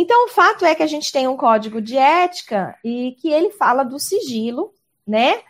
Então, 0.00 0.26
o 0.26 0.28
fato 0.28 0.64
é 0.64 0.76
que 0.76 0.82
a 0.84 0.86
gente 0.86 1.10
tem 1.10 1.26
um 1.26 1.36
código 1.36 1.82
de 1.82 1.96
ética 1.96 2.78
e 2.84 3.16
que 3.20 3.28
ele 3.32 3.50
fala 3.50 3.82
do 3.82 3.98
sigilo, 3.98 4.72
né? 5.04 5.40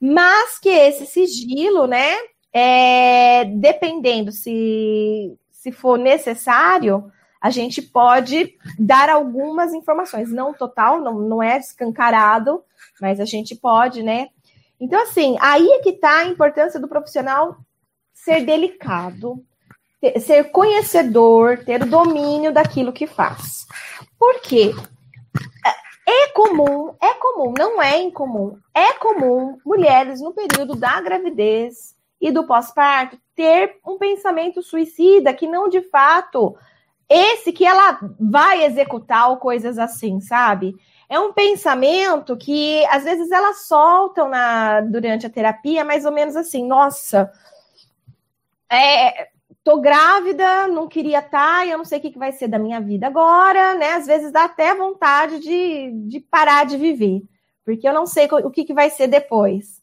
Mas 0.00 0.60
que 0.60 0.68
esse 0.68 1.06
sigilo, 1.06 1.88
né, 1.88 2.14
é, 2.52 3.44
dependendo 3.46 4.30
se, 4.30 5.36
se 5.50 5.72
for 5.72 5.98
necessário, 5.98 7.10
a 7.40 7.50
gente 7.50 7.82
pode 7.82 8.54
dar 8.78 9.10
algumas 9.10 9.74
informações, 9.74 10.30
não 10.30 10.54
total, 10.54 11.00
não, 11.00 11.18
não 11.18 11.42
é 11.42 11.58
escancarado, 11.58 12.62
mas 13.00 13.18
a 13.18 13.24
gente 13.24 13.56
pode, 13.56 14.04
né? 14.04 14.28
Então, 14.78 15.02
assim, 15.02 15.36
aí 15.40 15.66
é 15.68 15.80
que 15.80 15.90
está 15.90 16.18
a 16.20 16.26
importância 16.26 16.78
do 16.78 16.86
profissional 16.86 17.56
ser 18.14 18.44
delicado, 18.44 19.44
ser 20.20 20.44
conhecedor, 20.50 21.64
ter 21.64 21.82
o 21.82 21.86
domínio 21.86 22.52
daquilo 22.52 22.92
que 22.92 23.06
faz. 23.06 23.66
Por 24.18 24.40
quê? 24.40 24.74
É 26.08 26.28
comum, 26.28 26.94
é 27.02 27.14
comum, 27.14 27.52
não 27.58 27.82
é 27.82 28.00
incomum, 28.00 28.56
é 28.72 28.92
comum 28.92 29.58
mulheres 29.66 30.20
no 30.20 30.32
período 30.32 30.76
da 30.76 31.00
gravidez 31.00 31.96
e 32.20 32.30
do 32.30 32.46
pós-parto 32.46 33.18
ter 33.34 33.78
um 33.84 33.98
pensamento 33.98 34.62
suicida 34.62 35.34
que 35.34 35.48
não 35.48 35.68
de 35.68 35.82
fato 35.82 36.56
esse 37.08 37.52
que 37.52 37.64
ela 37.64 37.98
vai 38.18 38.64
executar 38.64 39.30
ou 39.30 39.36
coisas 39.36 39.78
assim, 39.78 40.20
sabe? 40.20 40.74
É 41.08 41.18
um 41.20 41.32
pensamento 41.32 42.36
que 42.36 42.84
às 42.86 43.04
vezes 43.04 43.30
elas 43.30 43.66
soltam 43.66 44.28
na, 44.28 44.80
durante 44.80 45.26
a 45.26 45.30
terapia, 45.30 45.84
mais 45.84 46.04
ou 46.04 46.12
menos 46.12 46.34
assim, 46.34 46.66
nossa, 46.66 47.30
é, 48.70 49.28
tô 49.66 49.80
grávida, 49.80 50.68
não 50.68 50.86
queria 50.86 51.18
estar, 51.18 51.58
tá, 51.58 51.66
eu 51.66 51.76
não 51.76 51.84
sei 51.84 51.98
o 51.98 52.00
que, 52.00 52.12
que 52.12 52.18
vai 52.20 52.30
ser 52.30 52.46
da 52.46 52.56
minha 52.56 52.80
vida 52.80 53.08
agora, 53.08 53.74
né? 53.74 53.94
Às 53.94 54.06
vezes 54.06 54.30
dá 54.30 54.44
até 54.44 54.72
vontade 54.76 55.40
de, 55.40 55.90
de 56.06 56.20
parar 56.20 56.64
de 56.64 56.76
viver, 56.76 57.24
porque 57.64 57.88
eu 57.88 57.92
não 57.92 58.06
sei 58.06 58.28
o 58.30 58.48
que, 58.48 58.64
que 58.64 58.72
vai 58.72 58.90
ser 58.90 59.08
depois, 59.08 59.82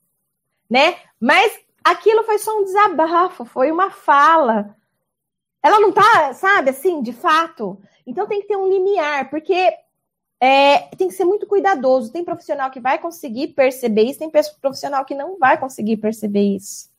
né? 0.70 0.96
Mas 1.20 1.60
aquilo 1.84 2.24
foi 2.24 2.38
só 2.38 2.58
um 2.58 2.64
desabafo, 2.64 3.44
foi 3.44 3.74
uma 3.74 3.92
fala. 3.92 4.74
Ela 5.62 5.82
não 5.82 5.92
tá, 5.92 6.34
sabe, 6.34 6.70
assim, 6.70 7.02
de 7.02 7.12
fato. 7.12 7.78
Então 8.08 8.26
tem 8.26 8.40
que 8.40 8.48
ter 8.48 8.56
um 8.56 8.70
limiar, 8.70 9.30
porque 9.30 9.70
é, 10.40 10.78
tem 10.96 11.10
que 11.10 11.14
ser 11.14 11.26
muito 11.26 11.46
cuidadoso. 11.46 12.10
Tem 12.10 12.24
profissional 12.24 12.72
que 12.72 12.80
vai 12.80 13.00
conseguir 13.00 13.50
perceber 13.50 14.04
isso, 14.04 14.20
tem 14.20 14.32
profissional 14.62 15.04
que 15.04 15.14
não 15.14 15.38
vai 15.38 15.60
conseguir 15.60 15.98
perceber 15.98 16.56
isso. 16.56 16.93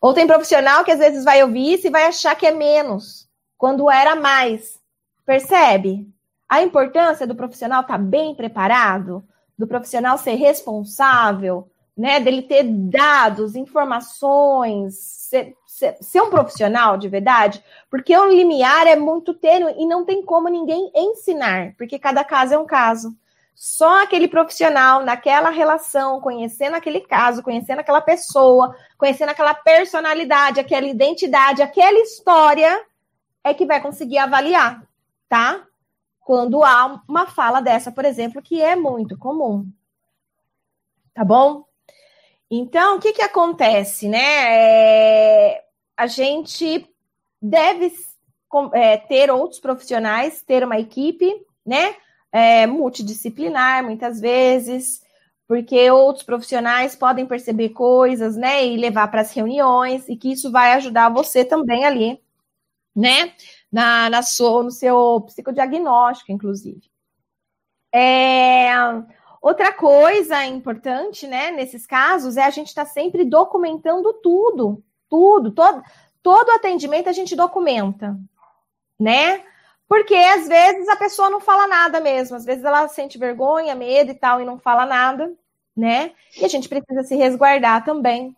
Ou 0.00 0.14
tem 0.14 0.26
profissional 0.26 0.82
que 0.82 0.90
às 0.90 0.98
vezes 0.98 1.24
vai 1.24 1.42
ouvir 1.42 1.74
isso 1.74 1.86
e 1.86 1.90
vai 1.90 2.06
achar 2.06 2.34
que 2.34 2.46
é 2.46 2.50
menos, 2.50 3.28
quando 3.58 3.90
era 3.90 4.16
mais. 4.16 4.80
Percebe? 5.26 6.08
A 6.48 6.62
importância 6.62 7.26
do 7.26 7.34
profissional 7.34 7.82
estar 7.82 7.98
tá 7.98 8.02
bem 8.02 8.34
preparado, 8.34 9.22
do 9.56 9.66
profissional 9.66 10.16
ser 10.16 10.34
responsável, 10.34 11.70
né? 11.96 12.18
Dele 12.18 12.42
ter 12.42 12.64
dados, 12.64 13.54
informações, 13.54 14.94
ser, 14.94 15.54
ser, 15.66 15.96
ser 16.00 16.22
um 16.22 16.30
profissional 16.30 16.96
de 16.96 17.08
verdade, 17.08 17.62
porque 17.90 18.16
o 18.16 18.26
limiar 18.26 18.86
é 18.86 18.96
muito 18.96 19.34
tênue 19.34 19.74
e 19.76 19.86
não 19.86 20.04
tem 20.04 20.22
como 20.22 20.48
ninguém 20.48 20.90
ensinar, 20.94 21.74
porque 21.76 21.98
cada 21.98 22.24
caso 22.24 22.54
é 22.54 22.58
um 22.58 22.66
caso. 22.66 23.14
Só 23.62 24.04
aquele 24.04 24.26
profissional 24.26 25.04
naquela 25.04 25.50
relação, 25.50 26.18
conhecendo 26.18 26.76
aquele 26.76 27.00
caso, 27.00 27.42
conhecendo 27.42 27.80
aquela 27.80 28.00
pessoa, 28.00 28.74
conhecendo 28.96 29.28
aquela 29.28 29.52
personalidade, 29.52 30.58
aquela 30.58 30.86
identidade, 30.86 31.60
aquela 31.60 31.98
história, 31.98 32.82
é 33.44 33.52
que 33.52 33.66
vai 33.66 33.78
conseguir 33.78 34.16
avaliar, 34.16 34.82
tá? 35.28 35.66
Quando 36.20 36.64
há 36.64 37.02
uma 37.06 37.26
fala 37.26 37.60
dessa, 37.60 37.92
por 37.92 38.06
exemplo, 38.06 38.40
que 38.40 38.62
é 38.62 38.74
muito 38.74 39.18
comum. 39.18 39.70
Tá 41.12 41.22
bom? 41.22 41.66
Então, 42.50 42.96
o 42.96 42.98
que, 42.98 43.12
que 43.12 43.22
acontece, 43.22 44.08
né? 44.08 44.56
É, 44.56 45.64
a 45.94 46.06
gente 46.06 46.88
deve 47.42 47.92
é, 48.72 48.96
ter 48.96 49.30
outros 49.30 49.60
profissionais, 49.60 50.40
ter 50.40 50.64
uma 50.64 50.80
equipe, 50.80 51.30
né? 51.66 51.94
É, 52.32 52.66
multidisciplinar, 52.66 53.84
muitas 53.84 54.20
vezes, 54.20 55.02
porque 55.46 55.90
outros 55.90 56.24
profissionais 56.24 56.94
podem 56.94 57.26
perceber 57.26 57.70
coisas, 57.70 58.36
né, 58.36 58.64
e 58.64 58.76
levar 58.76 59.08
para 59.08 59.22
as 59.22 59.32
reuniões, 59.32 60.08
e 60.08 60.16
que 60.16 60.32
isso 60.32 60.50
vai 60.50 60.72
ajudar 60.74 61.08
você 61.08 61.44
também 61.44 61.84
ali, 61.84 62.20
né, 62.94 63.32
na, 63.70 64.08
na 64.08 64.22
sua, 64.22 64.62
no 64.62 64.70
seu 64.70 65.22
psicodiagnóstico, 65.22 66.30
inclusive. 66.32 66.88
É, 67.92 68.70
outra 69.42 69.72
coisa 69.72 70.44
importante, 70.46 71.26
né, 71.26 71.50
nesses 71.50 71.86
casos, 71.86 72.36
é 72.36 72.44
a 72.44 72.50
gente 72.50 72.68
estar 72.68 72.84
tá 72.84 72.90
sempre 72.90 73.24
documentando 73.24 74.12
tudo, 74.22 74.84
tudo, 75.08 75.50
todo, 75.50 75.82
todo 76.22 76.50
atendimento 76.50 77.08
a 77.08 77.12
gente 77.12 77.34
documenta, 77.34 78.16
né? 78.98 79.42
Porque 79.90 80.14
às 80.14 80.46
vezes 80.46 80.88
a 80.88 80.94
pessoa 80.94 81.28
não 81.28 81.40
fala 81.40 81.66
nada 81.66 81.98
mesmo, 81.98 82.36
às 82.36 82.44
vezes 82.44 82.62
ela 82.62 82.86
sente 82.86 83.18
vergonha, 83.18 83.74
medo 83.74 84.12
e 84.12 84.14
tal, 84.14 84.40
e 84.40 84.44
não 84.44 84.56
fala 84.56 84.86
nada, 84.86 85.34
né? 85.76 86.12
E 86.36 86.44
a 86.44 86.48
gente 86.48 86.68
precisa 86.68 87.02
se 87.02 87.16
resguardar 87.16 87.84
também. 87.84 88.36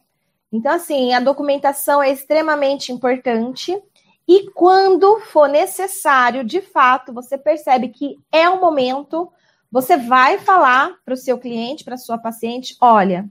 Então, 0.51 0.73
assim, 0.73 1.13
a 1.13 1.21
documentação 1.21 2.03
é 2.03 2.11
extremamente 2.11 2.91
importante. 2.91 3.79
E 4.27 4.51
quando 4.53 5.21
for 5.21 5.47
necessário, 5.47 6.43
de 6.43 6.63
fato, 6.63 7.13
você 7.13 7.37
percebe 7.37 7.89
que 7.89 8.19
é 8.33 8.49
o 8.49 8.59
momento, 8.59 9.31
você 9.71 9.99
vai 9.99 10.39
falar 10.39 10.97
para 11.05 11.13
o 11.13 11.19
seu 11.19 11.37
cliente, 11.37 11.85
para 11.85 11.99
sua 11.99 12.17
paciente: 12.17 12.79
olha, 12.81 13.31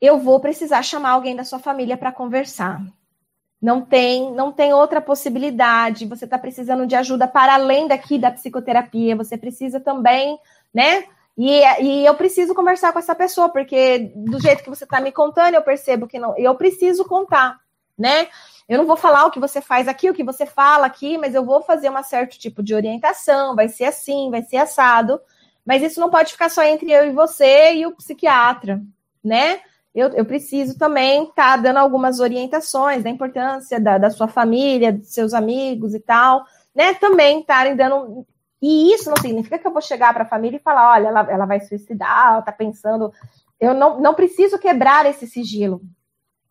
eu 0.00 0.20
vou 0.20 0.38
precisar 0.38 0.82
chamar 0.84 1.10
alguém 1.10 1.34
da 1.34 1.42
sua 1.42 1.58
família 1.58 1.96
para 1.96 2.12
conversar 2.12 2.80
não 3.64 3.80
tem, 3.80 4.30
não 4.34 4.52
tem 4.52 4.74
outra 4.74 5.00
possibilidade. 5.00 6.04
Você 6.04 6.26
está 6.26 6.36
precisando 6.36 6.86
de 6.86 6.94
ajuda 6.94 7.26
para 7.26 7.54
além 7.54 7.88
daqui 7.88 8.18
da 8.18 8.30
psicoterapia. 8.30 9.16
Você 9.16 9.38
precisa 9.38 9.80
também, 9.80 10.38
né? 10.72 11.04
E, 11.34 11.62
e 11.82 12.04
eu 12.04 12.14
preciso 12.14 12.54
conversar 12.54 12.92
com 12.92 12.98
essa 12.98 13.14
pessoa, 13.14 13.48
porque 13.48 14.12
do 14.14 14.38
jeito 14.38 14.62
que 14.62 14.68
você 14.68 14.84
está 14.84 15.00
me 15.00 15.10
contando, 15.10 15.54
eu 15.54 15.62
percebo 15.62 16.06
que 16.06 16.18
não. 16.18 16.36
Eu 16.36 16.54
preciso 16.56 17.06
contar, 17.06 17.58
né? 17.96 18.28
Eu 18.68 18.76
não 18.76 18.84
vou 18.84 18.98
falar 18.98 19.24
o 19.24 19.30
que 19.30 19.40
você 19.40 19.62
faz 19.62 19.88
aqui, 19.88 20.10
o 20.10 20.14
que 20.14 20.22
você 20.22 20.44
fala 20.44 20.84
aqui, 20.84 21.16
mas 21.16 21.34
eu 21.34 21.42
vou 21.42 21.62
fazer 21.62 21.88
um 21.88 22.02
certo 22.02 22.38
tipo 22.38 22.62
de 22.62 22.74
orientação. 22.74 23.56
Vai 23.56 23.70
ser 23.70 23.86
assim, 23.86 24.30
vai 24.30 24.42
ser 24.42 24.58
assado. 24.58 25.18
Mas 25.64 25.82
isso 25.82 25.98
não 25.98 26.10
pode 26.10 26.32
ficar 26.32 26.50
só 26.50 26.62
entre 26.62 26.92
eu 26.92 27.06
e 27.06 27.12
você 27.12 27.76
e 27.76 27.86
o 27.86 27.96
psiquiatra, 27.96 28.82
né? 29.24 29.62
Eu, 29.94 30.08
eu 30.08 30.24
preciso 30.24 30.76
também 30.76 31.22
estar 31.22 31.34
tá 31.34 31.56
dando 31.56 31.76
algumas 31.76 32.18
orientações 32.18 33.04
da 33.04 33.10
importância 33.10 33.78
da, 33.78 33.96
da 33.96 34.10
sua 34.10 34.26
família, 34.26 34.92
dos 34.92 35.12
seus 35.12 35.32
amigos 35.32 35.94
e 35.94 36.00
tal, 36.00 36.44
né? 36.74 36.94
Também 36.94 37.40
estarem 37.40 37.76
dando. 37.76 38.26
E 38.60 38.92
isso 38.92 39.08
não 39.08 39.16
significa 39.16 39.58
que 39.58 39.66
eu 39.66 39.72
vou 39.72 39.80
chegar 39.80 40.12
para 40.12 40.24
a 40.24 40.28
família 40.28 40.56
e 40.56 40.62
falar: 40.62 40.94
olha, 40.94 41.08
ela, 41.08 41.30
ela 41.30 41.46
vai 41.46 41.60
suicidar, 41.60 42.30
ela 42.30 42.38
está 42.40 42.50
pensando. 42.50 43.12
Eu 43.60 43.72
não, 43.72 44.00
não 44.00 44.14
preciso 44.14 44.58
quebrar 44.58 45.06
esse 45.06 45.28
sigilo, 45.28 45.80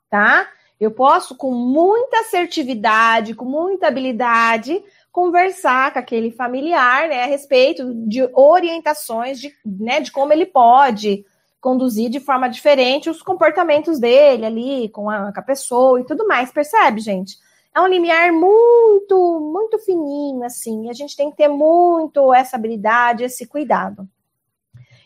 tá? 0.09 0.47
Eu 0.79 0.91
posso, 0.91 1.35
com 1.35 1.51
muita 1.51 2.21
assertividade, 2.21 3.35
com 3.35 3.45
muita 3.45 3.87
habilidade, 3.87 4.81
conversar 5.11 5.91
com 5.91 5.99
aquele 5.99 6.31
familiar, 6.31 7.07
né, 7.07 7.23
a 7.23 7.27
respeito 7.27 7.93
de 8.07 8.27
orientações 8.33 9.39
de, 9.39 9.53
né, 9.63 9.99
de 9.99 10.11
como 10.11 10.33
ele 10.33 10.45
pode 10.45 11.23
conduzir 11.63 12.09
de 12.09 12.19
forma 12.19 12.49
diferente 12.49 13.09
os 13.09 13.21
comportamentos 13.21 13.97
dele 13.97 14.45
ali, 14.45 14.89
com 14.89 15.09
a, 15.09 15.31
com 15.31 15.39
a 15.39 15.43
pessoa 15.43 16.01
e 16.01 16.05
tudo 16.05 16.27
mais, 16.27 16.51
percebe, 16.51 16.99
gente? 16.99 17.37
É 17.73 17.79
um 17.79 17.87
limiar 17.87 18.33
muito, 18.33 19.39
muito 19.39 19.79
fininho, 19.79 20.43
assim, 20.43 20.89
a 20.89 20.93
gente 20.93 21.15
tem 21.15 21.31
que 21.31 21.37
ter 21.37 21.47
muito 21.47 22.33
essa 22.33 22.57
habilidade, 22.57 23.23
esse 23.23 23.47
cuidado. 23.47 24.05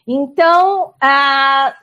Então, 0.06 0.96
ah, 1.00 1.76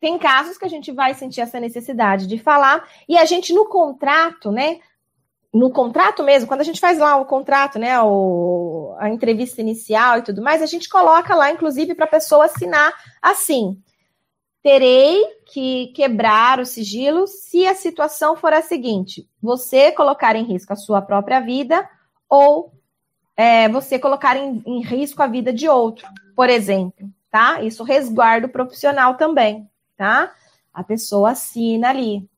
tem 0.00 0.18
casos 0.18 0.58
que 0.58 0.64
a 0.64 0.68
gente 0.68 0.90
vai 0.90 1.14
sentir 1.14 1.40
essa 1.40 1.60
necessidade 1.60 2.26
de 2.26 2.38
falar, 2.38 2.88
e 3.08 3.16
a 3.16 3.24
gente 3.24 3.54
no 3.54 3.66
contrato, 3.66 4.50
né, 4.50 4.80
no 5.56 5.70
contrato 5.70 6.22
mesmo, 6.22 6.46
quando 6.46 6.60
a 6.60 6.64
gente 6.64 6.80
faz 6.80 6.98
lá 6.98 7.16
o 7.16 7.24
contrato, 7.24 7.78
né, 7.78 7.98
o, 8.02 8.94
a 8.98 9.08
entrevista 9.08 9.60
inicial 9.60 10.18
e 10.18 10.22
tudo 10.22 10.42
mais, 10.42 10.60
a 10.60 10.66
gente 10.66 10.88
coloca 10.88 11.34
lá, 11.34 11.50
inclusive, 11.50 11.94
para 11.94 12.04
a 12.04 12.08
pessoa 12.08 12.44
assinar 12.44 12.92
assim: 13.22 13.80
terei 14.62 15.24
que 15.46 15.88
quebrar 15.94 16.60
o 16.60 16.66
sigilo 16.66 17.26
se 17.26 17.66
a 17.66 17.74
situação 17.74 18.36
for 18.36 18.52
a 18.52 18.60
seguinte: 18.60 19.26
você 19.42 19.90
colocar 19.92 20.36
em 20.36 20.44
risco 20.44 20.74
a 20.74 20.76
sua 20.76 21.00
própria 21.00 21.40
vida 21.40 21.88
ou 22.28 22.72
é, 23.34 23.66
você 23.68 23.98
colocar 23.98 24.36
em, 24.36 24.62
em 24.66 24.82
risco 24.82 25.22
a 25.22 25.26
vida 25.26 25.54
de 25.54 25.68
outro, 25.68 26.06
por 26.34 26.50
exemplo, 26.50 27.08
tá? 27.30 27.62
Isso 27.62 27.82
resguardo 27.82 28.48
profissional 28.48 29.14
também, 29.14 29.66
tá? 29.96 30.34
A 30.72 30.84
pessoa 30.84 31.30
assina 31.30 31.88
ali. 31.88 32.28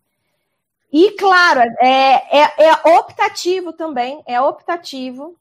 E, 0.92 1.12
claro, 1.12 1.60
é, 1.80 2.40
é, 2.40 2.52
é 2.58 2.72
optativo 2.98 3.72
também, 3.72 4.22
é 4.26 4.40
optativo 4.40 5.36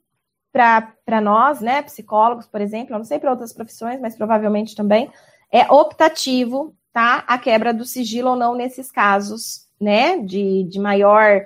para 0.51 1.21
nós, 1.21 1.61
né, 1.61 1.81
psicólogos, 1.83 2.47
por 2.47 2.59
exemplo, 2.59 2.93
eu 2.93 2.97
não 2.97 3.05
sei 3.05 3.19
para 3.19 3.31
outras 3.31 3.53
profissões, 3.53 3.99
mas 4.01 4.15
provavelmente 4.15 4.75
também, 4.75 5.09
é 5.51 5.71
optativo, 5.71 6.75
tá, 6.91 7.23
a 7.27 7.37
quebra 7.37 7.73
do 7.73 7.85
sigilo 7.85 8.31
ou 8.31 8.35
não 8.35 8.55
nesses 8.55 8.91
casos, 8.91 9.67
né, 9.79 10.17
de, 10.17 10.63
de 10.63 10.79
maior 10.79 11.45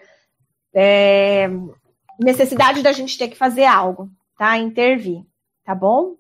é, 0.73 1.49
necessidade 2.19 2.81
da 2.81 2.91
gente 2.91 3.17
ter 3.17 3.27
que 3.27 3.37
fazer 3.37 3.65
algo, 3.65 4.09
tá, 4.37 4.57
intervir, 4.57 5.23
tá 5.63 5.75
bom? 5.75 6.15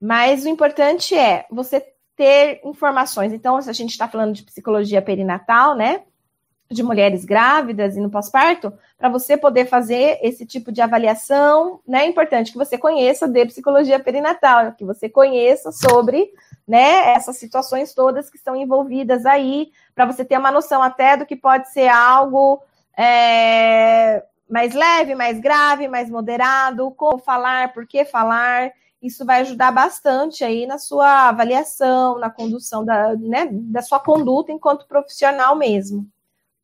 Mas 0.00 0.44
o 0.44 0.48
importante 0.48 1.14
é 1.14 1.46
você 1.50 1.84
ter 2.16 2.60
informações. 2.64 3.32
Então, 3.32 3.60
se 3.60 3.68
a 3.68 3.72
gente 3.72 3.90
está 3.90 4.08
falando 4.08 4.32
de 4.32 4.42
psicologia 4.42 5.02
perinatal, 5.02 5.76
né, 5.76 6.02
de 6.70 6.82
mulheres 6.82 7.24
grávidas 7.24 7.96
e 7.96 8.00
no 8.00 8.10
pós-parto, 8.10 8.72
para 8.98 9.08
você 9.08 9.36
poder 9.36 9.66
fazer 9.66 10.18
esse 10.22 10.44
tipo 10.44 10.72
de 10.72 10.80
avaliação, 10.80 11.80
né? 11.86 12.04
É 12.04 12.08
importante 12.08 12.50
que 12.50 12.58
você 12.58 12.76
conheça 12.76 13.28
de 13.28 13.46
psicologia 13.46 14.00
perinatal, 14.00 14.72
que 14.72 14.84
você 14.84 15.08
conheça 15.08 15.70
sobre, 15.70 16.28
né, 16.66 17.12
essas 17.12 17.36
situações 17.36 17.94
todas 17.94 18.28
que 18.28 18.36
estão 18.36 18.56
envolvidas 18.56 19.24
aí, 19.24 19.70
para 19.94 20.06
você 20.06 20.24
ter 20.24 20.38
uma 20.38 20.50
noção 20.50 20.82
até 20.82 21.16
do 21.16 21.24
que 21.24 21.36
pode 21.36 21.70
ser 21.70 21.88
algo 21.88 22.60
é, 22.96 24.24
mais 24.48 24.74
leve, 24.74 25.14
mais 25.14 25.38
grave, 25.38 25.86
mais 25.86 26.10
moderado, 26.10 26.90
como 26.92 27.18
falar, 27.18 27.72
por 27.72 27.86
que 27.86 28.04
falar. 28.04 28.72
Isso 29.00 29.24
vai 29.24 29.42
ajudar 29.42 29.70
bastante 29.70 30.42
aí 30.42 30.66
na 30.66 30.78
sua 30.78 31.28
avaliação, 31.28 32.18
na 32.18 32.30
condução 32.30 32.84
da, 32.84 33.14
né, 33.14 33.46
da 33.52 33.82
sua 33.82 34.00
conduta 34.00 34.50
enquanto 34.50 34.88
profissional 34.88 35.54
mesmo 35.54 36.10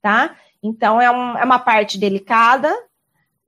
tá? 0.03 0.37
Então, 0.63 1.01
é, 1.01 1.11
um, 1.11 1.39
é 1.39 1.45
uma 1.45 1.59
parte 1.59 1.97
delicada, 1.97 2.71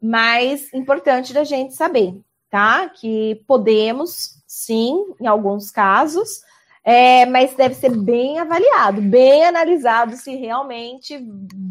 mas 0.01 0.73
importante 0.73 1.35
da 1.35 1.45
gente 1.45 1.75
saber, 1.75 2.15
tá? 2.49 2.89
Que 2.89 3.43
podemos, 3.47 4.43
sim, 4.47 5.15
em 5.21 5.27
alguns 5.27 5.71
casos, 5.71 6.43
é, 6.83 7.27
mas 7.27 7.55
deve 7.55 7.75
ser 7.75 7.91
bem 7.91 8.39
avaliado, 8.39 9.03
bem 9.03 9.45
analisado 9.45 10.17
se 10.17 10.35
realmente 10.37 11.19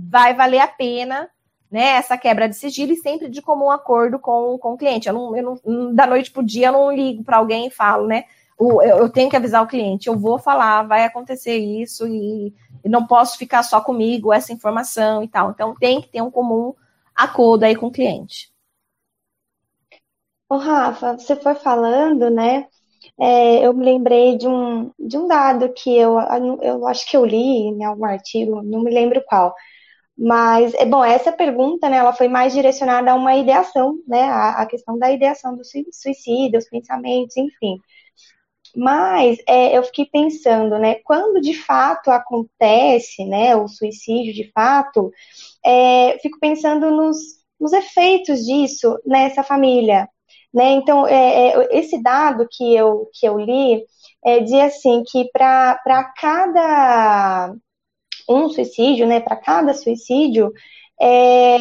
vai 0.09 0.33
valer 0.33 0.59
a 0.59 0.67
pena 0.67 1.29
né, 1.73 1.95
essa 1.95 2.15
quebra 2.15 2.47
de 2.47 2.55
sigilo 2.55 2.93
e 2.93 2.97
sempre 2.97 3.27
de 3.27 3.41
comum 3.41 3.71
acordo 3.71 4.19
com, 4.19 4.59
com 4.59 4.73
o 4.73 4.77
cliente. 4.77 5.07
Eu 5.07 5.13
não, 5.15 5.35
eu 5.35 5.59
não, 5.65 5.95
da 5.95 6.05
noite 6.05 6.29
para 6.29 6.43
o 6.43 6.45
dia 6.45 6.67
eu 6.67 6.73
não 6.73 6.95
ligo 6.95 7.23
para 7.23 7.37
alguém 7.37 7.65
e 7.65 7.71
falo, 7.71 8.05
né? 8.05 8.25
Eu, 8.59 8.81
eu 8.81 9.09
tenho 9.09 9.29
que 9.29 9.35
avisar 9.35 9.63
o 9.63 9.67
cliente, 9.67 10.07
eu 10.07 10.17
vou 10.17 10.39
falar, 10.39 10.83
vai 10.83 11.03
acontecer 11.03 11.57
isso 11.57 12.07
e 12.07 12.53
e 12.83 12.89
não 12.89 13.07
posso 13.07 13.37
ficar 13.37 13.63
só 13.63 13.79
comigo 13.79 14.33
essa 14.33 14.51
informação 14.51 15.23
e 15.23 15.27
tal. 15.27 15.51
Então 15.51 15.73
tem 15.75 16.01
que 16.01 16.09
ter 16.09 16.21
um 16.21 16.29
comum 16.29 16.73
acordo 17.15 17.63
aí 17.63 17.75
com 17.75 17.87
o 17.87 17.91
cliente. 17.91 18.51
Ô, 20.49 20.57
Rafa, 20.57 21.17
você 21.17 21.35
foi 21.35 21.55
falando, 21.55 22.29
né? 22.29 22.67
É, 23.19 23.65
eu 23.65 23.73
me 23.73 23.85
lembrei 23.85 24.37
de 24.37 24.47
um, 24.47 24.91
de 24.99 25.17
um 25.17 25.27
dado 25.27 25.71
que 25.73 25.95
eu, 25.95 26.17
eu 26.61 26.87
acho 26.87 27.09
que 27.09 27.15
eu 27.15 27.25
li 27.25 27.37
em 27.67 27.83
algum 27.83 28.05
artigo, 28.05 28.61
não 28.61 28.83
me 28.83 28.91
lembro 28.91 29.23
qual. 29.25 29.53
Mas, 30.17 30.73
é 30.75 30.85
bom, 30.85 31.03
essa 31.03 31.31
pergunta, 31.31 31.89
né, 31.89 31.97
ela 31.97 32.13
foi 32.13 32.27
mais 32.27 32.53
direcionada 32.53 33.11
a 33.11 33.15
uma 33.15 33.35
ideação, 33.35 33.97
né, 34.07 34.23
a, 34.23 34.61
a 34.61 34.65
questão 34.67 34.97
da 34.97 35.11
ideação 35.11 35.55
do 35.55 35.63
suicídio, 35.65 36.59
os 36.59 36.69
pensamentos, 36.69 37.35
enfim. 37.35 37.79
Mas 38.75 39.37
é, 39.47 39.77
eu 39.77 39.83
fiquei 39.83 40.05
pensando, 40.05 40.79
né, 40.79 40.95
quando 41.03 41.39
de 41.39 41.53
fato 41.53 42.09
acontece, 42.09 43.23
né, 43.25 43.55
o 43.55 43.67
suicídio 43.67 44.33
de 44.33 44.51
fato, 44.51 45.11
é, 45.63 46.17
fico 46.19 46.39
pensando 46.39 46.89
nos, 46.91 47.17
nos 47.59 47.71
efeitos 47.71 48.45
disso 48.45 48.97
nessa 49.05 49.43
família, 49.43 50.09
né? 50.53 50.71
Então, 50.71 51.07
é, 51.07 51.49
é 51.49 51.79
esse 51.79 52.01
dado 52.01 52.47
que 52.51 52.75
eu, 52.75 53.09
que 53.13 53.25
eu 53.27 53.39
li 53.39 53.83
é, 54.23 54.39
dizia 54.39 54.65
assim 54.65 55.03
que 55.03 55.29
para 55.31 56.03
cada 56.17 57.55
um 58.29 58.49
suicídio, 58.49 59.05
né, 59.07 59.19
para 59.19 59.35
cada 59.35 59.73
suicídio, 59.73 60.51
é, 61.01 61.57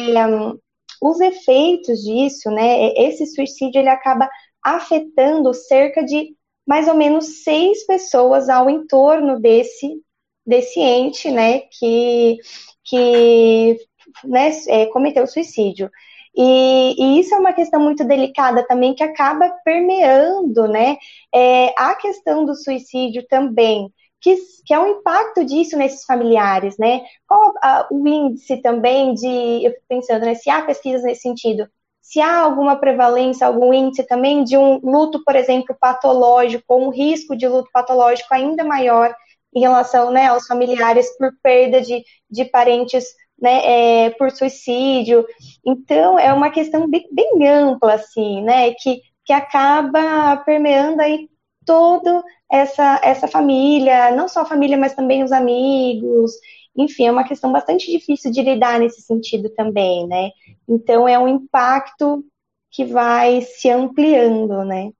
os 1.01 1.19
efeitos 1.19 1.99
disso, 2.01 2.49
né, 2.49 2.93
esse 2.95 3.25
suicídio 3.27 3.79
ele 3.79 3.89
acaba 3.89 4.29
afetando 4.63 5.53
cerca 5.53 6.03
de 6.03 6.35
mais 6.65 6.87
ou 6.87 6.95
menos 6.95 7.43
seis 7.43 7.85
pessoas 7.85 8.49
ao 8.49 8.69
entorno 8.69 9.39
desse, 9.39 10.01
desse 10.45 10.79
ente, 10.79 11.29
né, 11.31 11.61
que, 11.71 12.37
que 12.83 13.77
né, 14.23 14.51
é, 14.67 14.85
cometeu 14.87 15.27
suicídio. 15.27 15.89
E, 16.35 16.95
e, 16.97 17.19
isso 17.19 17.35
é 17.35 17.37
uma 17.37 17.53
questão 17.53 17.79
muito 17.79 18.03
delicada 18.03 18.65
também, 18.65 18.95
que 18.95 19.03
acaba 19.03 19.49
permeando, 19.63 20.67
né, 20.67 20.97
é, 21.33 21.73
a 21.77 21.95
questão 21.95 22.45
do 22.45 22.55
suicídio 22.55 23.25
também, 23.27 23.93
que, 24.19 24.35
que 24.65 24.73
é 24.73 24.79
o 24.79 24.87
impacto 24.87 25.45
disso 25.45 25.77
nesses 25.77 26.05
familiares, 26.05 26.77
né, 26.77 27.01
qual 27.27 27.53
a, 27.61 27.87
o 27.91 28.07
índice 28.07 28.57
também 28.61 29.13
de, 29.13 29.27
eu 29.65 29.71
fico 29.73 29.85
pensando, 29.87 30.25
né, 30.25 30.33
se 30.33 30.49
há 30.49 30.61
pesquisas 30.63 31.03
nesse 31.03 31.21
sentido, 31.21 31.67
se 32.13 32.21
há 32.21 32.41
alguma 32.41 32.75
prevalência, 32.75 33.47
algum 33.47 33.73
índice 33.73 34.03
também 34.03 34.43
de 34.43 34.55
um 34.55 34.79
luto, 34.83 35.23
por 35.23 35.35
exemplo, 35.35 35.75
patológico, 35.79 36.63
ou 36.67 36.85
um 36.85 36.89
risco 36.89 37.35
de 37.35 37.47
luto 37.47 37.71
patológico 37.73 38.31
ainda 38.31 38.63
maior 38.63 39.15
em 39.51 39.61
relação 39.61 40.11
né, 40.11 40.27
aos 40.27 40.45
familiares 40.45 41.09
por 41.17 41.31
perda 41.41 41.81
de, 41.81 42.03
de 42.29 42.45
parentes 42.45 43.03
né, 43.41 44.05
é, 44.05 44.09
por 44.11 44.29
suicídio. 44.29 45.25
Então, 45.65 46.19
é 46.19 46.31
uma 46.31 46.51
questão 46.51 46.87
bem, 46.87 47.07
bem, 47.11 47.47
ampla, 47.47 47.95
assim, 47.95 48.43
né, 48.43 48.75
que, 48.75 49.01
que 49.25 49.33
acaba 49.33 50.37
permeando 50.45 51.01
aí 51.01 51.27
toda 51.65 52.23
essa, 52.51 53.01
essa 53.03 53.27
família, 53.27 54.11
não 54.11 54.27
só 54.27 54.41
a 54.41 54.45
família, 54.45 54.77
mas 54.77 54.93
também 54.93 55.23
os 55.23 55.31
amigos, 55.31 56.31
enfim, 56.75 57.07
é 57.07 57.11
uma 57.11 57.23
questão 57.23 57.51
bastante 57.51 57.91
difícil 57.91 58.31
de 58.31 58.41
lidar 58.41 58.79
nesse 58.79 59.01
sentido 59.01 59.49
também, 59.49 60.07
né? 60.07 60.31
Então 60.67 61.07
é 61.07 61.17
um 61.17 61.27
impacto 61.27 62.25
que 62.69 62.83
vai 62.83 63.41
se 63.41 63.69
ampliando, 63.69 64.65
né? 64.65 64.91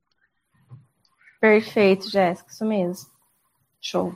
Perfeito, 1.42 2.10
Jéssica, 2.10 2.52
isso 2.52 2.66
mesmo. 2.66 3.10
Show. 3.82 4.16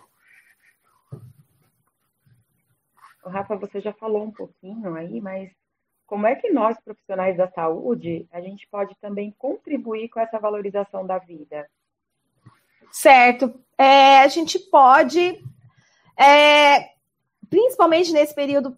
O 3.26 3.30
Rafa, 3.30 3.58
você 3.58 3.82
já 3.82 3.92
falou 3.92 4.24
um 4.24 4.32
pouquinho 4.32 4.96
aí, 4.96 5.20
mas 5.20 5.52
como 6.06 6.26
é 6.26 6.36
que 6.36 6.50
nós, 6.50 6.80
profissionais 6.80 7.36
da 7.36 7.50
saúde, 7.50 8.26
a 8.32 8.40
gente 8.40 8.66
pode 8.70 8.96
também 9.02 9.36
contribuir 9.38 10.08
com 10.08 10.22
essa 10.22 10.40
valorização 10.40 11.06
da 11.06 11.18
vida? 11.18 11.70
Certo. 12.90 13.54
É, 13.78 14.20
a 14.20 14.28
gente 14.30 14.58
pode 14.58 15.44
é, 16.18 16.97
principalmente 17.50 18.12
nesse 18.12 18.34
período 18.34 18.76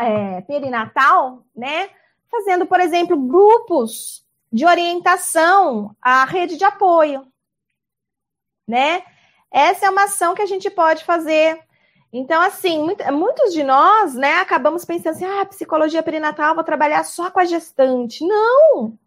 é, 0.00 0.40
perinatal, 0.42 1.44
né? 1.54 1.90
Fazendo, 2.30 2.66
por 2.66 2.80
exemplo, 2.80 3.16
grupos 3.16 4.24
de 4.52 4.66
orientação 4.66 5.94
à 6.00 6.24
rede 6.24 6.56
de 6.56 6.64
apoio, 6.64 7.26
né? 8.66 9.02
Essa 9.50 9.86
é 9.86 9.90
uma 9.90 10.04
ação 10.04 10.34
que 10.34 10.42
a 10.42 10.46
gente 10.46 10.68
pode 10.70 11.04
fazer. 11.04 11.58
Então, 12.12 12.40
assim, 12.40 12.78
muitos 13.12 13.52
de 13.52 13.62
nós, 13.62 14.14
né, 14.14 14.36
acabamos 14.36 14.84
pensando 14.84 15.14
assim, 15.14 15.26
ah, 15.26 15.44
psicologia 15.44 16.02
perinatal, 16.02 16.54
vou 16.54 16.64
trabalhar 16.64 17.04
só 17.04 17.30
com 17.30 17.40
a 17.40 17.44
gestante. 17.44 18.26
Não! 18.26 18.98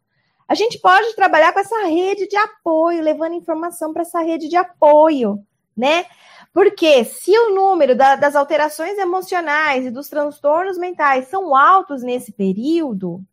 A 0.47 0.53
gente 0.53 0.79
pode 0.79 1.15
trabalhar 1.15 1.53
com 1.53 1.59
essa 1.59 1.85
rede 1.85 2.27
de 2.27 2.35
apoio, 2.35 3.01
levando 3.01 3.33
informação 3.33 3.93
para 3.93 4.01
essa 4.01 4.19
rede 4.21 4.49
de 4.49 4.55
apoio, 4.55 5.43
né? 5.75 6.05
Porque 6.53 7.05
se 7.05 7.31
o 7.37 7.55
número 7.55 7.95
da, 7.95 8.15
das 8.15 8.35
alterações 8.35 8.97
emocionais 8.97 9.85
e 9.85 9.91
dos 9.91 10.09
transtornos 10.09 10.77
mentais 10.77 11.27
são 11.27 11.55
altos 11.55 12.03
nesse 12.03 12.31
período, 12.33 13.23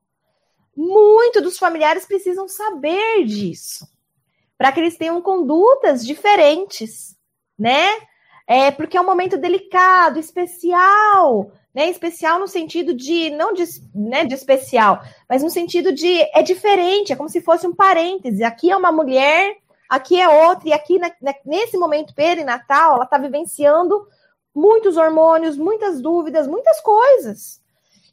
muito 0.77 1.41
dos 1.41 1.59
familiares 1.59 2.07
precisam 2.07 2.47
saber 2.49 3.25
disso, 3.25 3.89
para 4.57 4.71
que 4.71 4.79
eles 4.79 4.97
tenham 4.97 5.21
condutas 5.21 6.07
diferentes, 6.07 7.17
né? 7.59 7.89
É 8.47 8.71
porque 8.71 8.97
é 8.97 9.01
um 9.01 9.07
momento 9.07 9.37
delicado, 9.37 10.21
especial, 10.21 11.51
né? 11.75 11.91
Especial 11.91 12.39
no 12.39 12.47
sentido 12.47 12.95
de 12.95 13.31
não 13.31 13.53
de, 13.53 13.65
né, 13.93 14.25
de 14.25 14.35
especial, 14.35 15.03
mas 15.29 15.43
no 15.43 15.51
sentido 15.51 15.93
de 15.93 16.21
é 16.33 16.43
diferente, 16.43 17.13
é 17.13 17.17
como 17.17 17.29
se 17.29 17.41
fosse 17.41 17.67
um 17.67 17.75
parêntese. 17.75 18.45
Aqui 18.45 18.71
é 18.71 18.77
uma 18.77 18.93
mulher 18.93 19.57
aqui 19.89 20.21
é 20.21 20.29
outra, 20.29 20.69
e 20.69 20.73
aqui 20.73 21.01
nesse 21.45 21.77
momento 21.77 22.15
perinatal, 22.15 22.97
ela 22.97 23.05
está 23.05 23.19
vivenciando 23.19 24.07
muitos 24.55 24.97
hormônios, 24.97 25.57
muitas 25.57 26.01
dúvidas, 26.01 26.47
muitas 26.47 26.81
coisas. 26.81 27.61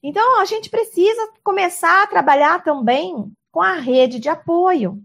Então, 0.01 0.39
a 0.39 0.45
gente 0.45 0.69
precisa 0.69 1.29
começar 1.43 2.03
a 2.03 2.07
trabalhar 2.07 2.63
também 2.63 3.31
com 3.51 3.61
a 3.61 3.73
rede 3.73 4.19
de 4.19 4.29
apoio. 4.29 5.01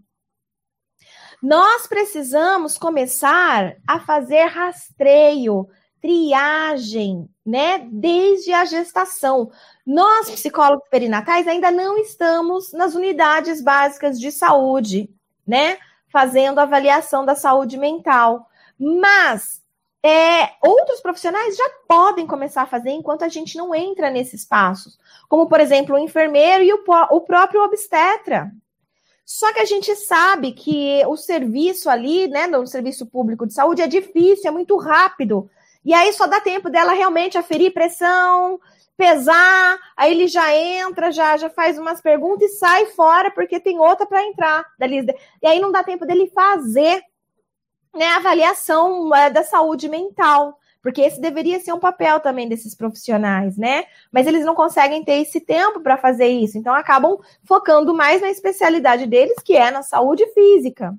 Nós 1.41 1.87
precisamos 1.87 2.77
começar 2.77 3.75
a 3.87 3.99
fazer 3.99 4.45
rastreio, 4.45 5.67
triagem, 5.99 7.27
né, 7.43 7.79
desde 7.91 8.53
a 8.53 8.65
gestação. 8.65 9.51
Nós, 9.85 10.29
psicólogos 10.29 10.87
perinatais, 10.89 11.47
ainda 11.47 11.71
não 11.71 11.97
estamos 11.97 12.71
nas 12.73 12.93
unidades 12.93 13.61
básicas 13.61 14.19
de 14.19 14.31
saúde, 14.31 15.09
né? 15.47 15.79
Fazendo 16.11 16.59
avaliação 16.59 17.25
da 17.25 17.35
saúde 17.35 17.77
mental. 17.77 18.47
Mas 18.77 19.61
é, 20.03 20.49
outros 20.61 20.99
profissionais 20.99 21.55
já 21.55 21.69
podem 21.87 22.25
começar 22.25 22.63
a 22.63 22.67
fazer 22.67 22.89
enquanto 22.89 23.23
a 23.23 23.29
gente 23.29 23.57
não 23.57 23.73
entra 23.73 24.09
nesses 24.09 24.43
passos, 24.43 24.97
como, 25.29 25.47
por 25.47 25.59
exemplo, 25.59 25.95
o 25.95 25.99
enfermeiro 25.99 26.63
e 26.63 26.73
o, 26.73 26.83
o 27.11 27.21
próprio 27.21 27.63
obstetra. 27.63 28.51
Só 29.23 29.53
que 29.53 29.59
a 29.59 29.65
gente 29.65 29.95
sabe 29.95 30.51
que 30.51 31.05
o 31.07 31.15
serviço 31.15 31.89
ali, 31.89 32.27
né, 32.27 32.47
no 32.47 32.65
serviço 32.67 33.05
público 33.05 33.45
de 33.45 33.53
saúde, 33.53 33.81
é 33.81 33.87
difícil, 33.87 34.49
é 34.49 34.51
muito 34.51 34.75
rápido. 34.75 35.49
E 35.85 35.93
aí 35.93 36.11
só 36.13 36.27
dá 36.27 36.41
tempo 36.41 36.69
dela 36.69 36.93
realmente 36.93 37.37
aferir 37.37 37.73
pressão, 37.73 38.59
pesar, 39.01 39.79
aí 39.97 40.11
ele 40.11 40.27
já 40.27 40.55
entra, 40.55 41.11
já, 41.11 41.35
já 41.35 41.49
faz 41.49 41.79
umas 41.79 41.99
perguntas 41.99 42.51
e 42.51 42.55
sai 42.57 42.85
fora 42.85 43.31
porque 43.31 43.59
tem 43.59 43.79
outra 43.79 44.05
para 44.05 44.23
entrar 44.23 44.63
da. 44.77 44.85
E 44.85 45.47
aí 45.47 45.59
não 45.59 45.71
dá 45.71 45.83
tempo 45.83 46.05
dele 46.05 46.31
fazer 46.35 47.01
né, 47.95 48.05
a 48.05 48.17
avaliação 48.17 49.13
é, 49.15 49.31
da 49.31 49.43
saúde 49.43 49.89
mental. 49.89 50.55
Porque 50.83 51.01
esse 51.01 51.19
deveria 51.19 51.59
ser 51.59 51.73
um 51.73 51.79
papel 51.79 52.19
também 52.19 52.47
desses 52.47 52.75
profissionais, 52.75 53.57
né? 53.57 53.85
Mas 54.11 54.25
eles 54.27 54.45
não 54.45 54.53
conseguem 54.55 55.03
ter 55.03 55.21
esse 55.21 55.39
tempo 55.39 55.79
para 55.79 55.97
fazer 55.97 56.27
isso, 56.27 56.57
então 56.57 56.73
acabam 56.73 57.19
focando 57.43 57.93
mais 57.93 58.21
na 58.21 58.29
especialidade 58.29 59.05
deles, 59.05 59.35
que 59.43 59.55
é 59.55 59.69
na 59.69 59.83
saúde 59.83 60.25
física. 60.33 60.93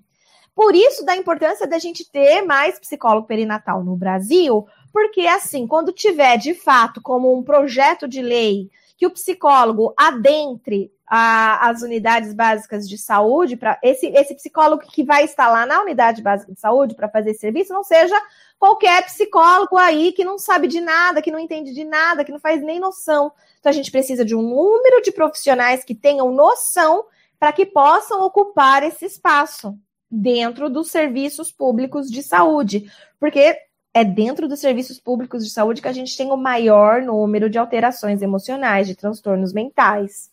Por 0.55 0.74
isso, 0.74 1.05
da 1.05 1.16
importância 1.16 1.66
da 1.66 1.78
gente 1.78 2.09
ter 2.11 2.42
mais 2.42 2.78
psicólogo 2.78 3.26
perinatal 3.26 3.82
no 3.82 3.96
Brasil, 3.96 4.66
porque 4.93 5.26
assim, 5.26 5.66
quando 5.66 5.93
tiver 5.93 6.36
de 6.36 6.55
fato 6.55 7.01
como 7.01 7.36
um 7.36 7.43
projeto 7.43 8.07
de 8.07 8.20
lei 8.20 8.70
que 8.97 9.07
o 9.07 9.11
psicólogo 9.11 9.93
adentre 9.97 10.93
a, 11.07 11.68
as 11.68 11.82
unidades 11.82 12.32
básicas 12.32 12.88
de 12.88 12.97
saúde, 12.97 13.57
para 13.57 13.78
esse, 13.82 14.07
esse 14.07 14.34
psicólogo 14.34 14.84
que 14.86 15.03
vai 15.03 15.24
estar 15.24 15.49
lá 15.49 15.66
na 15.66 15.82
unidade 15.82 16.22
básica 16.22 16.53
de 16.53 16.61
saúde 16.61 16.95
para 16.95 17.09
fazer 17.09 17.34
serviço, 17.34 17.72
não 17.72 17.82
seja 17.82 18.14
qualquer 18.59 19.05
psicólogo 19.05 19.76
aí 19.76 20.12
que 20.12 20.24
não 20.24 20.38
sabe 20.38 20.68
de 20.68 20.80
nada, 20.80 21.20
que 21.20 21.32
não 21.32 21.38
entende 21.38 21.74
de 21.74 21.84
nada, 21.84 22.24
que 22.24 22.30
não 22.30 22.38
faz 22.38 22.62
nem 22.62 22.78
noção. 22.78 23.32
Então 23.59 23.70
a 23.70 23.74
gente 23.74 23.90
precisa 23.90 24.24
de 24.24 24.36
um 24.36 24.43
número 24.43 25.03
de 25.03 25.11
profissionais 25.11 25.84
que 25.84 25.95
tenham 25.95 26.30
noção 26.30 27.05
para 27.40 27.53
que 27.53 27.66
possam 27.66 28.22
ocupar 28.22 28.84
esse 28.84 29.05
espaço 29.05 29.76
dentro 30.09 30.70
dos 30.70 30.90
serviços 30.90 31.51
públicos 31.51 32.09
de 32.09 32.22
saúde, 32.22 32.90
porque 33.18 33.59
é 33.95 34.05
dentro 34.05 34.49
dos 34.49 34.61
serviços 34.61 34.99
públicos 34.99 35.45
de 35.45 35.51
saúde 35.51 35.82
que 35.82 35.88
a 35.88 35.93
gente 35.93 36.16
tem 36.16 36.30
o 36.30 36.36
maior 36.36 37.03
número 37.03 37.51
de 37.51 37.59
alterações 37.59 38.22
emocionais, 38.22 38.86
de 38.86 38.97
transtornos 38.97 39.53
mentais. 39.53 40.30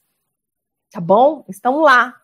Tá 0.92 1.02
bom? 1.02 1.44
Estão 1.50 1.82
lá. 1.82 2.16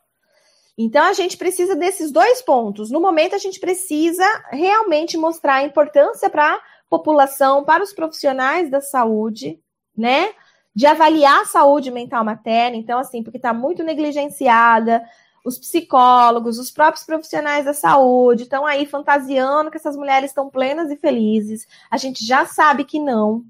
Então 0.78 1.04
a 1.06 1.14
gente 1.14 1.38
precisa 1.38 1.76
desses 1.76 2.12
dois 2.12 2.42
pontos. 2.42 2.90
No 2.90 3.00
momento 3.00 3.36
a 3.36 3.38
gente 3.38 3.60
precisa 3.60 4.26
realmente 4.50 5.18
mostrar 5.18 5.56
a 5.56 5.64
importância 5.64 6.30
para 6.30 6.54
a 6.54 6.62
população, 6.90 7.64
para 7.64 7.84
os 7.84 7.94
profissionais 7.94 8.70
da 8.70 8.82
saúde, 8.82 9.60
né? 9.96 10.34
De 10.74 10.86
avaliar 10.86 11.42
a 11.42 11.46
saúde 11.46 11.92
mental 11.92 12.24
materna, 12.26 12.76
então 12.76 13.00
assim, 13.00 13.24
porque 13.24 13.38
está 13.38 13.54
muito 13.54 13.84
negligenciada, 13.84 15.02
os 15.46 15.60
psicólogos, 15.60 16.58
os 16.58 16.72
próprios 16.72 17.06
profissionais 17.06 17.66
da 17.66 17.74
saúde 17.74 18.44
estão 18.44 18.66
aí 18.66 18.88
fantasiando 18.88 19.70
que 19.70 19.78
essas 19.78 19.96
mulheres 19.96 20.32
estão 20.32 20.50
plenas 20.50 20.90
e 20.90 20.98
felizes. 20.98 21.68
A 21.90 21.98
gente 21.98 22.26
já 22.26 22.48
sabe 22.48 22.84
que 22.84 23.00
não. 23.00 23.46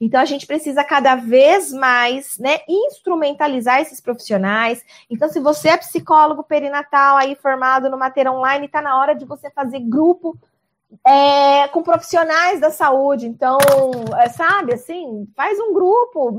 Então 0.00 0.20
a 0.20 0.24
gente 0.24 0.46
precisa 0.46 0.82
cada 0.82 1.14
vez 1.14 1.70
mais, 1.70 2.38
né, 2.38 2.60
instrumentalizar 2.66 3.80
esses 3.80 4.00
profissionais. 4.00 4.82
Então 5.10 5.28
se 5.28 5.38
você 5.38 5.68
é 5.68 5.76
psicólogo 5.76 6.42
perinatal 6.42 7.18
aí 7.18 7.34
formado 7.36 7.90
no 7.90 7.98
Mater 7.98 8.26
Online, 8.32 8.64
está 8.64 8.80
na 8.80 8.98
hora 8.98 9.14
de 9.14 9.26
você 9.26 9.50
fazer 9.50 9.80
grupo 9.80 10.38
é, 11.06 11.68
com 11.68 11.82
profissionais 11.82 12.60
da 12.60 12.70
saúde. 12.70 13.26
Então, 13.26 13.58
é, 14.18 14.28
sabe, 14.28 14.74
assim, 14.74 15.26
faz 15.36 15.58
um 15.58 15.74
grupo, 15.74 16.32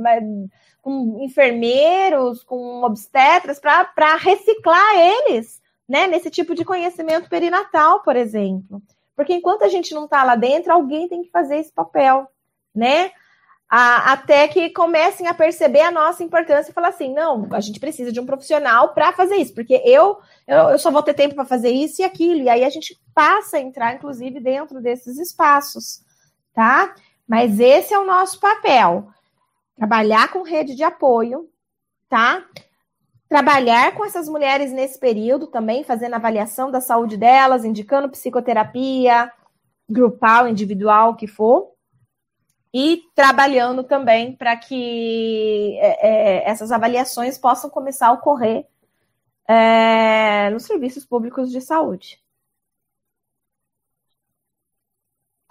com 0.85 1.17
enfermeiros, 1.19 2.43
com 2.43 2.83
obstetras, 2.83 3.59
para 3.59 4.17
reciclar 4.17 4.95
eles, 4.95 5.59
né, 5.89 6.05
nesse 6.05 6.29
tipo 6.29 6.53
de 6.53 6.63
conhecimento 6.63 7.27
perinatal, 7.27 8.03
por 8.03 8.15
exemplo. 8.15 8.79
Porque 9.15 9.33
enquanto 9.33 9.63
a 9.63 9.67
gente 9.67 9.95
não 9.95 10.05
está 10.05 10.23
lá 10.23 10.35
dentro, 10.35 10.71
alguém 10.71 11.07
tem 11.07 11.23
que 11.23 11.31
fazer 11.31 11.57
esse 11.57 11.71
papel, 11.71 12.27
né? 12.73 13.09
A, 13.67 14.13
até 14.13 14.47
que 14.47 14.69
comecem 14.69 15.27
a 15.27 15.33
perceber 15.33 15.81
a 15.81 15.89
nossa 15.89 16.23
importância 16.23 16.69
e 16.69 16.73
falar 16.73 16.89
assim: 16.89 17.11
não, 17.11 17.47
a 17.51 17.59
gente 17.61 17.79
precisa 17.79 18.11
de 18.11 18.19
um 18.19 18.25
profissional 18.25 18.93
para 18.93 19.11
fazer 19.11 19.37
isso, 19.37 19.55
porque 19.55 19.81
eu, 19.83 20.19
eu, 20.45 20.69
eu 20.69 20.77
só 20.77 20.91
vou 20.91 21.01
ter 21.01 21.15
tempo 21.15 21.33
para 21.33 21.45
fazer 21.45 21.71
isso 21.71 22.03
e 22.03 22.05
aquilo. 22.05 22.43
E 22.43 22.49
aí 22.49 22.63
a 22.63 22.69
gente 22.69 22.95
passa 23.11 23.57
a 23.57 23.59
entrar, 23.59 23.95
inclusive, 23.95 24.39
dentro 24.39 24.79
desses 24.79 25.17
espaços, 25.17 26.03
tá? 26.53 26.93
Mas 27.27 27.59
esse 27.59 27.91
é 27.91 27.97
o 27.97 28.05
nosso 28.05 28.39
papel 28.39 29.07
trabalhar 29.75 30.31
com 30.31 30.43
rede 30.43 30.75
de 30.75 30.83
apoio, 30.83 31.49
tá? 32.09 32.45
Trabalhar 33.27 33.93
com 33.95 34.05
essas 34.05 34.29
mulheres 34.29 34.71
nesse 34.71 34.99
período 34.99 35.47
também, 35.47 35.83
fazendo 35.83 36.13
avaliação 36.13 36.71
da 36.71 36.79
saúde 36.79 37.17
delas, 37.17 37.65
indicando 37.65 38.09
psicoterapia, 38.09 39.31
grupal, 39.89 40.47
individual, 40.47 41.15
que 41.15 41.27
for, 41.27 41.75
e 42.73 43.03
trabalhando 43.15 43.83
também 43.83 44.35
para 44.35 44.55
que 44.57 45.77
é, 45.79 46.07
é, 46.07 46.49
essas 46.49 46.71
avaliações 46.71 47.37
possam 47.37 47.69
começar 47.69 48.07
a 48.07 48.11
ocorrer 48.11 48.67
é, 49.47 50.49
nos 50.49 50.63
serviços 50.63 51.05
públicos 51.05 51.51
de 51.51 51.61
saúde. 51.61 52.19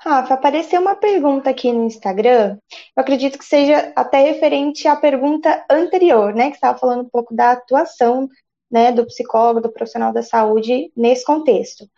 Rafa, 0.04 0.34
apareceu 0.34 0.82
uma 0.82 0.94
pergunta 0.94 1.48
aqui 1.48 1.72
no 1.72 1.84
Instagram. 1.84 2.58
Eu 2.94 3.00
acredito 3.00 3.38
que 3.38 3.44
seja 3.44 3.90
até 3.96 4.18
referente 4.20 4.86
à 4.86 4.94
pergunta 4.94 5.64
anterior, 5.70 6.34
né? 6.34 6.50
Que 6.50 6.56
estava 6.56 6.78
falando 6.78 7.06
um 7.06 7.08
pouco 7.08 7.34
da 7.34 7.52
atuação 7.52 8.28
né, 8.70 8.92
do 8.92 9.06
psicólogo, 9.06 9.62
do 9.62 9.72
profissional 9.72 10.12
da 10.12 10.22
saúde 10.22 10.92
nesse 10.94 11.24
contexto. 11.24 11.88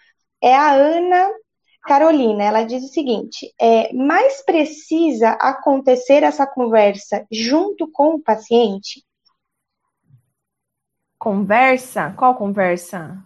É 0.40 0.54
a 0.54 0.72
Ana 0.72 1.28
Carolina, 1.82 2.44
ela 2.44 2.62
diz 2.62 2.84
o 2.84 2.92
seguinte: 2.92 3.52
é, 3.60 3.92
mais 3.92 4.40
precisa 4.44 5.30
acontecer 5.30 6.22
essa 6.22 6.46
conversa 6.46 7.26
junto 7.28 7.90
com 7.90 8.14
o 8.14 8.22
paciente? 8.22 9.04
Conversa? 11.18 12.14
Qual 12.16 12.36
conversa? 12.36 13.16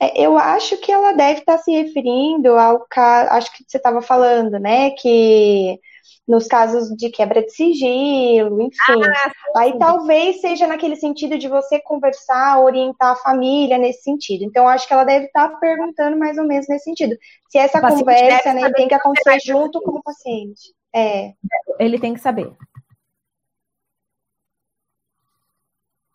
É, 0.00 0.24
eu 0.24 0.38
acho 0.38 0.78
que 0.78 0.90
ela 0.90 1.12
deve 1.12 1.40
estar 1.40 1.58
se 1.58 1.70
referindo 1.70 2.56
ao 2.56 2.86
caso, 2.88 3.30
acho 3.32 3.52
que 3.52 3.64
você 3.68 3.76
estava 3.76 4.00
falando, 4.00 4.58
né, 4.58 4.90
que 4.92 5.78
nos 6.26 6.46
casos 6.46 6.88
de 6.96 7.10
quebra 7.10 7.42
de 7.42 7.50
sigilo, 7.50 8.62
enfim. 8.62 9.02
Ah, 9.02 9.32
aí 9.56 9.76
talvez 9.78 10.40
seja 10.40 10.66
naquele 10.66 10.96
sentido 10.96 11.36
de 11.36 11.48
você 11.48 11.80
conversar, 11.80 12.60
orientar 12.60 13.12
a 13.12 13.16
família 13.16 13.76
nesse 13.76 14.02
sentido. 14.02 14.44
Então, 14.44 14.68
acho 14.68 14.86
que 14.86 14.92
ela 14.92 15.04
deve 15.04 15.26
estar 15.26 15.48
perguntando 15.58 16.16
mais 16.16 16.38
ou 16.38 16.46
menos 16.46 16.68
nesse 16.68 16.84
sentido. 16.84 17.16
Se 17.48 17.58
essa 17.58 17.80
conversa 17.80 18.54
né, 18.54 18.70
tem 18.72 18.86
que 18.86 18.94
acontecer 18.94 19.40
junto 19.44 19.82
com 19.82 19.98
o 19.98 20.02
paciente. 20.02 20.72
É. 20.94 21.32
Ele 21.80 21.98
tem 21.98 22.14
que 22.14 22.20
saber. 22.20 22.52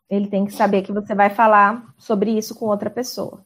Ele 0.09 0.27
tem 0.27 0.45
que 0.45 0.53
saber 0.53 0.81
que 0.81 0.93
você 0.93 1.13
vai 1.13 1.29
falar 1.29 1.93
sobre 1.97 2.31
isso 2.31 2.55
com 2.55 2.67
outra 2.67 2.89
pessoa. 2.89 3.45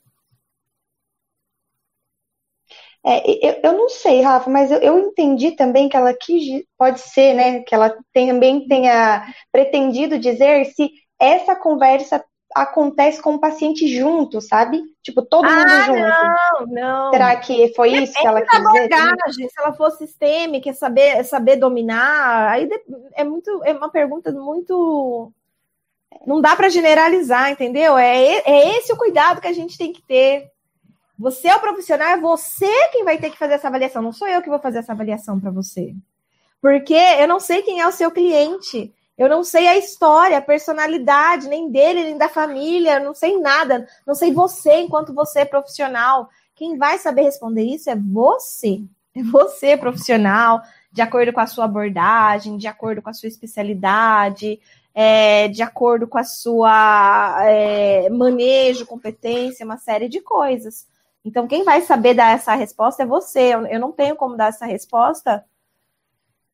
É, 3.05 3.47
eu, 3.47 3.59
eu, 3.63 3.73
não 3.73 3.87
sei, 3.87 4.21
Rafa, 4.21 4.49
mas 4.49 4.69
eu, 4.71 4.77
eu, 4.79 4.99
entendi 4.99 5.51
também 5.51 5.87
que 5.87 5.95
ela 5.95 6.13
quis, 6.13 6.63
pode 6.77 6.99
ser, 6.99 7.33
né, 7.33 7.61
que 7.61 7.73
ela 7.73 7.95
também 8.13 8.67
tenha 8.67 9.25
pretendido 9.51 10.19
dizer 10.19 10.65
se 10.65 10.91
essa 11.17 11.55
conversa 11.55 12.23
acontece 12.53 13.21
com 13.21 13.35
o 13.35 13.39
paciente 13.39 13.87
junto, 13.87 14.41
sabe? 14.41 14.81
Tipo, 15.03 15.21
todo 15.21 15.45
ah, 15.45 15.55
mundo 15.55 15.69
junto. 15.85 15.99
Não, 15.99 16.65
não. 16.67 17.11
Será 17.11 17.35
que 17.37 17.73
foi 17.73 17.89
isso 17.93 18.13
que 18.13 18.27
ela 18.27 18.41
quis 18.41 18.59
dizer? 18.59 18.93
Abordagem, 18.93 19.49
se 19.49 19.59
ela 19.59 19.73
for 19.73 19.91
sistêmica, 19.91 20.73
saber, 20.73 21.23
saber 21.23 21.55
dominar, 21.57 22.49
aí 22.49 22.67
é 23.13 23.23
muito, 23.23 23.61
é 23.63 23.71
uma 23.71 23.89
pergunta 23.89 24.31
muito 24.31 25.31
não 26.25 26.41
dá 26.41 26.55
para 26.55 26.69
generalizar, 26.69 27.51
entendeu? 27.51 27.97
É, 27.97 28.41
é 28.45 28.77
esse 28.77 28.91
o 28.91 28.97
cuidado 28.97 29.41
que 29.41 29.47
a 29.47 29.53
gente 29.53 29.77
tem 29.77 29.93
que 29.93 30.01
ter. 30.01 30.49
Você 31.19 31.49
é 31.49 31.55
o 31.55 31.59
profissional, 31.59 32.07
é 32.07 32.17
você 32.17 32.71
quem 32.93 33.03
vai 33.03 33.17
ter 33.17 33.29
que 33.29 33.37
fazer 33.37 33.55
essa 33.55 33.67
avaliação, 33.67 34.01
não 34.01 34.13
sou 34.13 34.25
eu 34.25 34.41
que 34.41 34.49
vou 34.49 34.57
fazer 34.57 34.79
essa 34.79 34.93
avaliação 34.93 35.37
para 35.37 35.51
você. 35.51 35.93
Porque 36.61 36.93
eu 36.93 37.27
não 37.27 37.41
sei 37.41 37.61
quem 37.61 37.81
é 37.81 37.87
o 37.87 37.91
seu 37.91 38.09
cliente, 38.09 38.93
eu 39.17 39.27
não 39.27 39.43
sei 39.43 39.67
a 39.67 39.77
história, 39.77 40.37
a 40.37 40.41
personalidade, 40.41 41.49
nem 41.49 41.69
dele, 41.69 42.05
nem 42.05 42.17
da 42.17 42.29
família, 42.29 42.99
eu 42.99 43.03
não 43.03 43.13
sei 43.13 43.37
nada, 43.37 43.85
não 44.07 44.15
sei 44.15 44.31
você 44.31 44.79
enquanto 44.79 45.13
você 45.13 45.41
é 45.41 45.45
profissional. 45.45 46.29
Quem 46.55 46.77
vai 46.77 46.97
saber 46.97 47.23
responder 47.23 47.63
isso 47.63 47.89
é 47.89 47.97
você. 47.97 48.81
É 49.13 49.21
você, 49.23 49.75
profissional, 49.75 50.61
de 50.89 51.01
acordo 51.01 51.33
com 51.33 51.41
a 51.41 51.47
sua 51.47 51.65
abordagem, 51.65 52.57
de 52.57 52.67
acordo 52.67 53.01
com 53.01 53.09
a 53.09 53.13
sua 53.13 53.27
especialidade, 53.27 54.57
é, 54.93 55.49
de 55.49 55.61
acordo 55.61 56.07
com 56.07 56.17
a 56.17 56.23
sua 56.23 57.39
é, 57.43 58.09
manejo, 58.09 58.85
competência, 58.85 59.65
uma 59.65 59.77
série 59.77 60.07
de 60.07 60.21
coisas. 60.21 60.87
Então, 61.23 61.47
quem 61.47 61.63
vai 61.63 61.81
saber 61.81 62.13
dar 62.13 62.35
essa 62.35 62.55
resposta 62.55 63.03
é 63.03 63.05
você. 63.05 63.53
Eu 63.53 63.79
não 63.79 63.91
tenho 63.91 64.15
como 64.15 64.37
dar 64.37 64.47
essa 64.47 64.65
resposta, 64.65 65.45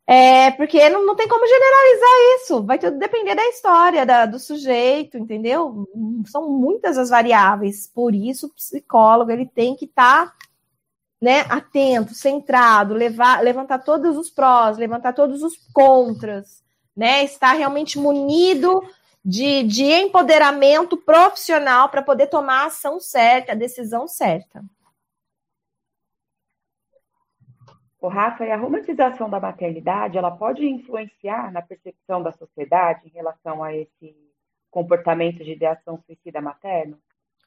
é, 0.07 0.51
porque 0.51 0.88
não, 0.89 1.05
não 1.05 1.16
tem 1.16 1.28
como 1.28 1.47
generalizar 1.47 2.09
isso. 2.36 2.63
Vai 2.63 2.78
tudo 2.78 2.97
depender 2.97 3.36
da 3.36 3.47
história, 3.47 4.05
da, 4.05 4.26
do 4.26 4.39
sujeito, 4.39 5.18
entendeu? 5.18 5.88
São 6.28 6.49
muitas 6.49 6.97
as 6.97 7.09
variáveis. 7.09 7.88
Por 7.88 8.13
isso, 8.13 8.47
o 8.47 8.53
psicólogo 8.53 9.32
ele 9.32 9.45
tem 9.45 9.76
que 9.76 9.86
estar 9.86 10.28
tá 10.28 10.36
né, 11.22 11.41
atento, 11.49 12.13
centrado, 12.13 12.93
levar, 12.93 13.41
levantar 13.41 13.80
todos 13.80 14.18
os 14.18 14.30
prós, 14.30 14.78
levantar 14.78 15.13
todos 15.13 15.41
os 15.41 15.57
contras, 15.74 16.63
né, 16.95 17.24
estar 17.24 17.53
realmente 17.53 17.97
munido 17.97 18.82
de, 19.26 19.63
de 19.63 19.84
empoderamento 19.84 20.95
profissional 20.95 21.89
para 21.89 22.03
poder 22.03 22.28
tomar 22.28 22.61
a 22.61 22.65
ação 22.67 22.99
certa, 22.99 23.53
a 23.53 23.55
decisão 23.55 24.07
certa. 24.07 24.63
O 27.99 28.07
Rafa, 28.07 28.45
e 28.45 28.51
a 28.51 28.57
romantização 28.57 29.28
da 29.28 29.39
maternidade, 29.39 30.15
ela 30.15 30.30
pode 30.30 30.63
influenciar 30.63 31.51
na 31.51 31.59
percepção 31.59 32.21
da 32.21 32.32
sociedade 32.32 33.07
em 33.07 33.09
relação 33.09 33.63
a 33.63 33.76
esse 33.76 34.15
comportamento 34.69 35.43
de 35.43 35.53
ideação 35.53 35.99
suicida 36.05 36.39
materno? 36.39 36.99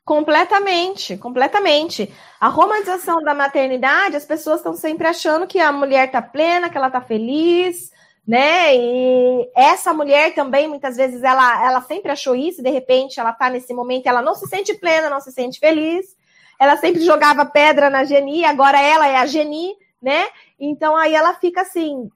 Completamente, 0.05 1.17
completamente. 1.17 2.13
A 2.41 2.49
romantização 2.49 3.23
da 3.23 3.35
maternidade, 3.35 4.17
as 4.17 4.25
pessoas 4.25 4.57
estão 4.57 4.75
sempre 4.75 5.07
achando 5.07 5.47
que 5.47 5.61
a 5.61 5.71
mulher 5.71 6.07
está 6.07 6.21
plena, 6.21 6.69
que 6.69 6.77
ela 6.77 6.89
está 6.89 7.01
feliz, 7.01 7.93
né? 8.29 8.77
E 8.77 9.51
essa 9.57 9.95
mulher 9.95 10.35
também, 10.35 10.69
muitas 10.69 10.99
vezes, 10.99 11.23
ela, 11.23 11.65
ela 11.65 11.81
sempre 11.81 12.13
achou 12.13 12.37
isso, 12.37 12.63
de 12.63 12.69
repente 12.69 13.19
ela 13.19 13.31
está 13.31 13.49
nesse 13.49 13.73
momento, 13.73 14.07
ela 14.07 14.21
não 14.21 14.35
se 14.35 14.47
sente 14.47 14.75
plena, 14.75 15.09
não 15.09 15.19
se 15.19 15.33
sente 15.33 15.59
feliz. 15.59 16.15
Ela 16.61 16.77
sempre 16.77 17.01
jogava 17.01 17.47
pedra 17.47 17.89
na 17.89 18.05
Geni, 18.05 18.45
agora 18.45 18.79
ela 18.79 19.09
é 19.09 19.17
a 19.17 19.25
Geni, 19.25 19.75
né? 20.03 20.27
Então 20.61 20.95
aí 20.95 21.15
ela 21.15 21.33
fica 21.35 21.63
assim, 21.63 22.11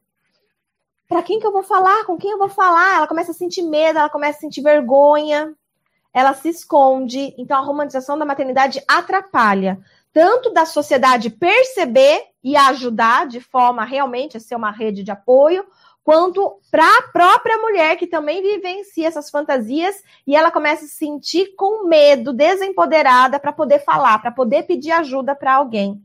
para 1.08 1.22
quem 1.22 1.40
que 1.40 1.46
eu 1.46 1.52
vou 1.52 1.62
falar? 1.62 2.04
Com 2.04 2.18
quem 2.18 2.32
eu 2.32 2.38
vou 2.38 2.50
falar? 2.50 2.96
Ela 2.96 3.06
começa 3.06 3.30
a 3.30 3.34
sentir 3.34 3.62
medo, 3.62 3.98
ela 3.98 4.10
começa 4.10 4.36
a 4.36 4.40
sentir 4.42 4.60
vergonha, 4.60 5.54
ela 6.12 6.34
se 6.34 6.50
esconde. 6.50 7.34
Então 7.38 7.56
a 7.56 7.64
romantização 7.64 8.18
da 8.18 8.26
maternidade 8.26 8.82
atrapalha 8.86 9.78
tanto 10.12 10.52
da 10.52 10.66
sociedade 10.66 11.30
perceber 11.30 12.24
e 12.44 12.54
ajudar 12.54 13.26
de 13.26 13.40
forma 13.40 13.84
realmente 13.84 14.36
a 14.36 14.40
ser 14.40 14.54
uma 14.54 14.70
rede 14.70 15.02
de 15.02 15.10
apoio, 15.10 15.64
quanto 16.04 16.58
para 16.70 16.84
a 16.98 17.02
própria 17.02 17.58
mulher 17.58 17.96
que 17.96 18.06
também 18.06 18.42
vivencia 18.42 19.06
essas 19.06 19.30
fantasias 19.30 20.02
e 20.26 20.34
ela 20.34 20.50
começa 20.50 20.84
a 20.84 20.88
se 20.88 20.94
sentir 20.94 21.54
com 21.56 21.86
medo, 21.86 22.32
desempoderada 22.32 23.38
para 23.38 23.52
poder 23.52 23.80
falar, 23.80 24.18
para 24.18 24.30
poder 24.30 24.64
pedir 24.64 24.90
ajuda 24.90 25.34
para 25.34 25.54
alguém. 25.54 26.00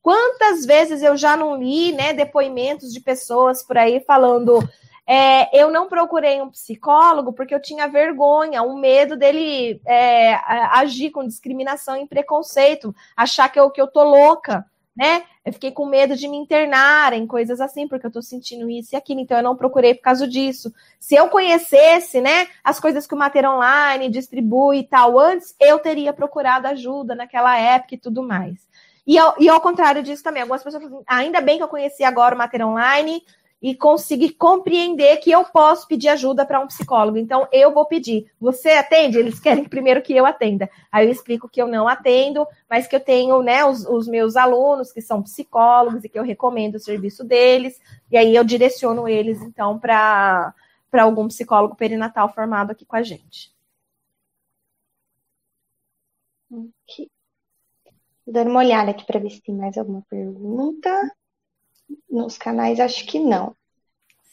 Quantas 0.00 0.64
vezes 0.64 1.02
eu 1.02 1.16
já 1.16 1.36
não 1.36 1.56
li, 1.56 1.92
né, 1.92 2.12
depoimentos 2.12 2.92
de 2.92 3.00
pessoas 3.00 3.62
por 3.62 3.78
aí 3.78 4.00
falando 4.00 4.58
é, 5.06 5.60
eu 5.60 5.70
não 5.70 5.88
procurei 5.88 6.40
um 6.40 6.50
psicólogo 6.50 7.32
porque 7.32 7.54
eu 7.54 7.60
tinha 7.60 7.88
vergonha, 7.88 8.62
um 8.62 8.78
medo 8.78 9.16
dele 9.16 9.80
é, 9.84 10.34
agir 10.72 11.10
com 11.10 11.26
discriminação 11.26 11.96
e 11.96 12.06
preconceito, 12.06 12.94
achar 13.16 13.48
que 13.48 13.58
eu, 13.58 13.70
que 13.70 13.80
eu 13.80 13.88
tô 13.88 14.02
louca, 14.04 14.64
né? 14.96 15.24
Eu 15.44 15.52
fiquei 15.52 15.72
com 15.72 15.86
medo 15.86 16.14
de 16.14 16.28
me 16.28 16.36
internar 16.36 17.12
em 17.12 17.26
coisas 17.26 17.60
assim, 17.60 17.88
porque 17.88 18.06
eu 18.06 18.10
tô 18.10 18.22
sentindo 18.22 18.70
isso 18.70 18.94
e 18.94 18.96
aquilo, 18.96 19.20
então 19.20 19.36
eu 19.36 19.42
não 19.42 19.56
procurei 19.56 19.94
por 19.94 20.02
causa 20.02 20.28
disso. 20.28 20.72
Se 21.00 21.14
eu 21.14 21.28
conhecesse, 21.28 22.20
né, 22.20 22.46
as 22.62 22.78
coisas 22.78 23.06
que 23.06 23.14
o 23.14 23.18
Mater 23.18 23.48
Online 23.48 24.08
distribui 24.08 24.78
e 24.78 24.84
tal 24.84 25.18
antes, 25.18 25.54
eu 25.58 25.78
teria 25.78 26.12
procurado 26.12 26.66
ajuda 26.68 27.14
naquela 27.14 27.58
época 27.58 27.94
e 27.94 27.98
tudo 27.98 28.22
mais. 28.22 28.68
E 29.06 29.18
ao, 29.18 29.34
e 29.38 29.48
ao 29.48 29.60
contrário 29.60 30.02
disso 30.02 30.22
também, 30.22 30.42
algumas 30.42 30.62
pessoas 30.62 30.82
falam, 30.82 30.98
assim, 30.98 31.04
ainda 31.08 31.40
bem 31.40 31.56
que 31.56 31.64
eu 31.64 31.68
conheci 31.68 32.04
agora 32.04 32.34
o 32.34 32.38
Mater 32.38 32.66
Online 32.66 33.22
e 33.62 33.76
consegui 33.76 34.30
compreender 34.30 35.18
que 35.18 35.30
eu 35.30 35.44
posso 35.44 35.86
pedir 35.86 36.08
ajuda 36.08 36.44
para 36.44 36.58
um 36.58 36.66
psicólogo. 36.66 37.16
Então, 37.16 37.46
eu 37.52 37.72
vou 37.72 37.86
pedir. 37.86 38.28
Você 38.40 38.70
atende? 38.70 39.18
Eles 39.18 39.38
querem 39.38 39.64
primeiro 39.64 40.02
que 40.02 40.12
eu 40.12 40.26
atenda. 40.26 40.68
Aí 40.90 41.06
eu 41.06 41.12
explico 41.12 41.48
que 41.48 41.62
eu 41.62 41.68
não 41.68 41.86
atendo, 41.86 42.44
mas 42.68 42.88
que 42.88 42.96
eu 42.96 43.00
tenho 43.00 43.40
né, 43.40 43.64
os, 43.64 43.86
os 43.86 44.08
meus 44.08 44.34
alunos 44.34 44.90
que 44.90 45.00
são 45.00 45.22
psicólogos 45.22 46.02
e 46.02 46.08
que 46.08 46.18
eu 46.18 46.24
recomendo 46.24 46.74
o 46.74 46.80
serviço 46.80 47.22
deles. 47.22 47.80
E 48.10 48.16
aí 48.16 48.34
eu 48.34 48.42
direciono 48.42 49.06
eles, 49.06 49.40
então, 49.42 49.78
para 49.78 50.52
algum 50.98 51.28
psicólogo 51.28 51.76
perinatal 51.76 52.34
formado 52.34 52.72
aqui 52.72 52.84
com 52.84 52.96
a 52.96 53.02
gente. 53.02 53.52
Okay. 56.50 57.08
Dando 58.26 58.50
uma 58.50 58.60
olhada 58.60 58.90
aqui 58.90 59.04
para 59.06 59.20
ver 59.20 59.30
se 59.30 59.40
tem 59.40 59.54
mais 59.54 59.78
alguma 59.78 60.02
pergunta. 60.10 60.90
Nos 62.10 62.36
canais, 62.38 62.80
acho 62.80 63.06
que 63.06 63.18
não. 63.18 63.54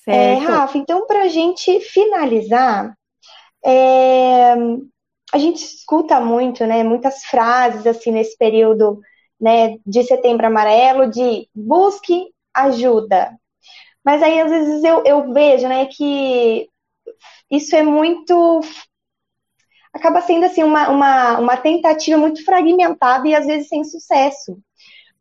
É, 0.07 0.33
Rafa, 0.35 0.77
então, 0.77 1.05
para 1.05 1.23
a 1.23 1.27
gente 1.27 1.79
finalizar, 1.81 2.97
é, 3.63 4.53
a 5.31 5.37
gente 5.37 5.63
escuta 5.63 6.19
muito, 6.19 6.65
né, 6.65 6.83
muitas 6.83 7.23
frases 7.25 7.85
assim 7.85 8.11
nesse 8.11 8.35
período 8.37 8.99
né, 9.39 9.77
de 9.85 10.03
setembro 10.03 10.47
amarelo, 10.47 11.09
de 11.09 11.47
busque 11.53 12.33
ajuda. 12.53 13.37
Mas 14.03 14.23
aí, 14.23 14.39
às 14.39 14.49
vezes, 14.49 14.83
eu, 14.83 15.03
eu 15.05 15.31
vejo 15.31 15.67
né, 15.67 15.85
que 15.85 16.67
isso 17.51 17.75
é 17.75 17.83
muito 17.83 18.61
acaba 19.93 20.21
sendo 20.21 20.45
assim 20.45 20.63
uma, 20.63 20.89
uma, 20.89 21.39
uma 21.39 21.57
tentativa 21.57 22.17
muito 22.17 22.43
fragmentada 22.43 23.27
e 23.27 23.35
às 23.35 23.45
vezes 23.45 23.67
sem 23.67 23.83
sucesso. 23.83 24.57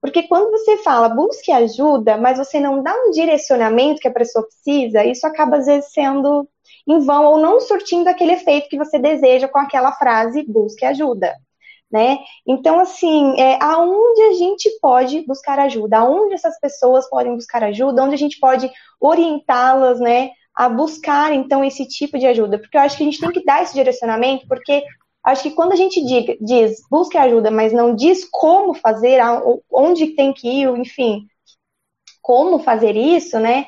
Porque 0.01 0.23
quando 0.25 0.51
você 0.51 0.77
fala 0.79 1.09
busque 1.09 1.51
ajuda, 1.51 2.17
mas 2.17 2.39
você 2.39 2.61
não 2.61 2.83
dá 2.83 2.95
um 2.95 3.11
direcionamento 3.11 4.01
que 4.01 4.09
a 4.09 4.13
pessoa 4.13 4.47
precisa, 4.47 5.05
isso 5.05 5.27
acaba 5.27 5.57
às 5.57 5.67
vezes 5.67 5.93
sendo 5.93 6.49
em 6.87 7.01
vão 7.01 7.25
ou 7.27 7.39
não 7.39 7.61
surtindo 7.61 8.09
aquele 8.09 8.33
efeito 8.33 8.69
que 8.69 8.79
você 8.79 8.99
deseja 8.99 9.49
com 9.49 9.59
aquela 9.59 9.93
frase 9.93 10.45
busque 10.49 10.85
ajuda. 10.85 11.35
Né? 11.91 12.19
Então, 12.47 12.79
assim, 12.79 13.41
é, 13.41 13.59
aonde 13.63 14.21
a 14.23 14.33
gente 14.35 14.71
pode 14.81 15.25
buscar 15.27 15.59
ajuda, 15.59 15.99
aonde 15.99 16.35
essas 16.35 16.59
pessoas 16.61 17.09
podem 17.09 17.35
buscar 17.35 17.65
ajuda, 17.65 18.05
onde 18.05 18.15
a 18.15 18.19
gente 18.19 18.39
pode 18.39 18.71
orientá-las, 19.01 19.99
né, 19.99 20.31
a 20.55 20.69
buscar, 20.69 21.33
então, 21.33 21.65
esse 21.65 21.87
tipo 21.87 22.19
de 22.19 22.27
ajuda, 22.27 22.59
porque 22.59 22.77
eu 22.77 22.83
acho 22.83 22.97
que 22.97 23.05
a 23.05 23.07
gente 23.07 23.21
tem 23.21 23.31
que 23.31 23.45
dar 23.45 23.63
esse 23.63 23.73
direcionamento, 23.73 24.47
porque 24.47 24.83
acho 25.25 25.43
que 25.43 25.51
quando 25.51 25.73
a 25.73 25.77
gente 25.77 26.05
diga, 26.05 26.37
diz 26.41 26.81
busque 26.91 27.19
ajuda, 27.19 27.51
mas 27.51 27.73
não 27.73 27.95
diz 27.95 28.25
como 28.31 28.75
fazer, 28.75 29.21
onde 29.71 30.09
tem 30.09 30.33
que 30.33 30.49
ir, 30.49 30.69
enfim, 30.77 31.27
como 32.23 32.59
fazer 32.59 32.97
isso, 32.97 33.39
né? 33.39 33.67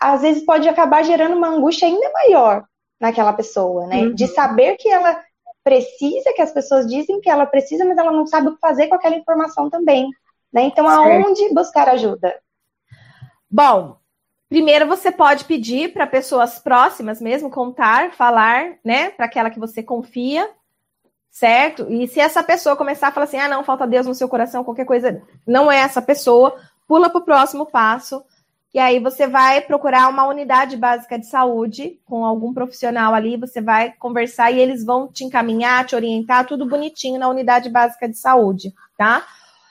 Às 0.00 0.22
vezes 0.22 0.44
pode 0.44 0.68
acabar 0.68 1.02
gerando 1.02 1.36
uma 1.36 1.48
angústia 1.48 1.88
ainda 1.88 2.10
maior 2.12 2.64
naquela 3.00 3.32
pessoa, 3.32 3.86
né? 3.86 4.02
Uhum. 4.02 4.14
De 4.14 4.26
saber 4.28 4.76
que 4.76 4.88
ela 4.88 5.22
precisa, 5.64 6.32
que 6.32 6.42
as 6.42 6.52
pessoas 6.52 6.86
dizem 6.86 7.20
que 7.20 7.28
ela 7.28 7.46
precisa, 7.46 7.84
mas 7.84 7.98
ela 7.98 8.12
não 8.12 8.26
sabe 8.26 8.48
o 8.48 8.54
que 8.54 8.60
fazer 8.60 8.86
com 8.86 8.94
aquela 8.94 9.16
informação 9.16 9.68
também. 9.68 10.08
Né? 10.52 10.62
Então, 10.62 10.88
aonde 10.88 11.52
buscar 11.52 11.88
ajuda? 11.88 12.34
Bom, 13.50 13.96
Primeiro, 14.48 14.86
você 14.86 15.10
pode 15.10 15.44
pedir 15.44 15.92
para 15.92 16.06
pessoas 16.06 16.60
próximas 16.60 17.20
mesmo 17.20 17.50
contar, 17.50 18.12
falar, 18.12 18.76
né, 18.84 19.10
para 19.10 19.26
aquela 19.26 19.50
que 19.50 19.58
você 19.58 19.82
confia, 19.82 20.48
certo? 21.36 21.86
E 21.90 22.08
se 22.08 22.18
essa 22.18 22.42
pessoa 22.42 22.76
começar 22.76 23.08
a 23.08 23.12
falar 23.12 23.24
assim, 23.24 23.36
ah, 23.36 23.46
não, 23.46 23.62
falta 23.62 23.86
Deus 23.86 24.06
no 24.06 24.14
seu 24.14 24.26
coração, 24.26 24.64
qualquer 24.64 24.86
coisa, 24.86 25.22
não 25.46 25.70
é 25.70 25.80
essa 25.80 26.00
pessoa, 26.00 26.56
pula 26.88 27.10
para 27.10 27.18
o 27.18 27.24
próximo 27.24 27.66
passo, 27.66 28.24
e 28.72 28.78
aí 28.78 28.98
você 28.98 29.26
vai 29.26 29.60
procurar 29.60 30.08
uma 30.08 30.26
unidade 30.26 30.78
básica 30.78 31.18
de 31.18 31.26
saúde 31.26 32.00
com 32.06 32.24
algum 32.24 32.54
profissional 32.54 33.12
ali, 33.12 33.36
você 33.36 33.60
vai 33.60 33.92
conversar 33.98 34.50
e 34.50 34.58
eles 34.58 34.82
vão 34.82 35.08
te 35.08 35.24
encaminhar, 35.24 35.84
te 35.84 35.94
orientar, 35.94 36.46
tudo 36.46 36.64
bonitinho 36.64 37.20
na 37.20 37.28
unidade 37.28 37.68
básica 37.68 38.08
de 38.08 38.16
saúde, 38.16 38.72
tá? 38.96 39.22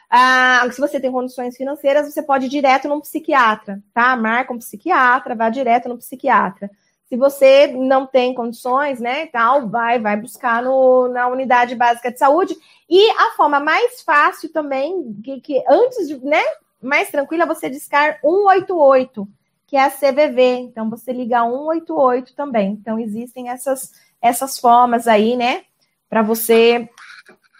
Ah, 0.07 0.67
se 0.71 0.79
você 0.79 0.99
tem 0.99 1.11
condições 1.11 1.57
financeiras, 1.57 2.13
você 2.13 2.21
pode 2.21 2.45
ir 2.45 2.49
direto 2.49 2.87
num 2.87 3.01
psiquiatra, 3.01 3.81
tá? 3.91 4.15
Marca 4.15 4.53
um 4.53 4.59
psiquiatra, 4.59 5.33
vá 5.33 5.49
direto 5.49 5.89
no 5.89 5.97
psiquiatra. 5.97 6.69
Se 7.05 7.15
você 7.15 7.67
não 7.67 8.07
tem 8.07 8.33
condições, 8.33 8.99
né, 8.99 9.27
tal, 9.27 9.69
vai, 9.69 9.99
vai 9.99 10.17
buscar 10.17 10.63
no, 10.63 11.07
na 11.07 11.27
unidade 11.27 11.75
básica 11.75 12.11
de 12.11 12.17
saúde. 12.17 12.55
E 12.89 13.09
a 13.11 13.31
forma 13.35 13.59
mais 13.59 14.01
fácil 14.01 14.51
também, 14.51 15.13
que, 15.23 15.39
que 15.39 15.63
antes 15.67 16.07
de, 16.07 16.23
né, 16.25 16.41
mais 16.81 17.09
tranquila, 17.09 17.45
você 17.45 17.69
discar 17.69 18.19
188, 18.21 19.27
que 19.67 19.77
é 19.77 19.83
a 19.83 19.91
CVV. 19.91 20.41
Então, 20.57 20.89
você 20.89 21.13
liga 21.13 21.43
188 21.43 22.35
também. 22.35 22.71
Então, 22.71 22.99
existem 22.99 23.49
essas, 23.49 23.93
essas 24.21 24.59
formas 24.59 25.07
aí, 25.07 25.35
né, 25.35 25.63
para 26.09 26.23
você 26.23 26.89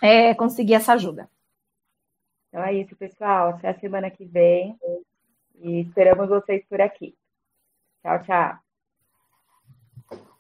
é, 0.02 0.34
conseguir 0.34 0.74
essa 0.76 0.93
ajuda. 0.93 1.30
Então 2.56 2.64
é 2.64 2.74
isso, 2.74 2.96
pessoal. 2.96 3.50
Até 3.50 3.70
a 3.70 3.80
semana 3.80 4.10
que 4.10 4.24
vem. 4.24 4.80
E 5.56 5.82
esperamos 5.82 6.30
vocês 6.30 6.64
por 6.70 6.80
aqui. 6.80 7.14
Tchau, 8.02 8.24
tchau. 8.24 8.64